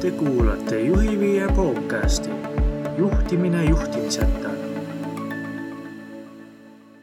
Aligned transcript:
Te 0.00 0.10
kuulate 0.16 0.78
Juhiviie 0.80 1.46
podcasti 1.56 2.30
juhtimine 2.98 3.64
juhtimiseta. 3.64 4.52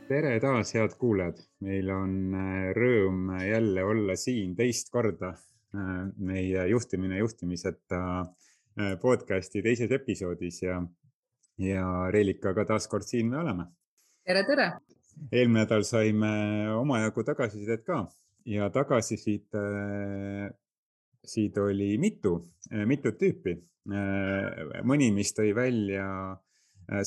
tere 0.07 0.39
taas, 0.39 0.73
head 0.73 0.95
kuulajad, 0.97 1.43
meil 1.61 1.91
on 1.93 2.15
äh, 2.33 2.71
rõõm 2.73 3.29
jälle 3.45 3.83
olla 3.85 4.15
siin 4.17 4.55
teist 4.57 4.89
korda 4.89 5.29
äh, 5.29 5.93
meie 6.17 6.65
juhtimine 6.73 7.21
juhtimiseta 7.21 8.01
äh, 8.23 8.97
podcasti 9.01 9.61
teises 9.61 9.93
episoodis 9.93 10.63
ja, 10.65 10.81
ja 11.61 11.87
Reelikaga 12.09 12.65
taas 12.65 12.89
kord 12.89 13.05
siin 13.05 13.29
me 13.29 13.37
oleme. 13.45 13.69
tere, 14.25 14.43
tere. 14.49 14.71
eelmine 15.31 15.67
nädal 15.67 15.85
saime 15.85 16.31
omajagu 16.81 17.29
tagasisidet 17.29 17.85
ka 17.85 18.07
ja 18.45 18.69
tagasisidet 18.73 20.57
siit 21.31 21.57
oli 21.61 21.95
mitu, 22.01 22.37
mitut 22.85 23.17
tüüpi. 23.19 23.55
mõni, 24.83 25.11
mis 25.15 25.31
tõi 25.31 25.53
välja 25.55 26.07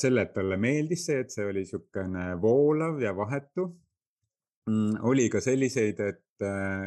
selle, 0.01 0.25
et 0.25 0.35
talle 0.35 0.57
meeldis 0.61 1.07
see, 1.09 1.21
et 1.25 1.33
see 1.33 1.47
oli 1.49 1.65
niisugune 1.65 2.35
voolav 2.41 3.01
ja 3.03 3.13
vahetu. 3.17 3.69
Mm, 4.69 5.01
oli 5.09 5.29
ka 5.33 5.41
selliseid, 5.45 6.01
et, 6.05 6.45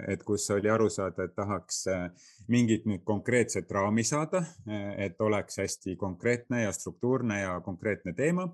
et 0.09 0.23
kus 0.25 0.45
oli 0.53 0.70
aru 0.70 0.89
saada, 0.94 1.25
et 1.25 1.34
tahaks 1.35 1.84
mingit 2.53 2.85
nüüd 2.89 3.03
konkreetset 3.05 3.72
raami 3.73 4.05
saada, 4.05 4.44
et 4.97 5.22
oleks 5.22 5.59
hästi 5.61 5.97
konkreetne 6.00 6.63
ja 6.63 6.73
struktuurne 6.73 7.41
ja 7.41 7.59
konkreetne 7.66 8.13
teema. 8.17 8.47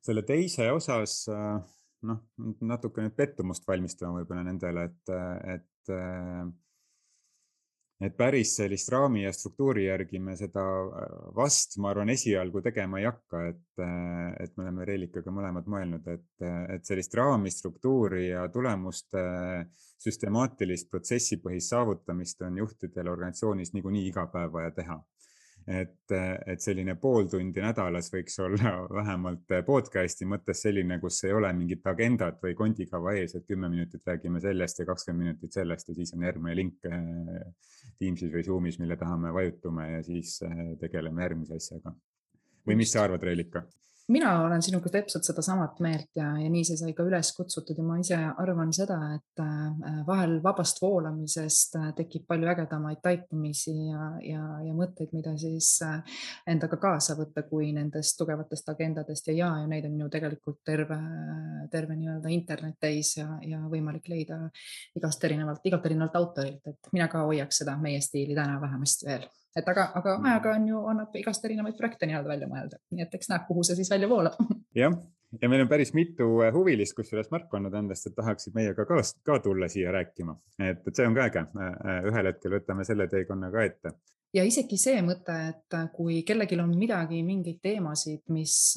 selle 0.00 0.22
teise 0.22 0.70
osas 0.72 1.26
noh, 1.28 2.20
natuke 2.60 3.04
nüüd 3.04 3.16
pettumust 3.16 3.66
valmistama 3.68 4.20
võib-olla 4.20 4.44
nendele, 4.46 4.86
et, 4.88 5.12
et 5.56 5.94
et 8.00 8.16
päris 8.16 8.54
sellist 8.56 8.88
raami 8.92 9.26
ja 9.26 9.32
struktuuri 9.32 9.84
järgi 9.86 10.18
me 10.24 10.36
seda 10.38 10.64
äh, 10.64 11.12
vast, 11.36 11.76
ma 11.82 11.90
arvan, 11.92 12.12
esialgu 12.14 12.62
tegema 12.64 13.00
ei 13.00 13.06
hakka, 13.08 13.42
et, 13.52 13.82
äh, 13.84 14.32
et 14.44 14.56
me 14.56 14.64
oleme 14.64 14.88
Reelikaga 14.88 15.34
mõlemad 15.34 15.68
mõelnud, 15.70 16.08
et, 16.08 16.26
et 16.74 16.88
sellist 16.88 17.14
raami, 17.18 17.52
struktuuri 17.52 18.30
ja 18.30 18.46
tulemuste 18.52 19.24
süstemaatilist 20.00 20.88
protsessipõhist 20.90 21.74
saavutamist 21.74 22.40
on 22.46 22.62
juhtidel 22.62 23.12
organisatsioonis 23.12 23.74
niikuinii 23.76 24.06
iga 24.08 24.26
päev 24.32 24.54
vaja 24.56 24.72
teha 24.76 25.00
et, 25.70 26.12
et 26.50 26.62
selline 26.62 26.96
pool 27.00 27.28
tundi 27.30 27.62
nädalas 27.62 28.10
võiks 28.12 28.38
olla 28.42 28.72
vähemalt 28.98 29.54
podcast'i 29.66 30.26
mõttes 30.28 30.64
selline, 30.66 30.98
kus 31.02 31.22
ei 31.28 31.34
ole 31.36 31.52
mingit 31.56 31.86
agendat 31.86 32.40
või 32.42 32.56
kondikava 32.58 33.14
ees, 33.18 33.36
et 33.38 33.46
kümme 33.48 33.70
minutit 33.72 34.06
räägime 34.06 34.42
sellest 34.42 34.82
ja 34.82 34.88
kakskümmend 34.88 35.28
minutit 35.28 35.54
sellest 35.54 35.92
ja 35.92 35.98
siis 35.98 36.14
on 36.16 36.26
järgmine 36.26 36.56
link 36.58 36.90
eh, 36.90 37.44
Teamsis 38.00 38.32
või 38.32 38.46
Zoom'is, 38.46 38.80
mille 38.82 38.96
taha 39.00 39.18
me 39.20 39.34
vajutame 39.36 39.90
ja 39.92 40.02
siis 40.06 40.38
eh, 40.46 40.64
tegeleme 40.80 41.26
järgmise 41.26 41.60
asjaga. 41.60 41.94
või 42.66 42.80
mis 42.82 42.92
sa 42.92 43.04
arvad, 43.06 43.22
Reelika? 43.26 43.64
Mina 44.10 44.30
olen 44.44 44.62
sinuga 44.62 44.90
täpselt 44.92 45.24
sedasamat 45.24 45.78
meelt 45.84 46.08
ja, 46.18 46.32
ja 46.40 46.50
nii 46.50 46.64
see 46.66 46.78
sai 46.80 46.92
ka 46.96 47.04
üles 47.06 47.30
kutsutud 47.36 47.78
ja 47.78 47.84
ma 47.86 47.98
ise 48.00 48.18
arvan 48.42 48.72
seda, 48.74 48.98
et 49.16 49.42
äh, 49.42 50.00
vahel 50.06 50.38
vabast 50.44 50.80
voolamisest 50.82 51.76
äh, 51.78 51.88
tekib 51.98 52.26
palju 52.30 52.50
ägedamaid 52.52 53.00
taipamisi 53.04 53.74
ja, 53.90 54.10
ja, 54.26 54.44
ja 54.66 54.74
mõtteid, 54.76 55.14
mida 55.16 55.34
siis 55.40 55.72
äh, 55.86 56.00
endaga 56.50 56.80
kaasa 56.82 57.16
võtta, 57.18 57.44
kui 57.48 57.70
nendest 57.76 58.18
tugevatest 58.20 58.72
agendadest 58.74 59.30
ja, 59.30 59.36
ja, 59.42 59.50
ja 59.62 59.70
neid 59.70 59.86
on 59.88 59.98
ju 60.04 60.10
tegelikult 60.12 60.60
terve, 60.66 60.98
terve 61.72 61.98
nii-öelda 61.98 62.34
internet 62.34 62.80
täis 62.82 63.14
ja, 63.18 63.28
ja 63.46 63.62
võimalik 63.70 64.10
leida 64.10 64.42
igast 64.98 65.24
erinevalt, 65.28 65.62
igalt 65.70 65.86
erinevalt 65.86 66.18
autorilt, 66.22 66.64
et 66.66 66.94
mina 66.96 67.08
ka 67.10 67.26
hoiaks 67.28 67.62
seda 67.62 67.78
meie 67.80 68.02
stiili 68.04 68.34
täna 68.38 68.58
vähemasti 68.62 69.08
veel 69.10 69.28
et 69.56 69.70
aga, 69.72 69.88
aga 69.98 70.18
ajaga 70.32 70.52
on 70.58 70.68
ju, 70.68 70.82
annab 70.92 71.16
igast 71.18 71.44
erinevaid 71.46 71.78
projekte 71.78 72.08
nii-öelda 72.08 72.30
välja 72.30 72.50
mõelda, 72.50 72.78
nii 72.94 73.06
et 73.06 73.16
eks 73.18 73.32
näeb, 73.32 73.48
kuhu 73.48 73.64
see 73.66 73.80
siis 73.80 73.90
välja 73.90 74.10
voolab. 74.10 74.38
jah, 74.82 74.94
ja 75.42 75.48
meil 75.48 75.64
on 75.64 75.68
päris 75.70 75.92
mitu 75.94 76.28
äh, 76.44 76.54
huvilist, 76.54 76.94
kusjuures 76.98 77.30
märku 77.32 77.58
andnud 77.58 77.74
endast, 77.82 78.06
et 78.06 78.16
tahaksid 78.18 78.54
meiega 78.56 78.86
ka, 78.86 79.02
ka 79.26 79.40
tulla 79.44 79.68
siia 79.70 79.92
rääkima, 79.94 80.36
et, 80.58 80.86
et 80.86 80.94
see 80.94 81.06
on 81.08 81.18
ka 81.18 81.26
äge. 81.26 81.44
Äh, 81.58 81.74
äh, 81.74 82.00
ühel 82.10 82.32
hetkel 82.32 82.56
võtame 82.58 82.86
selle 82.88 83.08
teekonna 83.10 83.52
ka 83.52 83.66
ette. 83.66 83.94
Ja 84.30 84.44
isegi 84.46 84.76
see 84.78 85.00
mõte, 85.02 85.34
et 85.50 85.74
kui 85.90 86.20
kellelgi 86.22 86.54
on 86.62 86.70
midagi, 86.78 87.18
mingeid 87.26 87.56
teemasid, 87.66 88.20
mis 88.30 88.76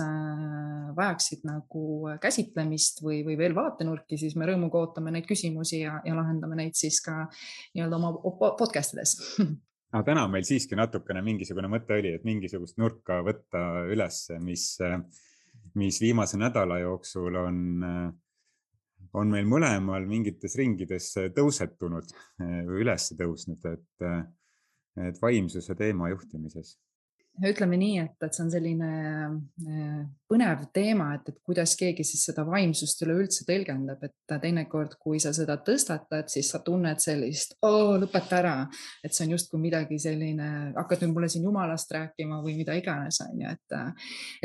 vajaksid 0.97 1.44
nagu 1.46 2.08
käsitlemist 2.24 3.03
või, 3.06 3.20
või 3.28 3.36
veel 3.38 3.53
vaatenurki, 3.53 4.18
siis 4.18 4.34
me 4.34 4.47
rõõmuga 4.50 4.81
ootame 4.81 5.14
neid 5.14 5.30
küsimusi 5.30 5.84
ja, 5.84 6.00
ja 6.09 6.16
lahendame 6.18 6.58
neid 6.58 6.74
siis 6.74 6.97
ka 7.06 7.28
nii-öelda 7.76 8.02
oma 8.02 8.16
podcast 8.58 8.97
ides 8.97 9.14
aga 9.94 10.04
täna 10.08 10.26
meil 10.31 10.46
siiski 10.48 10.78
natukene 10.78 11.22
mingisugune 11.26 11.70
mõte 11.72 11.98
oli, 12.00 12.16
et 12.18 12.26
mingisugust 12.26 12.80
nurka 12.81 13.20
võtta 13.26 13.86
üles, 13.94 14.26
mis, 14.42 14.66
mis 15.78 16.00
viimase 16.02 16.40
nädala 16.42 16.80
jooksul 16.81 17.38
on, 17.44 17.59
on 19.14 19.36
meil 19.36 19.50
mõlemal 19.50 20.08
mingites 20.09 20.58
ringides 20.58 21.12
tõusetunud 21.36 22.16
või 22.40 22.82
üles 22.86 23.12
tõusnud, 23.20 23.70
et, 23.70 24.08
et 25.09 25.22
vaimsuse 25.22 25.78
teema 25.78 26.09
juhtimises. 26.14 26.76
Ütleme 27.42 27.78
nii, 27.82 27.98
et, 27.98 28.18
et 28.22 28.36
see 28.36 28.44
on 28.44 28.52
selline 28.53 28.90
põnev 30.34 30.68
teema, 30.76 31.14
et, 31.18 31.30
et 31.32 31.40
kuidas 31.46 31.76
keegi 31.80 32.06
siis 32.06 32.26
seda 32.30 32.46
vaimsust 32.48 33.02
üleüldse 33.06 33.46
tõlgendab, 33.48 34.04
et 34.06 34.36
teinekord, 34.44 34.98
kui 35.02 35.22
sa 35.24 35.34
seda 35.36 35.58
tõstatad, 35.66 36.30
siis 36.32 36.52
sa 36.54 36.62
tunned 36.66 37.02
sellist, 37.04 37.58
lõpeta 37.64 38.40
ära, 38.40 38.56
et 39.04 39.16
see 39.16 39.26
on 39.28 39.34
justkui 39.36 39.62
midagi 39.62 39.98
selline, 40.02 40.50
hakkad 40.78 41.06
nüüd 41.06 41.16
mulle 41.16 41.30
siin 41.32 41.48
jumalast 41.48 41.92
rääkima 41.94 42.42
või 42.44 42.58
mida 42.60 42.76
iganes, 42.78 43.20
on 43.26 43.42
ju, 43.42 43.54
et, 43.54 43.78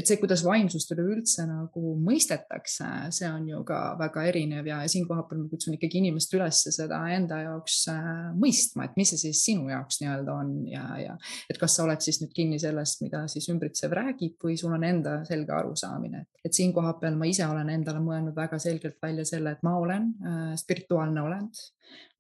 et 0.01 0.09
see, 0.09 0.19
kuidas 0.21 0.45
vaimsust 0.47 0.95
üleüldse 0.97 1.47
nagu 1.49 1.95
mõistetakse, 2.05 2.89
see 3.15 3.29
on 3.29 3.49
ju 3.49 3.63
ka 3.69 3.83
väga 4.01 4.25
erinev 4.31 4.69
ja 4.69 4.81
siinkohal 4.89 5.27
ma 5.29 5.49
kutsun 5.51 5.77
ikkagi 5.77 6.01
inimest 6.01 6.33
üles 6.37 6.65
seda 6.73 7.03
enda 7.13 7.43
jaoks 7.45 7.83
äh, 7.93 8.09
mõistma, 8.39 8.89
et 8.89 8.97
mis 8.99 9.13
see 9.13 9.29
siis 9.29 9.45
sinu 9.51 9.69
jaoks 9.73 10.01
nii-öelda 10.03 10.35
on 10.35 10.55
ja, 10.71 10.85
ja 11.03 11.17
et 11.51 11.59
kas 11.61 11.77
sa 11.77 11.85
oled 11.85 12.03
siis 12.05 12.21
nüüd 12.23 12.33
kinni 12.37 12.59
selle 12.61 12.79
sellest, 12.79 13.03
mida 13.05 13.25
siis 13.31 13.49
ümbritsev 13.53 13.93
räägib 13.97 14.39
või 14.43 14.57
sul 14.59 14.75
on 14.77 14.85
enda 14.87 15.19
selge 15.29 15.53
arusaamine. 15.79 16.27
et 16.45 16.53
siin 16.53 16.73
koha 16.73 16.95
peal 17.01 17.17
ma 17.19 17.27
ise 17.27 17.47
olen 17.47 17.69
endale 17.71 18.01
mõelnud 18.01 18.37
väga 18.37 18.59
selgelt 18.59 18.97
välja 19.03 19.25
selle, 19.25 19.53
et 19.53 19.63
ma 19.63 19.77
olen 19.79 20.15
äh, 20.25 20.55
spirituaalne 20.57 21.23
olend. 21.23 21.55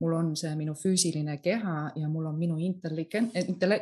mul 0.00 0.12
on 0.16 0.30
see 0.36 0.54
minu 0.56 0.72
füüsiline 0.78 1.34
keha 1.44 1.90
ja 1.96 2.08
mul 2.08 2.26
on 2.30 2.38
minu 2.38 2.56
intellekt, 2.56 3.18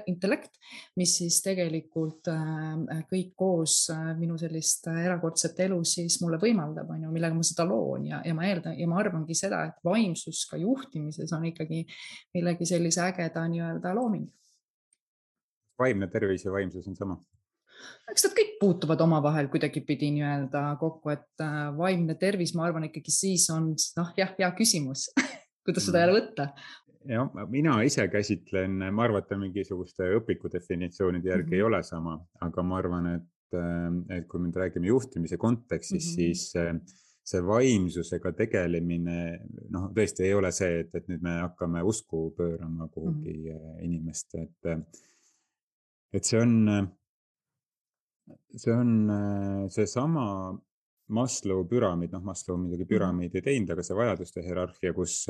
intellekt, 0.06 0.56
mis 0.96 1.16
siis 1.18 1.38
tegelikult 1.44 2.28
äh, 2.32 3.04
kõik 3.10 3.34
koos 3.36 3.90
äh, 3.94 4.14
minu 4.18 4.38
sellist 4.38 4.88
erakordset 4.90 5.60
elu 5.68 5.82
siis 5.84 6.18
mulle 6.22 6.40
võimaldab, 6.42 6.90
on 6.90 7.06
ju, 7.06 7.12
millega 7.12 7.36
ma 7.36 7.46
seda 7.46 7.68
loon 7.68 8.08
ja, 8.10 8.22
ja 8.24 8.34
ma 8.34 8.48
eeldan 8.48 8.78
ja 8.78 8.88
ma 8.90 8.98
arvangi 9.02 9.36
seda, 9.36 9.64
et 9.70 9.84
vaimsus 9.84 10.46
ka 10.50 10.58
juhtimises 10.60 11.32
on 11.36 11.46
ikkagi 11.52 11.84
millegi 12.34 12.66
sellise 12.66 13.04
ägeda 13.06 13.46
nii-öelda 13.50 13.94
looming 13.94 14.26
vaimne 15.78 16.06
tervis 16.08 16.44
ja 16.44 16.52
vaimsus 16.52 16.88
on 16.88 16.96
sama? 16.96 17.18
Eks 18.10 18.26
nad 18.26 18.34
kõik 18.38 18.56
puutuvad 18.60 19.00
omavahel 19.00 19.48
kuidagipidi 19.52 20.10
nii-öelda 20.18 20.64
kokku, 20.80 21.10
et 21.14 21.44
äh, 21.44 21.62
vaimne 21.76 22.14
tervis, 22.20 22.54
ma 22.54 22.66
arvan, 22.68 22.88
ikkagi 22.90 23.14
siis 23.14 23.48
on 23.54 23.72
noh, 23.98 24.12
jah, 24.16 24.34
hea 24.38 24.50
küsimus 24.58 25.08
kuidas 25.66 25.88
seda 25.88 26.04
jälle 26.04 26.20
võtta? 26.20 26.50
jah, 27.06 27.30
mina 27.50 27.78
ise 27.86 28.06
käsitlen, 28.10 28.78
ma 28.90 29.06
arvan, 29.06 29.22
et 29.22 29.38
mingisuguste 29.38 30.08
õpiku 30.18 30.50
definitsioonide 30.52 31.30
järgi 31.30 31.46
mm 31.46 31.50
-hmm. 31.52 31.58
ei 31.58 31.66
ole 31.70 31.82
sama, 31.86 32.18
aga 32.42 32.62
ma 32.62 32.78
arvan, 32.78 33.10
et, 33.14 33.58
äh, 33.58 34.18
et 34.18 34.28
kui 34.28 34.40
me 34.40 34.52
räägime 34.54 34.86
juhtimise 34.86 35.36
kontekstis 35.36 36.06
mm, 36.06 36.12
-hmm. 36.12 36.14
siis 36.14 36.56
äh, 36.56 37.02
see 37.26 37.42
vaimsusega 37.42 38.32
tegelemine, 38.32 39.40
noh, 39.70 39.88
tõesti 39.94 40.28
ei 40.28 40.34
ole 40.34 40.52
see, 40.52 40.80
et, 40.80 40.94
et 40.94 41.08
nüüd 41.10 41.22
me 41.22 41.40
hakkame 41.40 41.82
usku 41.82 42.30
pöörama 42.36 42.88
kuhugi 42.88 43.32
mm 43.32 43.56
-hmm. 43.56 43.84
inimest, 43.84 44.34
et 44.34 44.78
et 46.14 46.24
see 46.24 46.40
on, 46.40 46.68
see 48.56 48.74
on 48.74 49.68
seesama 49.70 50.26
Maslow 51.06 51.62
püramiid, 51.70 52.10
noh, 52.10 52.24
Maslow 52.26 52.58
muidugi 52.58 52.82
mhm. 52.82 52.90
püramiidi 52.90 53.40
ei 53.40 53.46
teinud, 53.52 53.72
aga 53.74 53.84
see 53.86 53.96
vajaduste 53.96 54.42
hierarhia, 54.42 54.90
kus, 54.96 55.20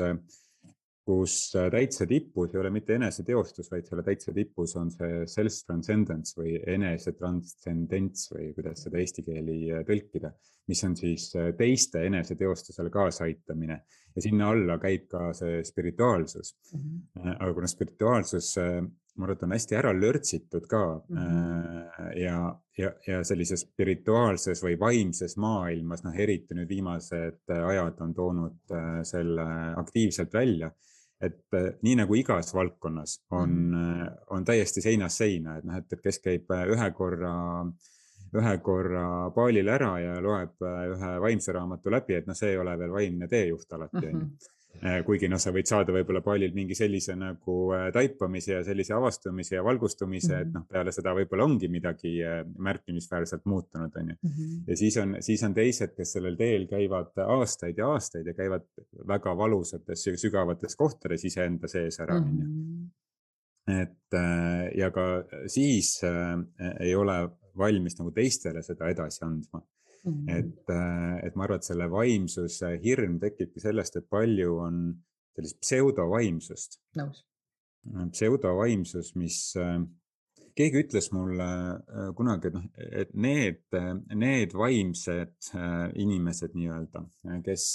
kus 1.07 1.35
täitsa 1.53 2.07
tipus 2.09 2.55
ei 2.55 2.61
ole 2.63 2.71
mitte 2.73 2.97
eneseteostus, 2.97 3.69
vaid 3.71 3.85
selle 3.87 4.03
täitsa 4.07 4.33
tipus 4.35 4.73
on 4.79 4.89
see 4.91 5.21
self-transcendence 5.29 6.39
või 6.39 6.57
enesetranscendents 6.73 8.31
või 8.33 8.49
kuidas 8.57 8.87
seda 8.87 9.03
eesti 9.03 9.23
keeli 9.27 9.59
tõlkida, 9.87 10.33
mis 10.67 10.83
on 10.87 10.97
siis 10.99 11.29
teiste 11.59 12.03
eneseteostusele 12.09 12.91
kaasaaitamine 12.91 13.77
ja 14.17 14.25
sinna 14.25 14.49
alla 14.51 14.79
käib 14.81 15.05
ka 15.11 15.29
see 15.37 15.61
spirituaalsus 15.67 16.55
mm. 16.73 16.81
-hmm. 16.81 17.37
aga 17.37 17.53
kuna 17.53 17.69
spirituaalsus 17.69 18.55
ma 19.17 19.27
arvan, 19.27 19.53
hästi 19.55 19.77
ära 19.77 19.93
lörtsitud 19.93 20.67
ka 20.69 20.81
mm. 21.09 21.17
-hmm. 21.17 22.09
ja, 22.21 22.37
ja, 22.77 22.91
ja 23.07 23.23
sellises 23.23 23.65
spirituaalses 23.65 24.63
või 24.63 24.77
vaimses 24.79 25.37
maailmas, 25.37 26.03
noh, 26.05 26.15
eriti 26.15 26.57
nüüd 26.57 26.69
viimased 26.69 27.53
ajad 27.57 28.01
on 28.05 28.13
toonud 28.13 28.75
äh, 28.75 29.01
selle 29.03 29.47
aktiivselt 29.77 30.33
välja. 30.33 30.71
et 31.21 31.55
nii 31.81 31.95
nagu 31.97 32.13
igas 32.13 32.53
valdkonnas 32.53 33.23
on 33.33 33.53
mm, 33.73 34.09
on 34.29 34.43
täiesti 34.45 34.81
seinast 34.85 35.17
seina, 35.17 35.55
et 35.57 35.63
noh, 35.65 35.79
et, 35.79 35.95
kes 36.03 36.19
käib 36.21 36.51
ühe 36.53 36.91
korra 36.93 37.31
ühe 38.37 38.57
korra 38.61 39.31
baalil 39.33 39.67
ära 39.67 39.95
ja 39.99 40.19
loeb 40.21 40.61
ühe 40.61 41.15
vaimse 41.23 41.55
raamatu 41.57 41.89
läbi, 41.89 42.13
et 42.19 42.27
noh, 42.27 42.37
see 42.37 42.51
ei 42.53 42.61
ole 42.61 42.77
veel 42.77 42.93
vaimne 42.93 43.27
teejuht 43.27 43.73
alati 43.73 44.05
mm 44.05 44.21
-hmm 44.21 44.29
Äh, 44.37 44.56
kuigi 45.05 45.29
noh, 45.29 45.39
sa 45.41 45.51
võid 45.55 45.69
saada 45.69 45.93
võib-olla 45.95 46.21
pallil 46.25 46.53
mingi 46.55 46.75
sellise 46.77 47.15
nagu 47.17 47.55
äh, 47.75 47.87
taipamise 47.95 48.53
ja 48.53 48.63
sellise 48.65 48.93
avastamise 48.93 49.55
ja 49.55 49.63
valgustumise 49.65 50.33
mm, 50.33 50.35
-hmm. 50.35 50.41
et 50.41 50.47
mhm. 50.47 50.57
noh, 50.57 50.65
peale 50.69 50.93
seda 50.95 51.13
võib-olla 51.17 51.47
ongi 51.47 51.69
midagi 51.71 52.13
äh, 52.23 52.43
märkimisväärselt 52.57 53.45
muutunud, 53.45 53.95
on 53.95 54.09
ju. 54.13 54.15
Mhm. 54.21 54.59
ja 54.67 54.77
siis 54.77 54.97
on, 54.97 55.15
siis 55.19 55.43
on 55.43 55.53
teised, 55.53 55.95
kes 55.97 56.13
sellel 56.17 56.37
teel 56.37 56.67
käivad 56.67 57.17
aastaid 57.25 57.77
ja 57.77 57.89
aastaid 57.95 58.27
ja 58.27 58.33
käivad 58.37 58.67
väga 59.07 59.37
valusates 59.37 60.07
ja 60.07 60.17
sügavates 60.17 60.75
kohtades 60.75 61.25
iseenda 61.25 61.67
sees 61.67 61.99
ära, 61.99 62.17
on 62.21 62.39
ju. 62.39 62.47
Mhm. 62.47 62.85
et 63.67 64.15
ja 64.77 64.91
ka 64.95 65.23
siis 65.51 65.99
ei 66.79 66.95
ole 66.95 67.17
valmis 67.57 67.97
nagu 67.99 68.11
teistele 68.15 68.61
seda 68.63 68.89
edasi 68.93 69.25
andma. 69.25 69.61
Et, 70.07 70.69
äh, 70.69 71.19
et 71.25 71.35
ma 71.35 71.45
arvan, 71.45 71.61
et 71.61 71.67
selle 71.67 71.87
vaimsuse 71.91 72.73
hirm 72.83 73.19
tekibki 73.21 73.63
sellest, 73.63 73.99
et 73.99 74.09
palju 74.09 74.57
on 74.63 74.81
sellist 75.37 75.59
pseudovaimsust. 75.63 76.79
nõus. 76.99 77.23
Äh, 77.93 78.09
pseudovaimsus, 78.15 79.13
mis 79.19 79.39
äh, 79.61 79.79
keegi 80.57 80.83
ütles 80.85 81.11
mulle 81.13 81.47
kunagi, 82.17 82.49
et 82.49 82.55
noh, 82.55 82.69
et 83.01 83.11
need, 83.13 83.59
need 84.17 84.55
vaimsed 84.57 85.51
inimesed 86.01 86.55
nii-öelda, 86.57 87.03
kes, 87.45 87.65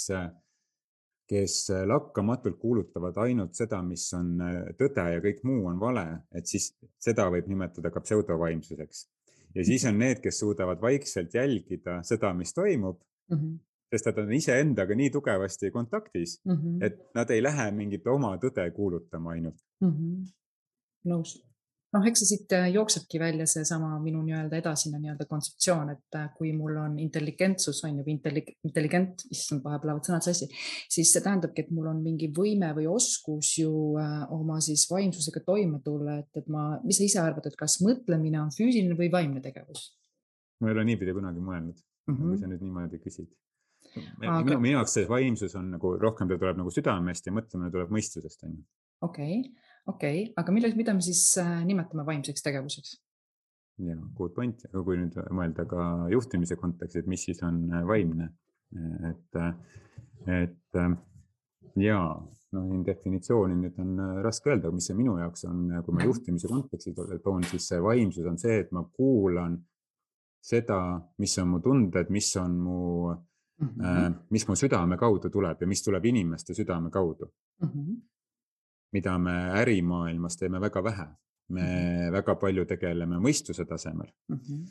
kes 1.31 1.55
lakkamatult 1.87 2.59
kuulutavad 2.59 3.21
ainult 3.23 3.55
seda, 3.55 3.79
mis 3.87 4.03
on 4.19 4.35
tõde 4.75 5.05
ja 5.13 5.23
kõik 5.23 5.39
muu 5.47 5.69
on 5.71 5.79
vale, 5.79 6.03
et 6.35 6.51
siis 6.51 6.73
seda 6.99 7.29
võib 7.31 7.47
nimetada 7.47 7.93
ka 7.93 8.03
pseudovaimsuseks 8.03 9.05
ja 9.55 9.65
siis 9.65 9.85
on 9.85 9.99
need, 9.99 10.21
kes 10.23 10.39
suudavad 10.39 10.81
vaikselt 10.81 11.33
jälgida 11.33 12.01
seda, 12.03 12.33
mis 12.33 12.53
toimub 12.53 12.99
mm. 13.31 13.37
-hmm 13.37 13.61
sest 13.93 14.07
nad 14.09 14.17
on 14.23 14.31
iseendaga 14.33 14.95
nii 14.97 15.09
tugevasti 15.13 15.69
kontaktis 15.71 16.41
mm, 16.45 16.53
-hmm. 16.53 16.85
et 16.85 16.95
nad 17.15 17.29
ei 17.29 17.43
lähe 17.43 17.71
mingit 17.71 18.07
oma 18.07 18.31
tõde 18.41 18.71
kuulutama 18.73 19.35
ainult 19.35 19.59
mm. 19.81 19.91
-hmm. 19.91 20.31
nõus 21.11 21.35
noh, 21.93 22.05
eks 22.09 22.23
see 22.23 22.29
siit 22.31 22.53
äh, 22.57 22.67
jooksebki 22.73 23.19
välja 23.21 23.45
seesama 23.49 23.91
minu 24.01 24.23
nii-öelda 24.25 24.57
edasine 24.59 24.99
nii-öelda 25.01 25.27
kontseptsioon, 25.29 25.91
et 25.93 26.17
äh, 26.17 26.29
kui 26.37 26.53
mul 26.57 26.77
on 26.81 26.97
intelligentsus 27.01 27.83
on 27.87 27.99
ju, 27.99 28.05
intellig-, 28.13 28.53
intelligent, 28.67 29.25
issand, 29.33 29.63
vahepeal 29.65 29.91
lähevad 29.91 30.09
sõnad 30.09 30.25
sassi, 30.25 30.49
siis 30.91 31.13
see 31.13 31.23
tähendabki, 31.25 31.65
et 31.65 31.73
mul 31.75 31.91
on 31.91 32.01
mingi 32.05 32.31
võime 32.35 32.71
või 32.77 32.87
oskus 32.91 33.53
ju 33.61 33.73
äh, 34.01 34.23
oma 34.33 34.59
siis 34.63 34.87
vaimsusega 34.91 35.43
toime 35.45 35.81
tulla, 35.85 36.17
et, 36.23 36.31
et 36.41 36.49
ma, 36.53 36.71
mis 36.85 36.99
sa 36.99 37.07
ise 37.07 37.21
arvad, 37.23 37.49
et 37.49 37.59
kas 37.59 37.79
mõtlemine 37.85 38.41
on 38.41 38.53
füüsiline 38.55 38.97
või 38.99 39.11
vaimne 39.13 39.43
tegevus? 39.43 39.91
ma 40.61 40.69
ei 40.69 40.77
ole 40.77 40.85
niipidi 40.87 41.11
kunagi 41.11 41.41
mõelnud 41.43 41.75
mm, 41.75 42.13
-hmm. 42.13 42.27
kui 42.29 42.37
sa 42.39 42.47
nüüd 42.47 42.61
niimoodi 42.63 42.99
küsid. 43.03 43.27
Aga... 44.23 44.37
minu, 44.45 44.59
minu 44.63 44.77
jaoks 44.77 44.93
see 44.95 45.09
vaimsus 45.09 45.57
on 45.59 45.73
nagu 45.75 45.97
rohkem, 45.99 46.29
ta 46.29 46.37
tuleb 46.39 46.61
nagu 46.61 46.71
südamest 46.71 47.27
ja 47.27 47.33
mõtlemine 47.35 47.69
tuleb 47.73 47.91
mõistusest, 47.93 48.45
on 48.47 48.55
ju. 48.55 48.63
okei 49.05 49.39
okay 49.41 49.72
okei 49.87 50.21
okay., 50.23 50.33
aga 50.39 50.51
mille, 50.55 50.71
mida 50.75 50.93
me 50.95 51.01
siis 51.03 51.23
äh, 51.41 51.63
nimetame 51.67 52.05
vaimseks 52.07 52.45
tegevuseks? 52.45 52.97
ja 53.83 53.97
good 54.17 54.35
point, 54.35 54.61
aga 54.69 54.83
kui 54.85 54.99
nüüd 54.99 55.17
mõelda 55.33 55.65
ka 55.69 55.87
juhtimise 56.13 56.57
kontekstis, 56.59 57.03
et 57.03 57.09
mis 57.09 57.25
siis 57.25 57.41
on 57.45 57.65
äh, 57.71 57.81
vaimne, 57.89 58.29
et, 59.09 59.39
äh, 59.39 59.81
et 60.43 60.79
ja 61.81 61.99
noh, 62.53 62.71
definitsiooni 62.85 63.57
nüüd 63.57 63.81
on 63.81 64.21
raske 64.23 64.53
öelda, 64.53 64.71
mis 64.71 64.87
see 64.89 64.97
minu 64.97 65.17
jaoks 65.17 65.47
on, 65.49 65.65
kui 65.85 65.97
ma 65.97 66.05
juhtimise 66.05 66.49
konteksti 66.51 66.93
toon, 67.25 67.45
siis 67.49 67.67
see 67.73 67.81
vaimsus 67.81 68.29
on 68.29 68.37
see, 68.41 68.59
et 68.61 68.71
ma 68.75 68.85
kuulan 68.85 69.57
seda, 70.43 70.79
mis 71.23 71.33
on 71.41 71.53
mu 71.55 71.61
tunded, 71.63 72.09
mis 72.13 72.29
on 72.37 72.57
mu 72.59 72.79
mm, 73.09 73.67
-hmm. 73.67 74.15
mis 74.29 74.47
mu 74.47 74.55
südame 74.59 74.97
kaudu 74.97 75.29
tuleb 75.33 75.61
ja 75.61 75.67
mis 75.67 75.83
tuleb 75.83 76.05
inimeste 76.05 76.53
südame 76.53 76.91
kaudu 76.91 77.31
mm. 77.61 77.69
-hmm 77.69 78.12
mida 78.93 79.17
me 79.17 79.35
ärimaailmas 79.61 80.37
teeme 80.37 80.61
väga 80.61 80.83
vähe. 80.83 81.07
me 81.49 81.61
-hmm. 81.61 82.11
väga 82.11 82.35
palju 82.35 82.65
tegeleme 82.65 83.19
mõistuse 83.19 83.65
tasemel 83.65 84.07
mm. 84.29 84.37
-hmm 84.37 84.63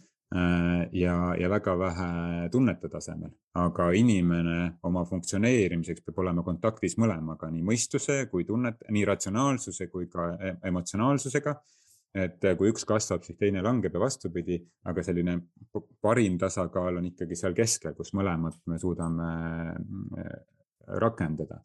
ja, 0.93 1.35
ja 1.41 1.49
väga 1.51 1.75
vähe 1.79 2.49
tunnete 2.53 2.89
tasemel, 2.89 3.31
aga 3.59 3.91
inimene 3.97 4.79
oma 4.89 5.05
funktsioneerimiseks 5.05 6.05
peab 6.07 6.23
olema 6.25 6.45
kontaktis 6.47 6.97
mõlemaga, 7.01 7.51
nii 7.53 7.65
mõistuse 7.67 8.17
kui 8.31 8.47
tunnet, 8.49 8.81
nii 8.91 9.05
ratsionaalsuse 9.09 9.89
kui 9.93 10.09
ka 10.13 10.33
e-, 10.41 10.57
emotsionaalsusega. 10.73 11.57
et 12.13 12.45
kui 12.59 12.69
üks 12.69 12.85
kasvab, 12.85 13.23
siis 13.25 13.39
teine 13.41 13.63
langeb 13.65 13.95
ja 13.97 14.01
vastupidi, 14.01 14.59
aga 14.85 15.01
selline 15.03 15.39
parim 16.05 16.35
tasakaal 16.39 16.99
on 17.01 17.07
ikkagi 17.09 17.39
seal 17.41 17.55
keskel, 17.57 17.95
kus 17.97 18.13
mõlemat 18.13 18.59
me 18.69 18.77
suudame 18.79 19.29
mm, 19.79 20.27
rakendada 21.01 21.63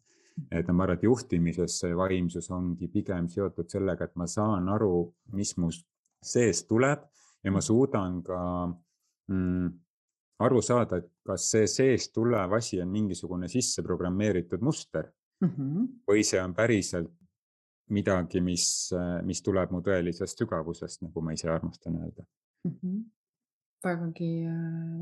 et 0.50 0.70
ma 0.72 0.84
arvan, 0.84 0.96
et 0.96 1.04
juhtimises 1.06 1.78
see 1.82 1.96
vaimsus 1.96 2.50
ongi 2.54 2.88
pigem 2.92 3.28
seotud 3.28 3.68
sellega, 3.70 4.08
et 4.08 4.16
ma 4.16 4.26
saan 4.26 4.68
aru, 4.68 5.08
mis 5.36 5.54
mu 5.58 5.70
sees 6.22 6.64
tuleb 6.68 7.04
ja 7.44 7.52
ma 7.54 7.60
suudan 7.64 8.22
ka 8.26 8.40
mm, 9.32 9.68
aru 10.46 10.62
saada, 10.62 10.98
et 11.02 11.10
kas 11.26 11.50
see 11.52 11.66
seest 11.70 12.14
tulev 12.14 12.52
asi 12.58 12.80
on 12.82 12.90
mingisugune 12.92 13.48
sisse 13.48 13.82
programmeeritud 13.82 14.62
muster 14.62 15.10
mm 15.40 15.48
-hmm. 15.48 15.86
või 16.08 16.24
see 16.24 16.42
on 16.42 16.54
päriselt 16.54 17.12
midagi, 17.90 18.40
mis, 18.40 18.90
mis 19.24 19.42
tuleb 19.42 19.70
mu 19.70 19.80
tõelisest 19.80 20.38
sügavusest, 20.38 21.02
nagu 21.02 21.20
ma 21.20 21.32
ise 21.32 21.48
armastan 21.48 21.96
öelda 21.96 22.24
mm. 22.64 22.72
-hmm 22.72 23.17
vägagi, 23.84 24.30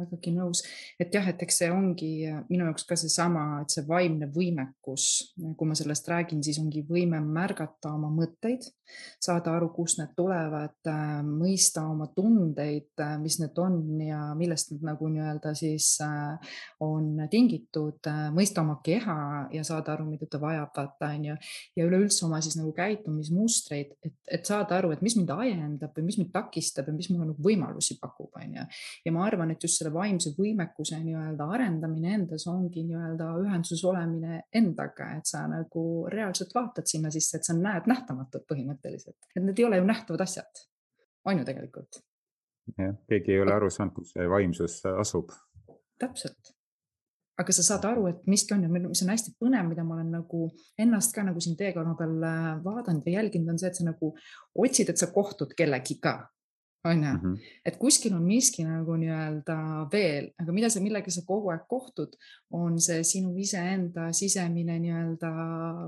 vägagi 0.00 0.32
nõus, 0.36 0.62
et 1.00 1.14
jah, 1.14 1.26
et 1.30 1.42
eks 1.42 1.60
see 1.62 1.70
ongi 1.72 2.10
minu 2.50 2.68
jaoks 2.68 2.84
ka 2.88 2.98
seesama, 2.98 3.62
et 3.62 3.72
see 3.72 3.84
vaimne 3.88 4.28
võimekus, 4.32 5.06
kui 5.36 5.68
ma 5.68 5.76
sellest 5.78 6.08
räägin, 6.10 6.42
siis 6.44 6.60
ongi 6.62 6.84
võime 6.86 7.20
märgata 7.24 7.94
oma 7.96 8.10
mõtteid, 8.12 8.66
saada 9.22 9.56
aru, 9.56 9.70
kust 9.74 9.98
need 10.00 10.12
tulevad, 10.18 10.90
mõista 11.26 11.86
oma 11.90 12.08
tundeid, 12.14 12.92
mis 13.22 13.38
need 13.42 13.58
on 13.58 13.80
ja 14.04 14.20
millest 14.38 14.72
need 14.72 14.84
nagu 14.86 15.08
nii-öelda 15.10 15.54
siis 15.58 15.96
on 16.84 17.26
tingitud, 17.32 18.06
mõista 18.36 18.62
oma 18.62 18.78
keha 18.84 19.18
ja 19.54 19.64
saada 19.66 19.96
aru, 19.96 20.06
mida 20.12 20.28
ta 20.30 20.40
vajab, 20.42 20.70
vaata 20.76 21.10
on 21.16 21.30
ju, 21.30 21.38
ja 21.78 21.88
üleüldse 21.88 22.26
oma 22.28 22.42
siis 22.44 22.58
nagu 22.60 22.72
käitumismustreid, 22.76 23.96
et, 24.04 24.14
et 24.38 24.46
saada 24.46 24.78
aru, 24.78 24.92
et 24.94 25.02
mis 25.04 25.16
mind 25.18 25.32
ajendab 25.34 25.96
või 25.96 26.10
mis 26.10 26.20
mind 26.20 26.32
takistab 26.34 26.90
ja 26.90 26.96
mis 26.96 27.10
mulle 27.10 27.32
nagu 27.32 27.42
võimalusi 27.42 27.98
pakub, 28.00 28.30
on 28.36 28.60
ju 28.60 28.65
ja 29.04 29.12
ma 29.14 29.24
arvan, 29.26 29.52
et 29.52 29.62
just 29.62 29.80
selle 29.80 29.92
vaimse 29.94 30.32
võimekuse 30.38 30.98
nii-öelda 31.02 31.48
arendamine 31.56 32.14
endas 32.18 32.46
ongi 32.50 32.84
nii-öelda 32.88 33.30
ühenduses 33.42 33.84
olemine 33.88 34.42
endaga, 34.54 35.12
et 35.18 35.28
sa 35.30 35.44
nagu 35.50 35.84
reaalselt 36.12 36.54
vaatad 36.56 36.88
sinna 36.90 37.12
sisse, 37.14 37.38
et 37.38 37.48
sa 37.48 37.56
näed 37.56 37.88
nähtamatut 37.90 38.46
põhimõtteliselt, 38.50 39.18
et 39.34 39.42
need 39.44 39.62
ei 39.62 39.68
ole 39.68 39.80
ju 39.80 39.88
nähtavad 39.88 40.26
asjad, 40.26 40.66
on 41.26 41.42
ju 41.42 41.48
tegelikult. 41.48 42.02
jah, 42.78 42.94
keegi 43.08 43.36
ei 43.36 43.40
ole 43.44 43.54
aru 43.54 43.70
saanud, 43.70 43.94
kus 43.94 44.14
see 44.16 44.28
vaimsus 44.30 44.82
asub. 44.96 45.32
täpselt 45.98 46.56
aga 47.36 47.52
sa 47.52 47.64
saad 47.64 47.84
aru, 47.90 48.06
et 48.10 48.22
miski 48.30 48.54
on 48.56 48.64
ja 48.64 48.70
mis 48.72 49.02
on 49.04 49.12
hästi 49.12 49.34
põnev, 49.40 49.68
mida 49.68 49.84
ma 49.84 49.98
olen 49.98 50.14
nagu 50.18 50.46
ennast 50.80 51.12
ka 51.14 51.24
nagu 51.26 51.42
siin 51.42 51.56
teekonna 51.58 51.92
peal 51.98 52.14
äh, 52.24 52.46
vaadanud 52.64 53.08
ja 53.08 53.18
jälginud, 53.18 53.52
on 53.52 53.60
see, 53.60 53.70
et 53.70 53.78
sa 53.78 53.84
nagu 53.84 54.12
otsid, 54.64 54.92
et 54.92 55.00
sa 55.00 55.10
kohtud 55.12 55.52
kellegiga 55.58 56.16
on 56.86 57.02
ju, 57.02 57.12
mhm. 57.12 57.34
et 57.66 57.78
kuskil 57.80 58.14
on 58.16 58.24
miski 58.26 58.64
nagu 58.66 58.96
nii-öelda 59.00 59.58
veel, 59.92 60.30
aga 60.40 60.54
mida 60.56 60.70
sa, 60.72 60.82
millega 60.84 61.12
sa 61.12 61.24
kogu 61.26 61.52
aeg 61.52 61.66
kohtud, 61.70 62.16
on 62.56 62.76
see 62.82 63.02
sinu 63.06 63.32
iseenda 63.42 64.10
sisemine 64.14 64.76
nii-öelda 64.82 65.30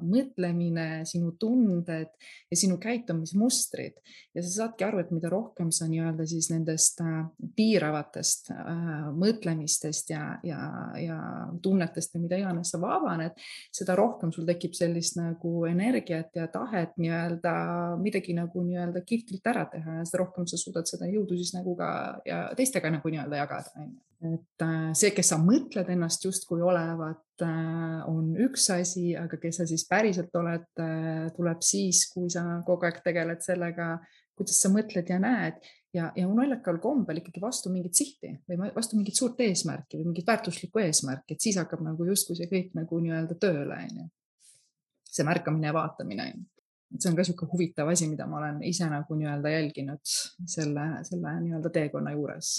mõtlemine, 0.03 0.89
sinu 1.07 1.33
tunded 1.39 2.11
ja 2.51 2.57
sinu 2.59 2.79
käitumismustrid. 2.83 4.01
ja 4.35 4.43
sa 4.43 4.51
saadki 4.51 4.85
aru, 4.85 5.01
et 5.03 5.11
mida 5.15 5.31
rohkem 5.31 5.71
sa 5.75 5.87
nii-öelda 5.91 6.27
siis 6.27 6.51
nendest 6.51 7.01
äh, 7.03 7.25
piiravatest 7.57 8.51
äh, 8.55 9.09
mõtlemistest 9.15 10.11
ja, 10.11 10.25
ja, 10.47 10.61
ja 10.99 11.19
tunnetest 11.63 12.15
või 12.15 12.27
mida 12.27 12.41
iganes 12.43 12.73
sa 12.75 12.81
vabaned, 12.83 13.39
seda 13.75 13.97
rohkem 13.99 14.33
sul 14.35 14.47
tekib 14.49 14.75
sellist 14.79 15.19
nagu 15.19 15.63
energiat 15.71 16.35
ja 16.37 16.49
tahet 16.53 16.97
nii-öelda 16.99 17.55
midagi 18.03 18.35
nagu 18.37 18.63
nii-öelda 18.67 19.05
kihvtilt 19.07 19.47
ära 19.47 19.67
teha 19.71 20.01
ja 20.01 20.09
seda 20.09 20.25
rohkem 20.25 20.47
sa 20.51 20.59
suudad 20.61 20.88
suudad 20.89 21.07
seda 21.07 21.15
jõudu 21.15 21.39
siis 21.39 21.55
nagu 21.57 21.75
ka 21.79 21.89
ja 22.27 22.43
teistega 22.59 22.91
nagu 22.93 23.13
nii-öelda 23.13 23.41
jagada, 23.41 23.73
on 23.83 23.89
ju. 23.89 24.35
et 24.35 24.65
äh, 24.67 24.91
see, 24.99 25.13
kes 25.15 25.33
sa 25.33 25.39
mõtled 25.43 25.91
ennast 25.95 26.25
justkui 26.25 26.63
olevat, 26.65 27.25
äh, 27.45 27.99
on 28.11 28.35
üks 28.49 28.69
asi, 28.75 29.13
aga 29.19 29.39
kes 29.41 29.61
sa 29.61 29.69
siis 29.69 29.87
päriselt 29.89 30.35
oled, 30.41 30.69
äh, 30.83 31.29
tuleb 31.37 31.63
siis, 31.63 32.07
kui 32.13 32.31
sa 32.33 32.63
kogu 32.67 32.89
aeg 32.89 33.03
tegeled 33.05 33.45
sellega, 33.45 33.97
kuidas 34.39 34.61
sa 34.63 34.71
mõtled 34.73 35.09
ja 35.11 35.19
näed 35.23 35.63
ja, 35.95 36.11
ja 36.15 36.29
naljakal 36.29 36.79
kombel 36.83 37.23
ikkagi 37.23 37.43
vastu 37.43 37.73
mingit 37.75 37.97
sihti 37.99 38.35
või 38.49 38.71
vastu 38.75 38.99
mingit 38.99 39.19
suurt 39.19 39.41
eesmärki 39.43 39.99
või 39.99 40.13
mingit 40.13 40.29
väärtuslikku 40.29 40.83
eesmärki, 40.83 41.35
et 41.35 41.43
siis 41.43 41.59
hakkab 41.59 41.83
nagu 41.87 42.07
justkui 42.07 42.39
see 42.39 42.51
kõik 42.51 42.77
nagu 42.79 43.03
nii-öelda 43.03 43.39
tööle, 43.41 43.83
on 43.89 44.05
ju 44.05 44.09
see 45.09 45.27
märkamine 45.27 45.71
ja 45.71 45.75
vaatamine. 45.75 46.33
Et 46.95 47.03
see 47.03 47.11
on 47.11 47.17
ka 47.17 47.25
niisugune 47.25 47.53
huvitav 47.53 47.93
asi, 47.93 48.09
mida 48.09 48.27
ma 48.27 48.41
olen 48.41 48.63
ise 48.67 48.89
nagu 48.89 49.17
nii-öelda 49.21 49.55
jälginud 49.55 50.03
selle, 50.47 50.89
selle 51.09 51.35
nii-öelda 51.43 51.73
teekonna 51.75 52.15
juures. 52.17 52.53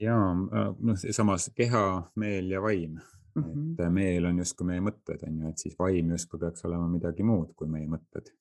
ja 0.00 0.16
noh, 0.36 1.04
samas 1.10 1.50
keha, 1.56 1.84
meel 2.16 2.50
ja 2.50 2.62
vaim 2.62 2.98
mm, 2.98 3.42
-hmm. 3.42 3.70
et 3.78 3.92
meel 3.92 4.24
on 4.28 4.38
justkui 4.44 4.66
meie 4.72 4.84
mõtted 4.84 5.24
on 5.28 5.38
ju, 5.40 5.48
et 5.48 5.58
siis 5.58 5.78
vaim 5.78 6.10
justkui 6.10 6.40
peaks 6.40 6.64
olema 6.68 6.88
midagi 6.88 7.24
muud 7.24 7.54
kui 7.56 7.68
meie 7.68 7.88
mõtted 7.88 8.32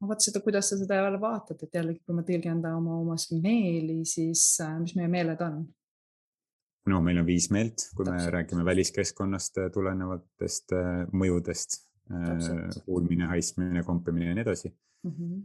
no 0.00 0.08
vot 0.08 0.24
seda, 0.24 0.40
kuidas 0.44 0.70
sa 0.70 0.78
seda 0.80 1.00
jälle 1.00 1.20
vaatad, 1.20 1.60
et 1.62 1.74
jällegi, 1.74 2.00
kui 2.04 2.16
ma 2.16 2.24
tõlgendan 2.26 2.78
oma, 2.78 2.96
oma 3.00 3.16
meeli, 3.42 4.00
siis 4.08 4.44
äh, 4.64 4.78
mis 4.80 4.96
meie 4.96 5.08
meeled 5.12 5.40
on? 5.44 5.60
no 6.90 7.00
meil 7.04 7.20
on 7.20 7.28
viis 7.28 7.50
meelt, 7.52 7.86
kui 7.94 8.06
Täpselt. 8.06 8.24
me 8.24 8.34
räägime 8.36 8.64
väliskeskkonnast 8.64 9.60
tulenevatest 9.74 10.76
äh, 10.76 11.04
mõjudest, 11.12 11.76
äh, 11.76 11.89
kuulmine, 12.84 13.30
haismine, 13.30 13.82
kompimine 13.86 14.26
ja 14.26 14.34
nii 14.34 14.42
edasi 14.42 14.68
mm. 14.70 15.10
-hmm. 15.10 15.40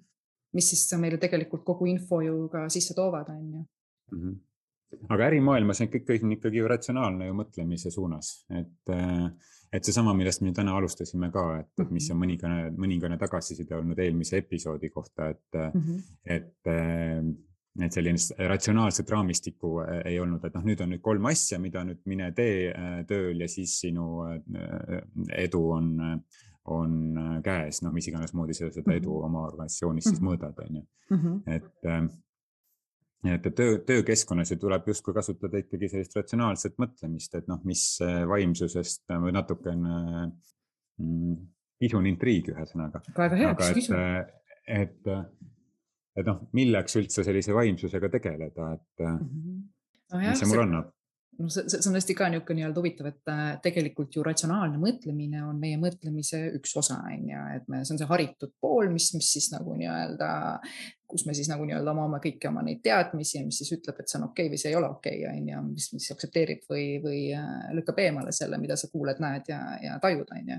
mis 0.54 0.70
siis 0.70 1.00
meile 1.00 1.18
tegelikult 1.22 1.64
kogu 1.64 1.86
info 1.86 2.22
ju 2.22 2.50
ka 2.50 2.70
sisse 2.70 2.94
toovad, 2.94 3.30
on 3.30 3.48
ju 3.54 3.66
mm. 4.12 4.22
-hmm 4.22 4.36
aga 5.10 5.26
ärimaailmas 5.26 5.82
on 5.82 5.88
kõik, 5.92 6.24
on 6.24 6.32
ikkagi 6.32 6.58
ju 6.58 6.68
ratsionaalne 6.68 7.26
ju 7.28 7.34
mõtlemise 7.36 7.92
suunas, 7.92 8.46
et 8.50 8.94
äh, 8.94 9.32
et 9.76 9.88
seesama, 9.88 10.14
millest 10.18 10.44
me 10.46 10.54
täna 10.56 10.76
alustasime 10.78 11.30
ka, 11.34 11.46
et, 11.64 11.90
mis 11.90 12.08
on 12.10 12.16
mhm. 12.16 12.22
mõningane, 12.24 12.70
mõningane 12.86 13.18
tagasiside 13.22 13.76
olnud 13.78 14.00
eelmise 14.00 14.40
episoodi 14.44 14.90
kohta, 14.94 15.30
et 15.34 15.60
mm, 15.60 15.82
-hmm. 15.82 16.00
et, 16.26 17.84
et 17.84 17.98
selline 17.98 18.48
ratsionaalset 18.50 19.10
raamistikku 19.12 19.80
äh, 19.84 20.02
ei 20.14 20.20
olnud, 20.20 20.46
et 20.46 20.56
noh, 20.56 20.66
nüüd 20.70 20.84
on 20.84 20.94
nüüd 20.94 21.04
kolm 21.04 21.28
asja, 21.32 21.60
mida 21.60 21.84
nüüd 21.84 22.02
mine 22.06 22.32
tee 22.38 22.72
äh, 22.72 23.00
tööl 23.08 23.42
ja 23.42 23.50
siis 23.52 23.80
sinu 23.82 24.24
äh, 24.30 25.02
edu 25.46 25.64
on, 25.76 25.92
on 26.66 27.42
käes, 27.46 27.82
noh, 27.86 27.94
mis 27.94 28.08
iganes 28.10 28.34
moodi 28.34 28.56
sa 28.58 28.70
seda 28.74 28.94
edu 28.96 29.12
mhm. 29.14 29.26
oma 29.30 29.48
organisatsioonis 29.50 30.08
siis 30.10 30.22
mhm. 30.22 30.30
mõõdad, 30.30 30.62
on 30.66 30.80
ju. 30.80 30.86
et 31.56 32.14
et 33.26 33.48
töö, 33.58 33.78
töökeskkonnas 33.82 34.52
ju 34.52 34.58
tuleb 34.62 34.88
justkui 34.88 35.14
kasutada 35.14 35.58
ikkagi 35.58 35.90
sellist 35.90 36.16
ratsionaalset 36.18 36.76
mõtlemist, 36.82 37.34
et 37.38 37.48
noh, 37.50 37.62
mis 37.66 37.84
vaimsusest 38.30 39.02
või 39.10 39.34
natukene 39.34 39.96
mm, 41.02 41.38
kisun 41.82 42.10
intriigi 42.10 42.54
ühesõnaga. 42.54 43.02
väga 43.18 43.40
hea, 43.40 43.54
kisun. 43.74 43.98
et, 43.98 44.36
et, 44.68 45.10
et 46.22 46.30
noh, 46.30 46.44
milleks 46.58 47.00
üldse 47.02 47.26
sellise 47.26 47.56
vaimsusega 47.56 48.12
tegeleda, 48.14 48.74
et 48.78 49.06
mm 49.06 49.18
-hmm. 49.18 49.64
no 50.14 50.22
jah, 50.22 50.30
mis 50.30 50.44
see 50.44 50.52
mulle 50.52 50.68
annab? 50.68 50.95
Noh, 51.40 51.52
see, 51.52 51.68
see 51.70 51.90
on 51.90 51.98
hästi 51.98 52.16
ka 52.18 52.30
niisugune 52.32 52.62
nii-öelda 52.62 52.82
huvitav, 52.82 53.10
et 53.12 53.32
äh, 53.32 53.44
tegelikult 53.64 54.16
ju 54.16 54.24
ratsionaalne 54.26 54.80
mõtlemine 54.82 55.44
on 55.46 55.60
meie 55.62 55.80
mõtlemise 55.82 56.42
üks 56.60 56.76
osa, 56.82 57.02
on 57.12 57.30
ju, 57.32 57.46
et 57.58 57.68
me, 57.72 57.84
see 57.84 57.96
on 57.96 58.02
see 58.02 58.12
haritud 58.12 58.54
pool, 58.62 58.90
mis, 58.94 59.12
mis 59.18 59.32
siis 59.38 59.52
nagu 59.54 59.76
nii-öelda 59.80 60.30
kus 61.08 61.26
me 61.28 61.34
siis 61.38 61.48
nagu 61.52 61.66
nii-öelda 61.68 61.92
omame 61.94 62.18
kõiki 62.24 62.50
oma 62.50 62.64
neid 62.66 62.82
teadmisi, 62.86 63.44
mis 63.46 63.60
siis 63.62 63.72
ütleb, 63.78 64.00
et 64.02 64.10
see 64.10 64.18
on 64.20 64.28
okei 64.30 64.48
okay 64.48 64.54
või 64.54 64.60
see 64.62 64.72
ei 64.72 64.78
ole 64.80 64.90
okei 64.90 65.22
okay,, 65.22 65.38
on 65.38 65.50
ju, 65.52 65.62
mis, 65.70 65.88
mis 65.94 66.08
aktsepteerib 66.16 66.64
või, 66.72 66.86
või 67.04 67.20
äh, 67.38 67.50
lükkab 67.78 68.02
eemale 68.02 68.34
selle, 68.36 68.58
mida 68.62 68.78
sa 68.80 68.90
kuuled, 68.92 69.22
näed 69.22 69.52
ja, 69.52 69.60
ja 69.84 69.98
tajud, 70.02 70.32
on 70.34 70.54
ju. 70.56 70.58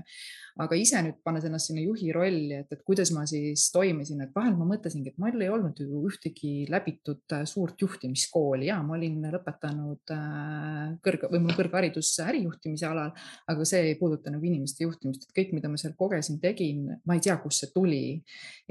aga 0.63 0.77
ise 0.79 1.01
nüüd 1.03 1.17
pannes 1.27 1.45
ennast 1.45 1.69
sinna 1.69 1.83
juhi 1.83 2.13
rolli, 2.15 2.61
et, 2.61 2.71
et 2.71 2.83
kuidas 2.87 3.11
ma 3.13 3.25
siis 3.29 3.67
toimisin, 3.75 4.23
et 4.23 4.31
vahel 4.35 4.55
ma 4.57 4.69
mõtlesingi, 4.71 5.11
et 5.11 5.19
mul 5.21 5.43
ei 5.43 5.51
olnud 5.51 5.81
ju 5.83 6.01
ühtegi 6.07 6.53
läbitud 6.71 7.35
äh, 7.35 7.43
suurt 7.49 7.83
juhtimiskooli 7.83 8.71
ja 8.71 8.79
ma 8.85 8.95
olin 8.95 9.19
lõpetanud 9.35 10.15
äh, 10.15 10.95
kõrg 11.03 11.27
või 11.33 11.43
mul 11.43 11.59
kõrgharidus 11.59 12.13
ärijuhtimise 12.23 12.87
alal, 12.87 13.11
aga 13.51 13.67
see 13.67 13.83
ei 13.91 13.99
puuduta 13.99 14.31
nagu 14.31 14.47
inimeste 14.47 14.87
juhtimist, 14.87 15.27
et 15.27 15.35
kõik, 15.41 15.53
mida 15.59 15.67
ma 15.67 15.81
seal 15.81 15.97
kogesin, 15.99 16.39
tegin, 16.39 16.87
ma 17.03 17.19
ei 17.19 17.25
tea, 17.27 17.35
kust 17.43 17.65
see 17.65 17.75
tuli 17.75 18.01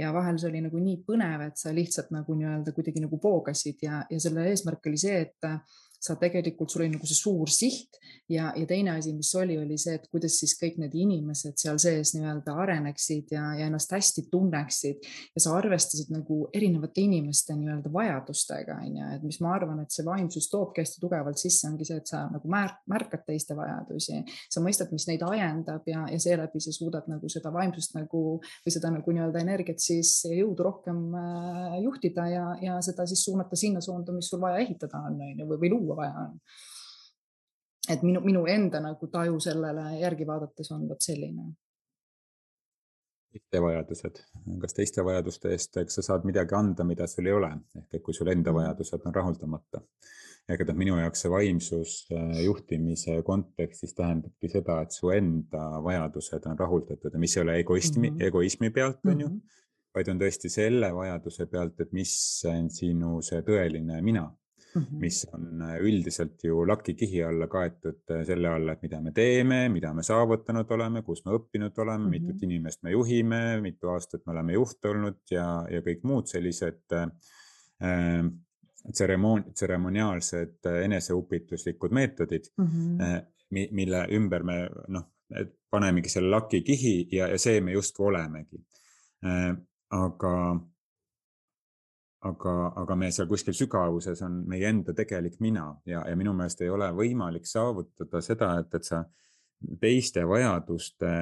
ja 0.01 0.09
vahel 0.17 0.41
see 0.41 0.49
oli 0.49 0.65
nagu 0.65 0.81
nii 0.81 1.03
põnev, 1.05 1.47
et 1.51 1.66
lihtsalt 1.75 2.13
nagu 2.15 2.35
nii-öelda 2.35 2.73
kuidagi 2.77 3.03
nagu 3.03 3.19
voogasid 3.23 3.83
ja, 3.83 4.05
ja 4.11 4.21
selle 4.21 4.47
eesmärk 4.51 4.87
oli 4.91 5.01
see, 5.01 5.21
et 5.27 5.51
sa 6.01 6.17
tegelikult, 6.21 6.71
sul 6.71 6.85
oli 6.85 6.95
nagu 6.95 7.09
see 7.09 7.19
suur 7.19 7.51
siht 7.53 8.01
ja, 8.29 8.53
ja 8.57 8.67
teine 8.67 8.91
asi, 8.91 9.13
mis 9.15 9.35
oli, 9.35 9.59
oli 9.59 9.79
see, 9.79 9.97
et 9.99 10.07
kuidas 10.11 10.39
siis 10.41 10.57
kõik 10.59 10.79
need 10.83 10.95
inimesed 10.99 11.57
seal 11.61 11.79
sees 11.83 12.13
nii-öelda 12.17 12.57
areneksid 12.63 13.33
ja, 13.35 13.45
ja 13.59 13.69
ennast 13.71 13.93
hästi 13.95 14.27
tunneksid. 14.31 15.07
Ja 15.37 15.43
sa 15.43 15.55
arvestasid 15.59 16.11
nagu 16.15 16.47
erinevate 16.55 17.05
inimeste 17.05 17.55
nii-öelda 17.59 17.93
vajadustega, 17.93 18.79
on 18.83 18.99
ju, 18.99 19.11
et 19.17 19.27
mis 19.27 19.39
ma 19.45 19.55
arvan, 19.57 19.83
et 19.85 19.95
see 19.95 20.07
vaimsus 20.07 20.51
toobki 20.53 20.83
hästi 20.83 21.03
tugevalt 21.03 21.41
sisse, 21.41 21.69
ongi 21.71 21.87
see, 21.89 22.01
et 22.03 22.11
sa 22.11 22.25
nagu 22.33 22.51
märk, 22.51 22.83
märkad 22.91 23.25
teiste 23.29 23.57
vajadusi, 23.59 24.23
sa 24.53 24.63
mõistad, 24.65 24.91
mis 24.95 25.07
neid 25.11 25.23
ajendab 25.27 25.87
ja, 25.91 26.07
ja 26.11 26.21
seeläbi 26.23 26.63
sa 26.63 26.75
suudad 26.75 27.07
nagu 27.11 27.31
seda 27.33 27.53
vaimsust 27.55 27.95
nagu 27.97 28.25
või 28.43 28.75
seda 28.75 28.91
nagu 28.95 29.15
nii-öelda 29.15 29.43
energiat 29.43 29.83
siis 29.83 30.19
jõudu 30.27 30.67
rohkem 30.67 31.03
äh, 31.17 31.79
juhtida 31.85 32.27
ja, 32.33 32.47
ja 32.63 32.79
seda 32.85 33.07
siis 33.09 33.23
suunata 33.27 33.59
sinna 33.59 33.83
suunda, 33.85 34.15
mis 34.15 34.31
sul 34.31 34.43
vaja 34.43 34.61
ehitada 34.65 35.05
on, 35.07 35.21
on 35.23 35.43
ju, 35.43 35.47
või, 35.47 35.61
või 35.65 35.73
luua 35.73 35.86
vaja 35.97 36.25
on. 36.25 36.41
et 37.93 38.03
minu, 38.03 38.21
minu 38.25 38.47
enda 38.51 38.81
nagu 38.83 39.07
taju 39.07 39.39
sellele 39.41 40.01
järgi 40.01 40.27
vaadates 40.27 40.73
on 40.75 40.89
vot 40.89 41.01
selline. 41.01 41.53
teiste 43.37 43.61
vajadused, 43.63 44.21
kas 44.63 44.75
teiste 44.75 45.05
vajaduste 45.05 45.51
eest, 45.53 45.77
eks 45.77 45.99
sa 45.99 46.03
saad 46.03 46.23
midagi 46.25 46.55
anda, 46.57 46.85
mida 46.89 47.07
sul 47.11 47.27
ei 47.29 47.35
ole, 47.37 47.51
ehk 47.77 47.99
et 47.99 48.03
kui 48.03 48.15
sul 48.17 48.31
enda 48.33 48.53
mm. 48.53 48.63
vajadused 48.63 49.05
on 49.05 49.15
rahuldamata. 49.15 49.83
ehk 50.49 50.63
et 50.63 50.71
noh, 50.71 50.79
minu 50.79 50.97
jaoks 51.01 51.25
see 51.25 51.31
vaimsus 51.31 51.93
äh, 52.15 52.39
juhtimise 52.45 53.19
kontekstis 53.27 53.95
tähendabki 53.99 54.49
seda, 54.49 54.79
et 54.83 54.95
su 54.95 55.11
enda 55.11 55.67
vajadused 55.85 56.49
on 56.51 56.59
rahuldatud 56.59 57.13
ja 57.13 57.21
mis 57.21 57.37
ei 57.37 57.43
ole 57.43 57.59
egoismi 57.61 58.11
mm, 58.11 58.17
-hmm. 58.17 58.27
egoismi 58.31 58.71
pealt, 58.71 59.05
on 59.05 59.21
ju 59.21 59.29
mm, 59.29 59.35
-hmm. 59.35 59.63
vaid 59.95 60.09
on 60.09 60.23
tõesti 60.23 60.49
selle 60.49 60.95
vajaduse 60.95 61.47
pealt, 61.47 61.81
et 61.81 61.93
mis 61.93 62.17
on 62.49 62.71
sinu 62.71 63.21
see 63.23 63.43
tõeline 63.43 64.01
mina. 64.03 64.31
Mis 65.01 65.23
on 65.33 65.63
äh, 65.63 65.77
üldiselt 65.81 66.45
ju 66.45 66.65
lakikihi 66.69 67.23
alla 67.25 67.49
kaetud 67.51 68.13
äh, 68.13 68.23
selle 68.29 68.49
alla, 68.49 68.75
et 68.77 68.83
mida 68.85 69.01
me 69.01 69.13
teeme, 69.17 69.69
mida 69.73 69.93
me 69.95 70.05
saavutanud 70.07 70.71
oleme, 70.77 71.03
kus 71.07 71.25
me 71.27 71.37
õppinud 71.37 71.79
oleme 71.79 71.99
mm, 71.99 72.05
-hmm. 72.05 72.27
mitut 72.27 72.43
inimest 72.43 72.83
me 72.83 72.93
juhime, 72.95 73.61
mitu 73.61 73.89
aastat 73.93 74.27
me 74.27 74.33
oleme 74.33 74.57
juht 74.57 74.85
olnud 74.85 75.21
ja, 75.31 75.47
ja 75.71 75.83
kõik 75.87 76.05
muud 76.05 76.29
sellised 76.33 76.93
äh, 76.93 77.09
äh 77.83 78.25
tseremoon-, 78.87 79.49
tseremoniaalsed 79.53 80.69
eneseupituslikud 80.85 81.91
meetodid 81.91 82.45
mm, 82.57 82.67
-hmm. 82.67 83.27
mille 83.51 84.07
ümber 84.15 84.43
me 84.43 84.69
noh, 84.89 85.09
panemegi 85.71 86.09
selle 86.09 86.31
lakikihi 86.31 87.09
ja, 87.13 87.27
ja 87.27 87.39
see 87.39 87.61
me 87.61 87.73
justkui 87.73 88.07
olemegi. 88.07 88.61
aga 89.91 90.33
aga, 92.25 92.55
aga 92.83 92.97
me 92.97 93.11
seal 93.13 93.29
kuskil 93.29 93.55
sügavuses 93.57 94.23
on 94.25 94.41
meie 94.49 94.69
enda 94.71 94.95
tegelik 94.97 95.41
mina 95.41 95.69
ja, 95.87 96.05
ja 96.09 96.17
minu 96.17 96.33
meelest 96.37 96.63
ei 96.65 96.71
ole 96.73 96.89
võimalik 96.97 97.49
saavutada 97.49 98.23
seda, 98.25 98.55
et, 98.63 98.73
et 98.75 98.89
sa 98.89 99.03
teiste 99.81 100.25
vajaduste, 100.29 101.13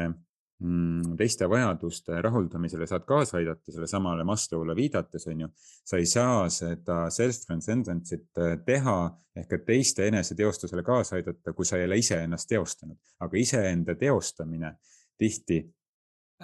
mm, 0.63 1.17
teiste 1.19 1.49
vajaduste 1.51 2.21
rahuldamisele 2.23 2.87
saad 2.87 3.07
kaasa 3.09 3.39
aidata, 3.41 3.73
sellesamale 3.73 4.25
Maslow'le 4.27 4.77
viidates 4.77 5.27
on 5.31 5.45
ju. 5.45 5.49
sa 5.85 6.01
ei 6.01 6.07
saa 6.07 6.49
seda 6.51 7.05
self-transcendence'it 7.11 8.43
äh, 8.43 8.59
teha 8.67 8.99
ehk 9.37 9.53
et 9.53 9.65
teiste 9.67 10.07
eneseteostusele 10.09 10.83
kaasa 10.83 11.17
aidata, 11.17 11.53
kui 11.53 11.67
sa 11.67 11.79
ei 11.79 11.89
ole 11.89 11.99
iseennast 11.99 12.49
teostanud, 12.49 12.99
aga 13.21 13.39
iseenda 13.39 13.95
teostamine 13.95 14.77
tihti 15.19 15.65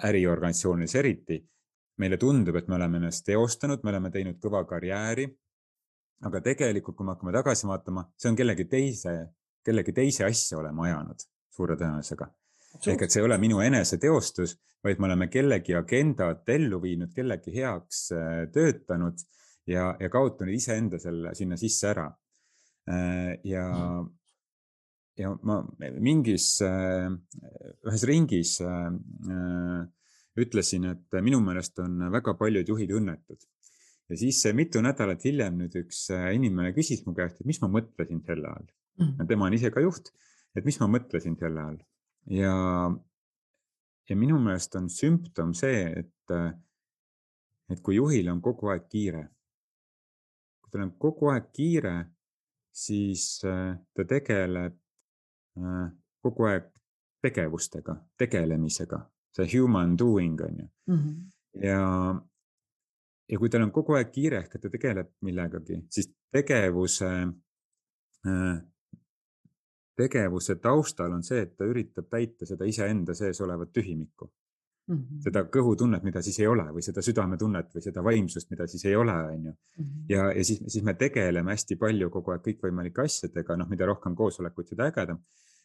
äriorganisatsioonides 0.03 0.95
eriti 0.95 1.41
meile 2.01 2.17
tundub, 2.21 2.57
et 2.57 2.67
me 2.69 2.77
oleme 2.77 3.01
ennast 3.01 3.25
teostanud, 3.27 3.83
me 3.85 3.93
oleme 3.93 4.11
teinud 4.13 4.39
kõva 4.41 4.63
karjääri. 4.69 5.29
aga 6.21 6.37
tegelikult, 6.45 6.95
kui 6.97 7.05
me 7.05 7.15
hakkame 7.15 7.31
tagasi 7.33 7.65
vaatama, 7.65 8.03
see 8.17 8.29
on 8.29 8.35
kellegi 8.37 8.67
teise, 8.69 9.13
kellegi 9.65 9.93
teise 9.97 10.25
asja 10.27 10.59
oleme 10.59 10.83
ajanud 10.85 11.23
suure 11.49 11.77
tõenäosusega. 11.79 12.27
ehk 12.87 13.01
et 13.01 13.11
see 13.11 13.21
ei 13.21 13.25
ole 13.25 13.37
minu 13.41 13.59
eneseteostus, 13.59 14.55
vaid 14.83 15.01
me 15.01 15.09
oleme 15.09 15.27
kellegi 15.27 15.75
agendat 15.75 16.49
ellu 16.49 16.81
viinud, 16.81 17.13
kellegi 17.15 17.53
heaks 17.55 18.11
äh, 18.15 18.45
töötanud 18.53 19.17
ja, 19.67 19.95
ja 19.99 20.09
kaotanud 20.09 20.53
iseenda 20.53 20.99
selle 20.99 21.35
sinna 21.35 21.57
sisse 21.57 21.89
ära. 21.91 22.07
Äh, 22.89 23.37
ja 23.43 23.67
mm 23.67 24.09
ja 25.19 25.31
ma 25.43 25.59
mingis, 25.99 26.45
äh, 26.65 27.09
ühes 27.85 28.03
ringis 28.07 28.55
ütlesin, 30.39 30.85
et 30.93 31.17
minu 31.23 31.41
meelest 31.43 31.79
on 31.83 31.97
väga 32.11 32.35
paljud 32.39 32.67
juhid 32.67 32.93
õnnetud. 32.95 33.47
ja 34.09 34.17
siis 34.17 34.41
mitu 34.55 34.81
nädalat 34.83 35.23
hiljem 35.23 35.57
nüüd 35.59 35.75
üks 35.83 36.09
äh, 36.11 36.31
inimene 36.35 36.73
küsis 36.75 37.05
mu 37.05 37.13
käest, 37.15 37.39
et 37.39 37.47
mis 37.47 37.61
ma 37.61 37.69
mõtlesin 37.71 38.23
sel 38.25 38.43
ajal 38.45 38.65
mm. 38.65 39.05
-hmm. 39.05 39.27
tema 39.27 39.45
on 39.45 39.53
ise 39.53 39.71
ka 39.71 39.83
juht, 39.83 40.11
et 40.55 40.65
mis 40.65 40.79
ma 40.79 40.87
mõtlesin 40.87 41.37
sel 41.39 41.57
ajal 41.57 41.77
ja, 42.39 42.55
ja 44.09 44.15
minu 44.15 44.39
meelest 44.39 44.75
on 44.75 44.89
sümptom 44.89 45.53
see, 45.53 45.83
et, 46.03 46.35
et 47.69 47.81
kui 47.81 47.95
juhil 47.95 48.29
on 48.31 48.41
kogu 48.41 48.71
aeg 48.71 48.87
kiire, 48.89 49.27
kui 50.61 50.71
tal 50.71 50.87
on 50.87 50.91
kogu 50.97 51.31
aeg 51.31 51.51
kiire, 51.53 51.95
siis 52.71 53.39
ta 53.43 54.05
tegeleb 54.07 54.77
kogu 56.21 56.45
aeg 56.47 56.69
tegevustega, 57.21 57.95
tegelemisega 58.17 59.01
see 59.35 59.47
human 59.53 59.97
doing 59.97 60.41
on 60.41 60.59
ju 60.59 60.67
mm. 60.87 60.97
-hmm. 60.97 61.63
ja, 61.67 62.21
ja 63.29 63.39
kui 63.39 63.49
tal 63.49 63.67
on 63.67 63.71
kogu 63.71 63.95
aeg 63.95 64.11
kiire 64.11 64.43
ehk 64.43 64.55
et 64.55 64.61
ta 64.61 64.69
tegeleb 64.69 65.13
millegagi, 65.21 65.85
siis 65.89 66.11
tegevuse 66.31 67.11
äh, 68.27 68.59
tegevuse 69.95 70.55
taustal 70.55 71.11
on 71.11 71.23
see, 71.23 71.41
et 71.45 71.57
ta 71.57 71.65
üritab 71.67 72.07
täita 72.09 72.45
seda 72.45 72.65
iseenda 72.65 73.13
sees 73.17 73.41
olevat 73.41 73.73
tühimikku 73.73 74.31
mm. 74.87 74.95
-hmm. 74.95 75.21
seda 75.25 75.43
kõhutunnet, 75.55 76.03
mida 76.03 76.21
siis 76.21 76.39
ei 76.39 76.47
ole 76.47 76.65
või 76.75 76.83
seda 76.85 77.03
südametunnet 77.05 77.75
või 77.75 77.85
seda 77.85 78.03
vaimsust, 78.03 78.49
mida 78.53 78.67
siis 78.67 78.85
ei 78.85 78.95
ole, 78.95 79.17
on 79.35 79.45
ju. 79.45 79.53
Mhm. 79.77 80.03
ja, 80.09 80.31
ja 80.37 80.43
siis, 80.45 80.63
siis 80.67 80.83
me 80.83 80.93
tegeleme 80.93 81.55
hästi 81.55 81.75
palju 81.75 82.09
kogu 82.09 82.31
aeg 82.35 82.43
kõikvõimalike 82.47 83.05
asjadega, 83.05 83.57
noh, 83.57 83.69
mida 83.69 83.85
rohkem 83.85 84.15
koosolekuid, 84.15 84.73
seda 84.73 84.89
ägedam. 84.91 85.21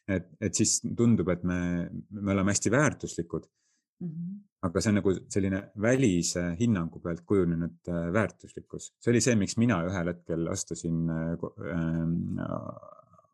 Et, 0.08 0.26
et 0.40 0.54
siis 0.54 0.80
tundub, 0.96 1.28
et 1.28 1.44
me, 1.44 1.60
me 2.10 2.32
oleme 2.32 2.52
hästi 2.54 2.70
väärtuslikud 2.70 3.46
mm. 4.00 4.08
-hmm. 4.08 4.34
aga 4.62 4.80
see 4.80 4.90
on 4.90 4.98
nagu 5.00 5.14
selline 5.28 5.62
välise 5.82 6.44
hinnangu 6.60 7.00
pealt 7.00 7.24
kujunenud 7.26 7.88
äh, 7.88 8.12
väärtuslikkus, 8.12 8.92
see 9.00 9.12
oli 9.12 9.20
see, 9.20 9.36
miks 9.36 9.56
mina 9.56 9.80
ühel 9.88 10.12
hetkel 10.12 10.46
astusin 10.52 11.10
äh, 11.10 11.34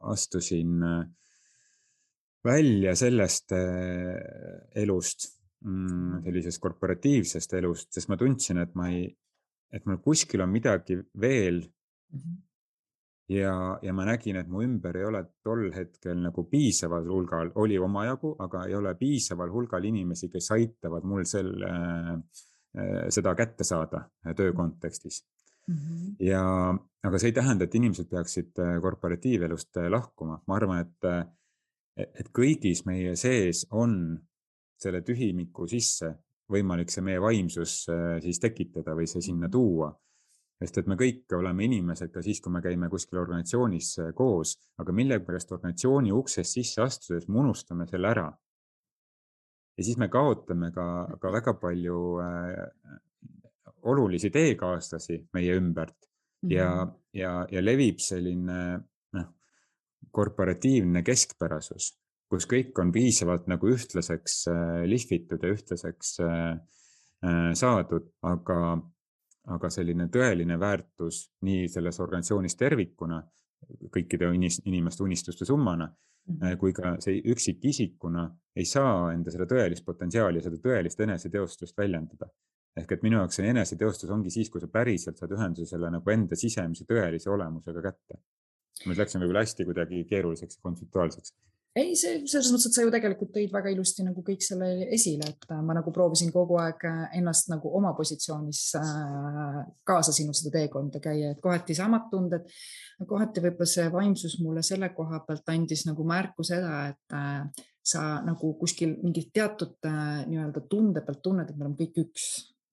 astusin 0.02 0.83
äh, 0.83 1.07
välja 2.45 2.97
sellest 2.97 3.52
äh, 3.52 4.83
elust, 4.83 5.29
mm, 5.64 6.23
sellisest 6.25 6.61
korporatiivsest 6.62 7.55
elust, 7.59 7.93
sest 7.95 8.11
ma 8.11 8.19
tundsin, 8.19 8.62
et 8.62 8.75
ma 8.79 8.88
ei, 8.91 9.05
et 9.73 9.87
mul 9.87 10.00
kuskil 10.02 10.43
on 10.43 10.50
midagi 10.50 10.99
veel 11.21 11.62
mm. 11.62 12.19
-hmm. 12.19 12.41
Ja, 13.29 13.79
ja 13.83 13.93
ma 13.93 14.07
nägin, 14.09 14.37
et 14.41 14.49
mu 14.49 14.62
ümber 14.64 14.97
ei 14.99 15.05
ole 15.05 15.25
tol 15.45 15.69
hetkel 15.75 16.19
nagu 16.23 16.45
piisaval 16.50 17.07
hulgal, 17.07 17.52
oli 17.62 17.79
omajagu, 17.79 18.35
aga 18.43 18.67
ei 18.69 18.75
ole 18.75 18.95
piisaval 18.99 19.52
hulgal 19.52 19.85
inimesi, 19.85 20.29
kes 20.33 20.50
aitavad 20.57 21.07
mul 21.07 21.25
selle 21.29 21.71
äh,, 21.71 22.19
seda 23.12 23.35
kätte 23.37 23.64
saada 23.69 24.07
töö 24.37 24.52
kontekstis 24.57 25.23
mm. 25.69 25.75
-hmm. 25.76 26.17
ja, 26.21 26.75
aga 27.02 27.19
see 27.19 27.29
ei 27.29 27.37
tähenda, 27.37 27.64
et 27.64 27.75
inimesed 27.75 28.09
peaksid 28.11 28.59
äh, 28.59 28.81
korporatiivelust 28.83 29.76
äh, 29.76 29.91
lahkuma, 29.91 30.43
ma 30.47 30.57
arvan, 30.57 30.81
et, 30.87 31.05
äh, 31.05 31.26
et 31.97 32.29
kõigis 32.38 32.85
meie 32.87 33.17
sees 33.17 33.67
on 33.71 34.19
selle 34.81 35.02
tühimiku 35.07 35.67
sisse 35.69 36.14
võimalik 36.52 36.91
see 36.91 37.05
meie 37.05 37.21
vaimsus 37.21 37.87
siis 38.21 38.41
tekitada 38.41 38.97
või 38.99 39.07
see 39.07 39.23
sinna 39.23 39.47
mhm. 39.47 39.52
tuua. 39.52 39.93
Sest 40.62 40.78
et 40.78 40.88
me 40.90 40.95
kõik 40.95 41.35
oleme 41.35 41.66
inimesed 41.66 42.12
ka 42.14 42.23
siis, 42.23 42.40
kui 42.40 42.52
me 42.54 42.62
käime 42.62 42.88
kuskil 42.90 43.19
organisatsioonis 43.19 43.97
koos, 44.14 44.54
aga 44.78 44.95
millegipärast 44.95 45.52
organisatsiooni 45.52 46.14
uksest 46.14 46.59
sisse 46.59 46.83
astudes 46.85 47.28
me 47.28 47.42
unustame 47.42 47.87
selle 47.90 48.09
ära. 48.09 48.31
ja 49.76 49.85
siis 49.85 49.99
me 49.99 50.09
kaotame 50.09 50.71
ka, 50.71 50.87
ka 51.21 51.33
väga 51.33 51.54
palju 51.59 51.99
olulisi 53.83 54.31
teekaaslasi 54.31 55.19
meie 55.35 55.57
ümbert 55.59 55.97
mm 56.42 56.49
-hmm. 56.49 56.54
ja, 56.54 56.92
ja, 57.12 57.47
ja 57.50 57.64
levib 57.64 57.99
selline 57.99 58.59
noh, 59.12 59.28
korporatiivne 60.11 61.02
keskpärasus, 61.02 61.92
kus 62.31 62.47
kõik 62.47 62.78
on 62.81 62.92
piisavalt 62.92 63.47
nagu 63.47 63.69
ühtlaseks 63.69 64.47
äh, 64.49 64.83
lihvitud 64.88 65.42
ja 65.42 65.52
ühtlaseks 65.54 66.21
äh, 66.21 66.50
äh, 67.25 67.52
saadud, 67.54 68.12
aga, 68.23 68.78
aga 69.51 69.71
selline 69.71 70.07
tõeline 70.13 70.59
väärtus 70.61 71.25
nii 71.43 71.69
selles 71.69 71.99
organisatsioonis 72.01 72.57
tervikuna, 72.57 73.23
kõikide 73.95 74.31
inimeste 74.35 75.03
unistuste 75.03 75.45
summana 75.45 75.87
mm, 75.87 76.37
-hmm. 76.37 76.57
kui 76.59 76.73
ka 76.73 76.97
see 77.01 77.21
üksikisikuna 77.35 78.29
ei 78.57 78.65
saa 78.65 79.13
enda 79.13 79.31
seda 79.31 79.47
tõelist 79.47 79.85
potentsiaali, 79.85 80.43
seda 80.43 80.57
tõelist 80.57 81.01
eneseteostust 81.01 81.79
väljendada 81.79 82.31
ehk 82.81 82.95
et 82.97 83.03
minu 83.05 83.19
jaoks 83.21 83.39
see 83.39 83.49
eneseteostus 83.53 84.11
ongi 84.15 84.33
siis, 84.33 84.51
kui 84.51 84.61
sa 84.63 84.69
päriselt 84.73 85.19
saad 85.21 85.35
ühenduse 85.37 85.69
selle 85.75 85.91
nagu 85.93 86.13
enda 86.15 86.39
sisemise 86.39 86.87
tõelise 86.89 87.31
olemusega 87.33 87.85
kätte. 87.88 88.21
ma 88.83 88.90
nüüd 88.90 89.03
läksin 89.03 89.21
võib-olla 89.21 89.43
hästi 89.45 89.64
kuidagi 89.69 90.05
keeruliseks 90.09 90.57
ja 90.57 90.62
kontseptuaalseks. 90.64 91.35
Ei, 91.79 91.95
see 91.97 92.21
selles 92.29 92.51
mõttes, 92.53 92.69
et 92.69 92.77
sa 92.77 92.85
ju 92.85 92.93
tegelikult 92.93 93.33
tõid 93.33 93.53
väga 93.53 93.73
ilusti 93.73 94.05
nagu 94.05 94.23
kõik 94.25 94.45
selle 94.45 94.69
esile, 94.93 95.31
et 95.33 95.47
äh, 95.49 95.63
ma 95.65 95.77
nagu 95.79 95.93
proovisin 95.95 96.33
kogu 96.35 96.59
aeg 96.61 96.85
äh, 96.89 97.03
ennast 97.19 97.49
nagu 97.53 97.73
oma 97.79 97.95
positsioonis 97.97 98.61
äh, 98.81 99.59
kaasa 99.89 100.15
sinu 100.15 100.37
seda 100.37 100.53
teekonda 100.59 101.01
käia, 101.03 101.33
et 101.33 101.43
kohati 101.45 101.77
samad 101.77 102.11
tunded, 102.13 102.49
kohati 103.09 103.45
võib-olla 103.45 103.73
see 103.73 103.89
vaimsus 103.93 104.39
mulle 104.45 104.65
selle 104.67 104.93
koha 104.97 105.23
pealt 105.27 105.49
andis 105.55 105.87
nagu 105.89 106.05
märku 106.07 106.45
seda, 106.47 106.93
et 106.93 107.63
sa 107.83 108.03
nagu 108.23 108.53
kuskil 108.61 108.95
mingit 109.03 109.33
teatud 109.35 109.75
nii-öelda 109.83 110.63
tunde 110.71 111.03
pealt 111.03 111.23
tunned, 111.25 111.49
et 111.49 111.57
me 111.57 111.67
oleme 111.67 111.81
kõik 111.81 112.05
üks 112.05 112.29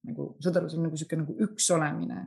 nagu 0.08 0.30
see 0.40 0.50
on 0.50 0.84
nagu 0.86 0.94
niisugune 0.94 1.24
nagu 1.26 1.34
üks 1.44 1.66
olemine. 1.76 2.22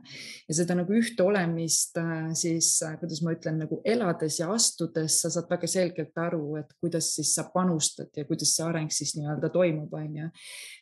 Ja 0.47 0.55
seda 0.59 0.75
nagu 0.77 0.93
ühte 0.93 1.25
olemist 1.25 1.97
äh, 1.97 2.29
siis, 2.37 2.75
äh, 2.85 2.95
kuidas 3.01 3.23
ma 3.25 3.33
ütlen, 3.33 3.57
nagu 3.63 3.79
elades 3.85 4.37
ja 4.39 4.49
astudes 4.53 5.17
sa 5.23 5.31
saad 5.33 5.49
väga 5.49 5.69
selgelt 5.69 6.21
aru, 6.21 6.59
et 6.61 6.69
kuidas 6.83 7.09
siis 7.15 7.33
sa 7.33 7.47
panustad 7.53 8.13
ja 8.17 8.27
kuidas 8.29 8.53
see 8.53 8.67
areng 8.67 8.93
siis 8.93 9.15
nii-öelda 9.17 9.49
toimub, 9.53 9.93
on 9.97 10.19
ju. 10.21 10.29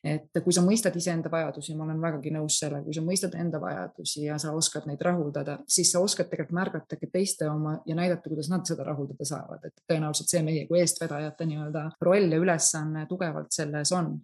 et 0.04 0.44
kui 0.44 0.56
sa 0.56 0.64
mõistad 0.66 0.96
iseenda 1.00 1.32
vajadusi, 1.32 1.78
ma 1.80 1.88
olen 1.88 2.04
vägagi 2.04 2.36
nõus 2.36 2.60
sellega, 2.60 2.84
kui 2.86 2.98
sa 2.98 3.06
mõistad 3.06 3.40
enda 3.40 3.62
vajadusi 3.64 4.26
ja 4.26 4.38
sa 4.42 4.52
oskad 4.58 4.88
neid 4.90 5.02
rahuldada, 5.06 5.62
siis 5.72 5.94
sa 5.94 6.04
oskad 6.04 6.28
tegelikult 6.32 6.58
märgata 6.60 7.00
ka 7.00 7.12
teiste 7.14 7.48
oma 7.50 7.78
ja 7.88 7.96
näidata, 7.96 8.28
kuidas 8.28 8.52
nad 8.52 8.68
seda 8.68 8.86
rahuldada 8.88 9.28
saavad, 9.28 9.64
et 9.70 9.86
tõenäoliselt 9.88 10.34
see 10.34 10.44
meie 10.44 10.68
kui 10.68 10.82
eestvedajate 10.84 11.48
nii-öelda 11.48 11.88
roll 12.04 12.36
ja 12.36 12.42
ülesanne 12.42 13.08
tugevalt 13.08 13.54
selles 13.56 13.96
on 13.96 14.18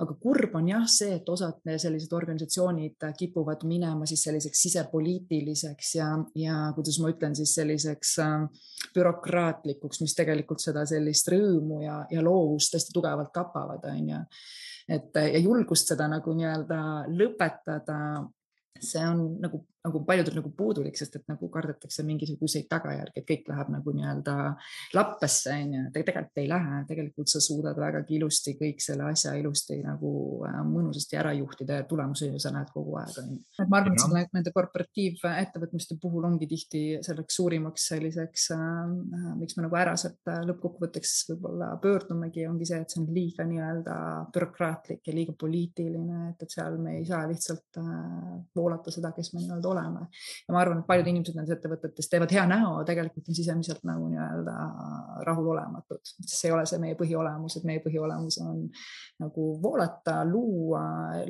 aga 0.00 0.16
kurb 0.22 0.56
on 0.58 0.68
jah 0.70 0.84
see, 0.90 1.16
et 1.18 1.28
osad 1.28 1.60
sellised 1.76 2.12
organisatsioonid 2.16 3.06
kipuvad 3.18 3.66
minema 3.68 4.06
siis 4.08 4.24
selliseks 4.26 4.64
sisepoliitiliseks 4.66 5.94
ja, 5.98 6.08
ja 6.38 6.58
kuidas 6.76 6.98
ma 7.02 7.12
ütlen 7.12 7.36
siis 7.38 7.54
selliseks 7.58 8.16
äh, 8.24 8.66
bürokraatlikuks, 8.94 10.02
mis 10.04 10.16
tegelikult 10.18 10.64
seda 10.64 10.86
sellist 10.88 11.28
rõõmu 11.32 11.82
ja, 11.84 12.02
ja 12.10 12.24
loovust 12.24 12.78
hästi 12.78 12.94
tugevalt 12.94 13.32
tapavad, 13.34 13.84
on 13.90 14.12
ju. 14.14 14.22
et 14.98 15.20
ja 15.22 15.42
julgust 15.42 15.92
seda 15.92 16.08
nagu 16.10 16.36
nii-öelda 16.36 16.80
lõpetada 17.12 17.98
see 18.82 19.02
on 19.06 19.22
nagu 19.42 19.62
nagu 19.82 20.02
paljudel 20.06 20.36
nagu 20.38 20.50
puudulik, 20.56 20.96
sest 20.98 21.16
et 21.18 21.24
nagu 21.30 21.48
kardetakse 21.52 22.04
mingisuguseid 22.06 22.68
tagajärgi, 22.70 23.18
et 23.18 23.26
kõik 23.26 23.48
läheb 23.50 23.72
nagu 23.74 23.94
nii-öelda 23.96 24.34
lappesse 24.94 25.54
onju, 25.56 25.82
tegelikult 25.94 26.42
ei 26.42 26.48
lähe, 26.50 26.82
tegelikult 26.88 27.32
sa 27.32 27.42
suudad 27.42 27.78
vägagi 27.80 28.16
ilusti 28.18 28.54
kõik 28.60 28.82
selle 28.84 29.08
asja 29.10 29.34
ilusti 29.38 29.80
nagu 29.82 30.12
äh, 30.46 30.60
mõnusasti 30.68 31.18
ära 31.18 31.32
juhtida 31.34 31.80
ja 31.80 31.86
tulemusi 31.88 32.30
sa 32.42 32.52
näed 32.54 32.70
kogu 32.74 32.94
aeg 33.00 33.18
onju. 33.24 33.38
et 33.58 33.72
ma 33.72 33.80
arvan, 33.80 33.96
et 33.96 34.04
selle, 34.04 34.24
nende 34.38 34.54
korporatiivettevõtmiste 34.54 35.98
puhul 36.02 36.28
ongi 36.30 36.48
tihti 36.50 36.82
selleks 37.02 37.40
suurimaks 37.40 37.88
selliseks 37.92 38.48
äh,, 38.54 38.62
äh 39.18 39.34
miks 39.42 39.58
me 39.58 39.66
nagu 39.66 39.78
ära 39.80 39.96
sealt 39.98 40.30
äh, 40.30 40.42
lõppkokkuvõtteks 40.46 41.16
võib-olla 41.32 41.72
pöördumegi, 41.82 42.46
ongi 42.46 42.68
see, 42.70 42.80
et 42.84 42.94
see 42.94 43.02
on 43.02 43.10
liiga 43.14 43.46
nii-öelda 43.48 43.98
bürokraatlik 44.34 45.10
ja 45.10 45.16
liiga 45.16 45.34
poliitiline, 45.38 46.30
et, 46.30 46.46
et 46.46 46.54
seal 46.54 46.78
me 46.82 46.98
ei 47.00 47.06
saa 47.08 47.24
lihtsalt 47.30 47.82
äh, 47.82 47.92
voolata 48.56 48.94
seda, 48.94 49.10
kes 49.16 49.32
me 49.34 49.42
nii-öelda 49.42 49.71
oleme. 49.72 50.06
ja 50.46 50.54
ma 50.54 50.60
arvan, 50.62 50.82
et 50.82 50.88
paljud 50.88 51.10
inimesed 51.12 51.38
nendes 51.38 51.56
ettevõtetes 51.56 52.10
teevad 52.12 52.32
hea 52.34 52.44
näo, 52.48 52.74
tegelikult 52.88 53.28
on 53.28 53.38
sisemiselt 53.38 53.82
nagu 53.88 54.08
nii-öelda 54.12 54.56
rahulolematud, 55.28 56.02
sest 56.06 56.36
see 56.36 56.50
ei 56.50 56.56
ole 56.56 56.66
see 56.68 56.80
meie 56.82 56.98
põhiolemus, 56.98 57.58
et 57.58 57.68
meie 57.68 57.82
põhiolemus 57.84 58.38
on 58.44 58.66
nagu 59.22 59.48
voolata, 59.62 60.20
luua 60.28 60.84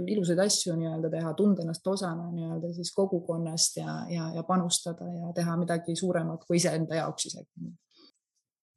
ilusaid 0.07 0.43
asju 0.47 0.77
nii-öelda 0.79 1.13
teha, 1.13 1.35
tunda 1.39 1.65
ennast 1.65 1.87
osana 1.87 2.29
nii-öelda 2.33 2.73
siis 2.77 2.93
kogukonnast 2.97 3.81
ja, 3.83 4.01
ja, 4.13 4.31
ja 4.37 4.45
panustada 4.49 5.09
ja 5.09 5.33
teha 5.37 5.57
midagi 5.61 5.97
suuremat 5.99 6.45
kui 6.47 6.61
iseenda 6.61 7.01
jaoks 7.03 7.31
isegi 7.33 7.73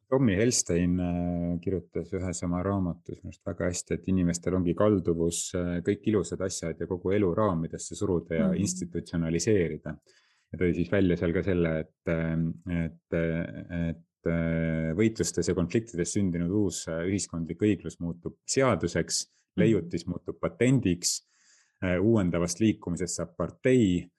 Tommy 0.10 0.36
Helstein 0.38 1.00
äh, 1.02 1.60
kirjutas 1.64 2.12
ühes 2.14 2.42
oma 2.46 2.62
raamatus 2.66 3.18
minu 3.24 3.32
arust 3.32 3.50
väga 3.50 3.70
hästi, 3.72 3.98
et 3.98 4.10
inimestel 4.12 4.58
ongi 4.58 4.76
kalduvus 4.78 5.40
äh, 5.58 5.72
kõik 5.86 6.06
ilusad 6.12 6.44
asjad 6.46 6.82
ja 6.82 6.88
kogu 6.90 7.16
elu 7.16 7.32
raamidesse 7.38 7.98
suruda 7.98 8.36
ja 8.36 8.46
mm 8.46 8.54
-hmm. 8.54 8.66
institutsionaliseerida. 8.68 9.96
ja 10.52 10.60
tõi 10.62 10.74
siis 10.76 10.92
välja 10.92 11.18
seal 11.18 11.34
ka 11.34 11.44
selle, 11.44 11.80
et, 11.80 12.12
äh, 12.14 12.84
et, 12.86 13.18
et 13.90 14.02
võitlustes 14.98 15.48
ja 15.48 15.54
konfliktides 15.54 16.14
sündinud 16.14 16.50
uus 16.50 16.86
ühiskondlik 16.90 17.62
õiglus 17.62 18.00
muutub 18.00 18.38
seaduseks, 18.50 19.26
mhm. 19.26 19.62
leiutis 19.62 20.08
muutub 20.08 20.40
patendiks, 20.40 21.20
uuendavast 22.02 22.60
liikumisest 22.60 23.20
saab 23.20 23.36
partei 23.38 24.10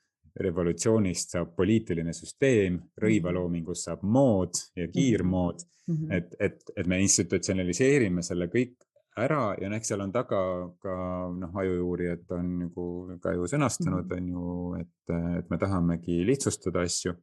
revolutsioonist 0.41 1.37
saab 1.37 1.55
poliitiline 1.57 2.13
süsteem, 2.17 2.79
rõivaloomingust 3.03 3.89
saab 3.89 4.03
mood 4.03 4.59
ja 4.77 4.89
kiirmood 4.93 5.63
mm. 5.63 5.95
-hmm. 5.95 6.17
et, 6.17 6.35
et, 6.41 6.73
et 6.77 6.87
me 6.87 7.01
institutsionaliseerime 7.05 8.23
selle 8.23 8.51
kõik 8.53 8.77
ära 9.17 9.55
ja 9.61 9.69
noh, 9.71 9.79
eks 9.81 9.93
seal 9.93 10.03
on 10.05 10.13
taga 10.13 10.41
ka 10.83 10.97
noh, 11.33 11.55
ajuuurijad 11.63 12.35
on 12.37 12.51
nagu 12.67 12.87
ka 13.23 13.33
ju 13.33 13.49
sõnastanud, 13.49 14.05
mhm. 14.05 14.17
on 14.17 14.29
ju, 14.33 14.49
et, 14.83 15.15
et 15.41 15.51
me 15.53 15.59
tahamegi 15.61 16.21
lihtsustada 16.29 16.85
asju, 16.85 17.15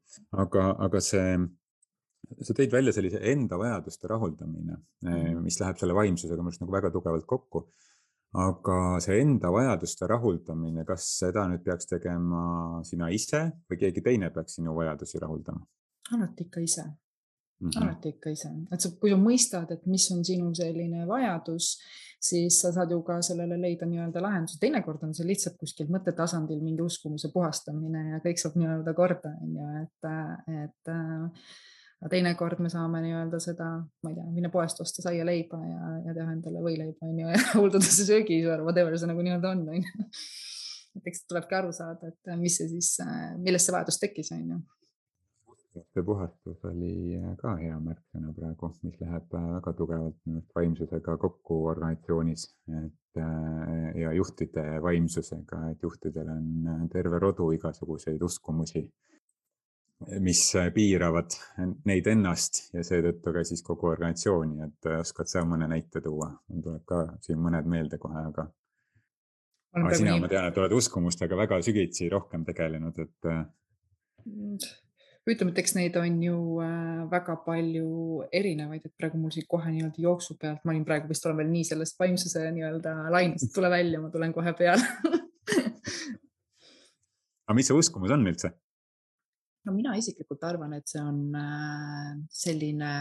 aga, 0.43 0.71
aga 0.87 1.01
see, 1.03 1.37
sa 2.41 2.57
tõid 2.57 2.73
välja 2.73 2.95
sellise 2.95 3.21
enda 3.33 3.59
vajaduste 3.61 4.09
rahuldamine, 4.09 4.79
mhm. 5.05 5.41
mis 5.45 5.59
läheb 5.61 5.77
selle 5.81 5.97
vaimsusega 5.97 6.41
minu 6.41 6.53
arust 6.53 6.65
nagu 6.65 6.77
väga 6.79 6.93
tugevalt 6.93 7.29
kokku 7.29 7.67
aga 8.33 8.77
see 9.03 9.19
enda 9.21 9.51
vajaduste 9.53 10.07
rahuldamine, 10.09 10.85
kas 10.87 11.05
seda 11.19 11.45
nüüd 11.49 11.63
peaks 11.65 11.89
tegema 11.89 12.81
sina 12.87 13.11
ise 13.13 13.45
või 13.69 13.79
keegi 13.85 14.01
teine 14.05 14.31
peaks 14.33 14.57
sinu 14.59 14.75
vajadusi 14.77 15.21
rahuldama? 15.21 15.65
alati 16.13 16.43
ikka 16.47 16.59
ise 16.59 16.83
mm, 16.83 17.69
-hmm. 17.69 17.83
alati 17.83 18.09
ikka 18.15 18.33
ise, 18.33 18.49
et 18.71 18.81
sa, 18.81 18.89
kui 18.99 19.13
sa 19.13 19.19
mõistad, 19.19 19.69
et 19.71 19.85
mis 19.85 20.07
on 20.11 20.25
sinu 20.25 20.49
selline 20.55 21.05
vajadus, 21.07 21.77
siis 22.23 22.57
sa 22.61 22.71
saad 22.73 22.91
ju 22.91 23.01
ka 23.03 23.21
sellele 23.21 23.59
leida 23.61 23.85
nii-öelda 23.85 24.21
lahenduse. 24.21 24.57
teinekord 24.59 25.03
on 25.03 25.13
see 25.13 25.27
lihtsalt 25.27 25.57
kuskil 25.59 25.91
mõttetasandil 25.93 26.61
mingi 26.63 26.81
uskumuse 26.81 27.31
puhastamine 27.33 28.09
ja 28.09 28.19
kõik 28.25 28.41
saab 28.41 28.57
nii-öelda 28.59 28.93
korda, 28.97 29.35
on 29.45 29.55
ju, 29.59 29.69
et, 29.83 30.11
et 30.63 30.93
aga 32.03 32.11
teinekord 32.11 32.59
me 32.59 32.69
saame 32.71 32.99
nii-öelda 33.05 33.39
seda, 33.39 33.69
ma 34.03 34.11
ei 34.11 34.17
tea, 34.17 34.25
minna 34.35 34.49
poest 34.51 34.81
osta 34.83 35.05
saia-leiba 35.05 35.59
ja, 35.63 35.91
ja 36.09 36.15
teha 36.17 36.33
endale 36.35 36.59
võileiba 36.65 37.07
on 37.07 37.19
ju 37.21 37.29
ja 37.31 37.39
rahuldada 37.45 37.87
see 37.87 38.07
söögiisar, 38.09 38.63
whatever 38.67 38.97
see 38.99 39.07
nagu 39.07 39.23
nii-öelda 39.23 39.51
on, 39.55 39.61
on 39.71 39.85
ju. 39.87 40.07
et 40.99 41.07
eks 41.07 41.23
tulebki 41.29 41.55
aru 41.61 41.71
saada, 41.75 42.11
et 42.11 42.33
mis 42.41 42.57
see 42.59 42.67
siis, 42.73 42.97
millest 43.39 43.69
see 43.69 43.75
vajadus 43.75 44.01
tekkis, 44.01 44.33
on 44.35 44.49
ju. 44.51 44.59
See 45.95 46.03
puhastus 46.05 46.59
oli 46.69 47.15
ka 47.39 47.55
hea 47.57 47.77
märksõna 47.81 48.33
praegu, 48.35 48.69
mis 48.83 48.99
läheb 48.99 49.31
väga 49.31 49.73
tugevalt 49.79 50.19
minu 50.27 50.41
arust 50.41 50.59
vaimsusega 50.59 51.15
kokku 51.23 51.63
organisatsioonis, 51.71 52.43
et 52.83 53.21
ja 54.03 54.11
juhtide 54.19 54.67
vaimsusega, 54.83 55.63
et 55.71 55.87
juhtidel 55.87 56.29
on 56.35 56.85
terve 56.91 57.23
rodu 57.23 57.47
igasuguseid 57.55 58.21
uskumusi 58.27 58.83
mis 60.23 60.41
piiravad 60.75 61.35
neid 61.87 62.07
ennast 62.11 62.61
ja 62.75 62.83
seetõttu 62.85 63.33
ka 63.35 63.43
siis 63.47 63.63
kogu 63.65 63.89
organisatsiooni, 63.91 64.67
et 64.67 64.91
oskad 64.99 65.29
sa 65.31 65.43
mõne 65.47 65.67
näite 65.71 66.01
tuua? 66.03 66.29
mul 66.49 66.63
tuleb 66.65 66.85
ka 66.89 67.01
siin 67.25 67.41
mõned 67.41 67.67
meelde 67.69 67.99
kohe, 68.01 68.23
aga. 68.29 68.47
aga 69.79 69.99
sina, 69.99 70.15
ma 70.21 70.31
tean, 70.31 70.47
et 70.49 70.61
oled 70.61 70.77
uskumustega 70.79 71.37
väga 71.39 71.59
sügitsi 71.65 72.09
rohkem 72.13 72.45
tegelenud, 72.47 72.99
et. 73.03 73.29
Mm, 74.23 74.57
ütleme, 75.29 75.51
et 75.53 75.61
eks 75.63 75.75
neid 75.77 75.95
on 75.99 76.19
ju 76.23 76.37
äh, 76.63 77.03
väga 77.11 77.37
palju 77.45 78.23
erinevaid, 78.31 78.83
et 78.85 78.95
praegu 78.99 79.19
mul 79.19 79.31
siit 79.35 79.47
kohe 79.51 79.71
nii-öelda 79.71 80.03
jooksu 80.03 80.37
pealt, 80.39 80.63
ma 80.63 80.75
olin 80.75 80.85
praegu 80.87 81.11
vist 81.11 81.25
olen 81.27 81.39
veel 81.43 81.51
nii 81.53 81.69
sellest 81.71 81.99
vaimsuse 81.99 82.43
nii-öelda 82.51 82.97
lainest, 83.13 83.53
tule 83.55 83.71
välja, 83.71 84.03
ma 84.03 84.11
tulen 84.13 84.35
kohe 84.35 84.55
peale 84.57 84.83
aga 87.43 87.55
mis 87.57 87.69
see 87.69 87.77
uskumus 87.77 88.13
on 88.15 88.27
üldse? 88.27 88.53
No 89.65 89.75
mina 89.75 89.95
isiklikult 89.99 90.43
arvan, 90.47 90.75
et 90.77 90.89
see 90.89 91.01
on 91.01 91.19
äh, 91.39 92.13
selline 92.31 92.93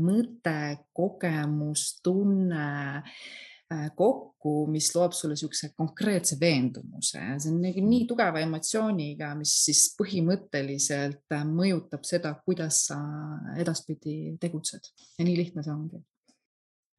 mõte, 0.00 0.56
kogemus, 0.94 1.86
tunne 2.04 2.66
äh, 3.00 3.88
kokku, 3.96 4.54
mis 4.70 4.90
loob 4.94 5.14
sulle 5.16 5.34
niisuguse 5.34 5.72
konkreetse 5.78 6.38
veendumuse. 6.40 7.22
see 7.42 7.50
on 7.52 7.58
nii, 7.64 7.84
nii 7.86 8.06
tugeva 8.10 8.42
emotsiooniga, 8.44 9.32
mis 9.38 9.56
siis 9.66 9.88
põhimõtteliselt 9.98 11.36
äh, 11.36 11.44
mõjutab 11.48 12.06
seda, 12.06 12.36
kuidas 12.44 12.84
sa 12.90 13.00
edaspidi 13.58 14.36
tegutsed 14.40 14.92
ja 15.18 15.26
nii 15.26 15.36
lihtne 15.42 15.66
see 15.66 15.74
ongi 15.74 16.04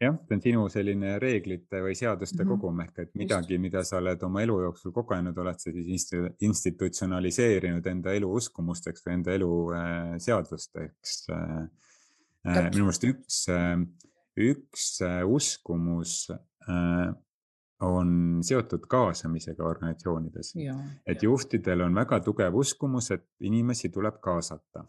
jah, 0.02 0.18
see 0.28 0.36
on 0.36 0.44
sinu 0.44 0.66
selline 0.74 1.16
reeglite 1.22 1.82
või 1.86 1.96
seaduste 1.98 2.42
mm 2.42 2.48
-hmm. 2.48 2.60
kogum 2.62 2.82
ehk 2.86 3.00
et 3.04 3.16
midagi, 3.22 3.58
mida 3.62 3.84
sa 3.88 4.00
oled 4.02 4.24
oma 4.28 4.42
elu 4.42 4.58
jooksul 4.66 4.94
kogenud, 4.96 5.38
oled 5.38 5.60
sa 5.62 5.72
siis 5.72 6.10
institutsionaliseerinud 6.42 7.88
enda 7.94 8.14
elu 8.18 8.32
uskumusteks 8.42 9.06
või 9.06 9.18
enda 9.20 9.36
elu 9.38 9.52
äh, 9.78 10.14
seadusteks 10.28 11.18
äh,. 11.30 11.58
äh 12.48 12.64
minu 12.70 12.88
meelest 12.88 13.04
üks 13.10 13.44
äh,, 13.50 13.76
üks 14.38 15.02
äh, 15.06 15.22
uskumus 15.28 16.32
äh, 16.32 17.14
on 17.82 18.40
seotud 18.46 18.86
kaasamisega 18.88 19.64
organisatsioonides. 19.64 20.54
et 21.06 21.24
juhtidel 21.24 21.82
on 21.82 21.96
väga 21.96 22.20
tugev 22.20 22.56
uskumus, 22.56 23.12
et 23.12 23.26
inimesi 23.40 23.90
tuleb 23.90 24.20
kaasata 24.22 24.86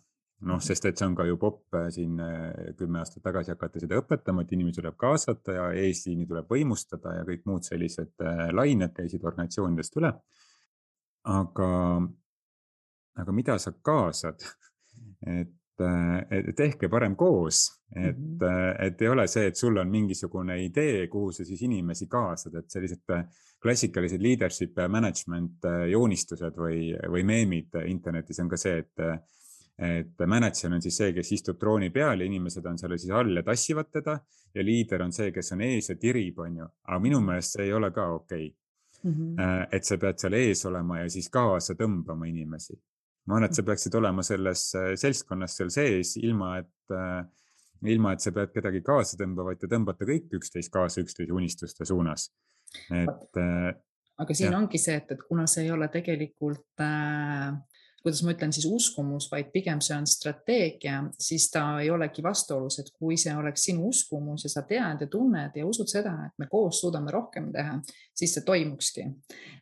noh, 0.48 0.61
sest 0.62 0.87
et 0.88 0.98
see 0.98 1.09
on 1.09 1.14
ka 1.18 1.26
ju 1.26 1.38
popp 1.40 1.76
äh, 1.78 1.88
siin 1.94 2.18
äh, 2.22 2.74
kümme 2.78 3.02
aastat 3.02 3.22
tagasi 3.24 3.55
hakati 3.55 3.83
seda 3.85 4.00
õpetama, 4.02 4.44
et 4.44 4.55
inimesi 4.57 4.81
tuleb 4.81 4.98
kaasata 5.00 5.57
ja 5.59 5.68
eesliini 5.85 6.26
tuleb 6.28 6.50
võimustada 6.50 7.16
ja 7.18 7.26
kõik 7.28 7.44
muud 7.48 7.66
sellised 7.66 8.24
äh, 8.24 8.48
lained 8.55 8.94
käisid 8.96 9.24
organisatsioonidest 9.24 9.98
üle. 10.00 10.12
aga, 11.33 11.72
aga 13.22 13.33
mida 13.33 13.59
sa 13.62 13.70
kaasad? 13.72 14.42
et, 15.31 15.83
et 16.35 16.48
tehke 16.59 16.88
parem 16.90 17.14
koos, 17.16 17.61
et 17.94 18.18
mm, 18.18 18.38
-hmm. 18.40 18.74
et 18.87 19.02
ei 19.02 19.09
ole 19.09 19.26
see, 19.31 19.46
et 19.46 19.57
sul 19.57 19.76
on 19.78 19.88
mingisugune 19.90 20.57
idee, 20.64 21.07
kuhu 21.09 21.31
sa 21.33 21.44
siis 21.44 21.62
inimesi 21.62 22.09
kaasad, 22.11 22.55
et 22.59 22.70
sellised 22.70 23.07
klassikalised 23.62 24.22
leadership 24.22 24.76
management 24.88 25.62
joonistused 25.90 26.59
või, 26.59 26.90
või 27.14 27.22
meemid 27.22 27.78
internetis 27.87 28.42
on 28.42 28.50
ka 28.50 28.59
see, 28.59 28.83
et 28.83 29.07
et 29.78 30.20
mänedžer 30.28 30.72
on 30.74 30.82
siis 30.85 30.96
see, 31.00 31.12
kes 31.16 31.32
istub 31.32 31.58
trooni 31.61 31.88
peal 31.90 32.20
ja 32.20 32.28
inimesed 32.28 32.66
on 32.68 32.78
seal 32.78 32.92
siis 32.98 33.12
all 33.16 33.37
ja 33.37 33.42
tassivad 33.46 33.88
teda 33.92 34.18
ja 34.54 34.64
liider 34.64 35.02
on 35.02 35.12
see, 35.12 35.30
kes 35.32 35.52
on 35.56 35.64
ees 35.64 35.88
ja 35.90 35.96
tirib, 36.00 36.38
on 36.44 36.58
ju, 36.61 36.68
aga 36.88 36.98
minu 37.02 37.20
meelest 37.24 37.56
see 37.56 37.68
ei 37.68 37.72
ole 37.76 37.90
ka 37.94 38.06
okei 38.14 38.46
okay. 38.46 39.12
mm. 39.12 39.12
-hmm. 39.12 39.68
et 39.72 39.85
sa 39.85 39.98
pead 39.98 40.18
seal 40.20 40.37
ees 40.38 40.64
olema 40.68 41.00
ja 41.00 41.08
siis 41.11 41.28
kaasa 41.30 41.74
tõmbama 41.74 42.28
inimesi. 42.28 42.76
ma 43.26 43.37
arvan, 43.37 43.48
et 43.48 43.54
sa 43.54 43.62
peaksid 43.62 43.94
olema 43.94 44.22
selles 44.22 44.74
äh, 44.74 44.94
seltskonnas 44.98 45.56
seal 45.56 45.70
sees, 45.70 46.16
ilma 46.16 46.56
et, 46.58 46.90
äh, 46.90 47.24
ilma 47.87 48.12
et 48.12 48.20
sa 48.20 48.32
pead 48.32 48.50
kedagi 48.52 48.80
kaasa 48.82 49.16
tõmbama, 49.16 49.52
vaid 49.52 49.61
te 49.62 49.70
tõmbate 49.70 50.04
kõik 50.04 50.35
üksteist 50.40 50.72
kaasa 50.72 51.00
üksteise 51.00 51.32
unistuste 51.32 51.85
suunas. 51.85 52.32
et. 52.90 53.37
aga 54.18 54.35
siin 54.35 54.52
ja. 54.52 54.58
ongi 54.58 54.78
see, 54.78 54.96
et, 54.96 55.11
et 55.11 55.22
kuna 55.28 55.46
see 55.46 55.64
ei 55.64 55.70
ole 55.70 55.88
tegelikult 55.88 56.80
äh, 56.80 57.54
kuidas 58.02 58.22
ma 58.26 58.34
ütlen 58.34 58.52
siis 58.54 58.66
uskumus, 58.66 59.28
vaid 59.30 59.52
pigem 59.54 59.80
see 59.84 59.94
on 59.96 60.06
strateegia, 60.08 60.98
siis 61.20 61.48
ta 61.52 61.62
ei 61.82 61.90
olegi 61.90 62.22
vastuolus, 62.24 62.78
et 62.82 62.90
kui 62.98 63.16
see 63.20 63.34
oleks 63.36 63.66
sinu 63.68 63.88
uskumus 63.92 64.46
ja 64.46 64.50
sa 64.52 64.64
tead 64.66 65.04
ja 65.04 65.08
tunned 65.10 65.56
ja 65.56 65.66
usud 65.66 65.90
seda, 65.90 66.14
et 66.26 66.34
me 66.42 66.48
koos 66.50 66.80
suudame 66.82 67.12
rohkem 67.14 67.50
teha, 67.54 67.78
siis 68.16 68.34
see 68.36 68.46
toimukski. 68.46 69.06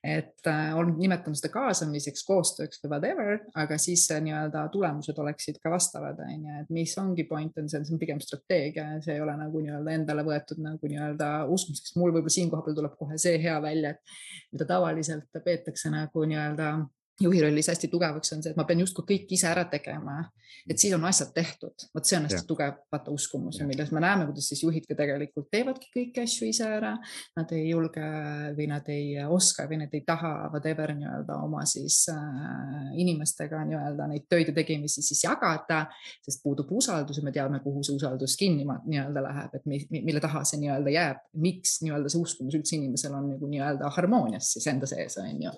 et 0.05 0.47
äh, 0.49 0.71
on, 0.77 0.95
nimetame 0.99 1.37
seda 1.37 1.51
kaasamiseks, 1.53 2.23
koostööks 2.25 2.81
või 2.83 2.95
whatever, 2.95 3.43
aga 3.61 3.77
siis 3.79 4.07
nii-öelda 4.11 4.63
tulemused 4.73 5.19
oleksid 5.21 5.61
ka 5.63 5.73
vastavad, 5.75 6.21
on 6.25 6.47
ju, 6.47 6.61
et 6.63 6.71
mis 6.73 6.95
ongi 6.99 7.27
point 7.29 7.59
on 7.61 7.69
see, 7.69 7.83
see 7.85 7.97
on 7.97 8.01
pigem 8.01 8.23
strateegia 8.25 8.87
ja 8.95 9.03
see 9.05 9.19
ei 9.19 9.25
ole 9.25 9.37
nagu 9.37 9.61
nii-öelda 9.61 9.97
endale 9.99 10.25
võetud 10.25 10.63
nagu 10.65 10.93
nii-öelda 10.93 11.31
uskumiseks. 11.53 11.97
mul 12.01 12.15
võib-olla 12.15 12.33
siin 12.33 12.49
koha 12.53 12.65
peal 12.65 12.79
tuleb 12.79 12.97
kohe 12.99 13.21
see 13.21 13.37
hea 13.43 13.59
välja, 13.63 13.93
et 13.93 14.17
mida 14.55 14.69
tavaliselt 14.73 15.43
peetakse 15.45 15.93
nagu 15.93 16.25
nii-öelda 16.33 16.73
juhi 17.21 17.43
rollis 17.43 17.69
hästi 17.69 17.89
tugevaks 17.93 18.33
on 18.35 18.43
see, 18.43 18.53
et 18.53 18.59
ma 18.59 18.65
pean 18.69 18.81
justkui 18.81 19.07
kõik 19.09 19.35
ise 19.37 19.49
ära 19.51 19.67
tegema. 19.71 20.23
et 20.69 20.79
siis 20.79 20.93
on 20.95 21.05
asjad 21.09 21.31
tehtud, 21.35 21.87
vot 21.95 22.07
see 22.07 22.19
on 22.19 22.27
hästi 22.27 22.43
ja. 22.43 22.47
tugev 22.47 22.75
vaata 22.93 23.13
uskumus 23.15 23.61
milles 23.67 23.91
me 23.95 24.01
näeme, 24.03 24.27
kuidas 24.29 24.49
siis 24.51 24.63
juhid 24.65 24.87
ka 24.89 24.97
tegelikult 24.99 25.49
teevadki 25.53 25.89
kõiki 25.95 26.25
asju 26.25 26.49
ise 26.51 26.67
ära. 26.67 26.93
Nad 27.39 27.53
ei 27.57 27.69
julge 27.71 28.03
või 28.57 28.67
nad 28.71 28.89
ei 28.93 29.15
oska 29.25 29.67
või 29.71 29.81
nad 29.83 29.95
ei 29.97 30.03
taha 30.07 30.33
whatever 30.53 30.93
nii-öelda 30.97 31.39
oma 31.45 31.63
siis 31.69 32.03
äh, 32.13 32.91
inimestega 33.01 33.63
nii-öelda 33.69 34.09
neid 34.11 34.27
töid 34.31 34.51
ja 34.51 34.57
tegemisi 34.57 35.05
siis 35.07 35.23
jagada, 35.25 35.85
sest 36.27 36.43
puudub 36.45 36.73
usaldus 36.77 37.21
ja 37.21 37.27
me 37.27 37.33
teame, 37.35 37.63
kuhu 37.65 37.85
see 37.87 37.97
usaldus 37.97 38.37
kinni 38.41 38.67
nii-öelda 38.67 39.25
läheb, 39.29 39.57
et 39.61 39.71
mi, 39.71 39.81
mille 40.01 40.21
taha 40.25 40.45
see 40.49 40.61
nii-öelda 40.65 40.97
jääb, 40.97 41.25
miks 41.47 41.79
nii-öelda 41.85 42.13
see 42.13 42.21
uskumus 42.25 42.59
üldse 42.59 42.77
inimesel 42.77 43.17
on 43.17 43.33
nagu 43.35 43.55
nii-öelda 43.55 43.95
harmoonias 43.97 44.53
siis 44.57 44.69
enda 44.73 44.89
sees 44.91 45.19
on 45.23 45.49
ju 45.49 45.55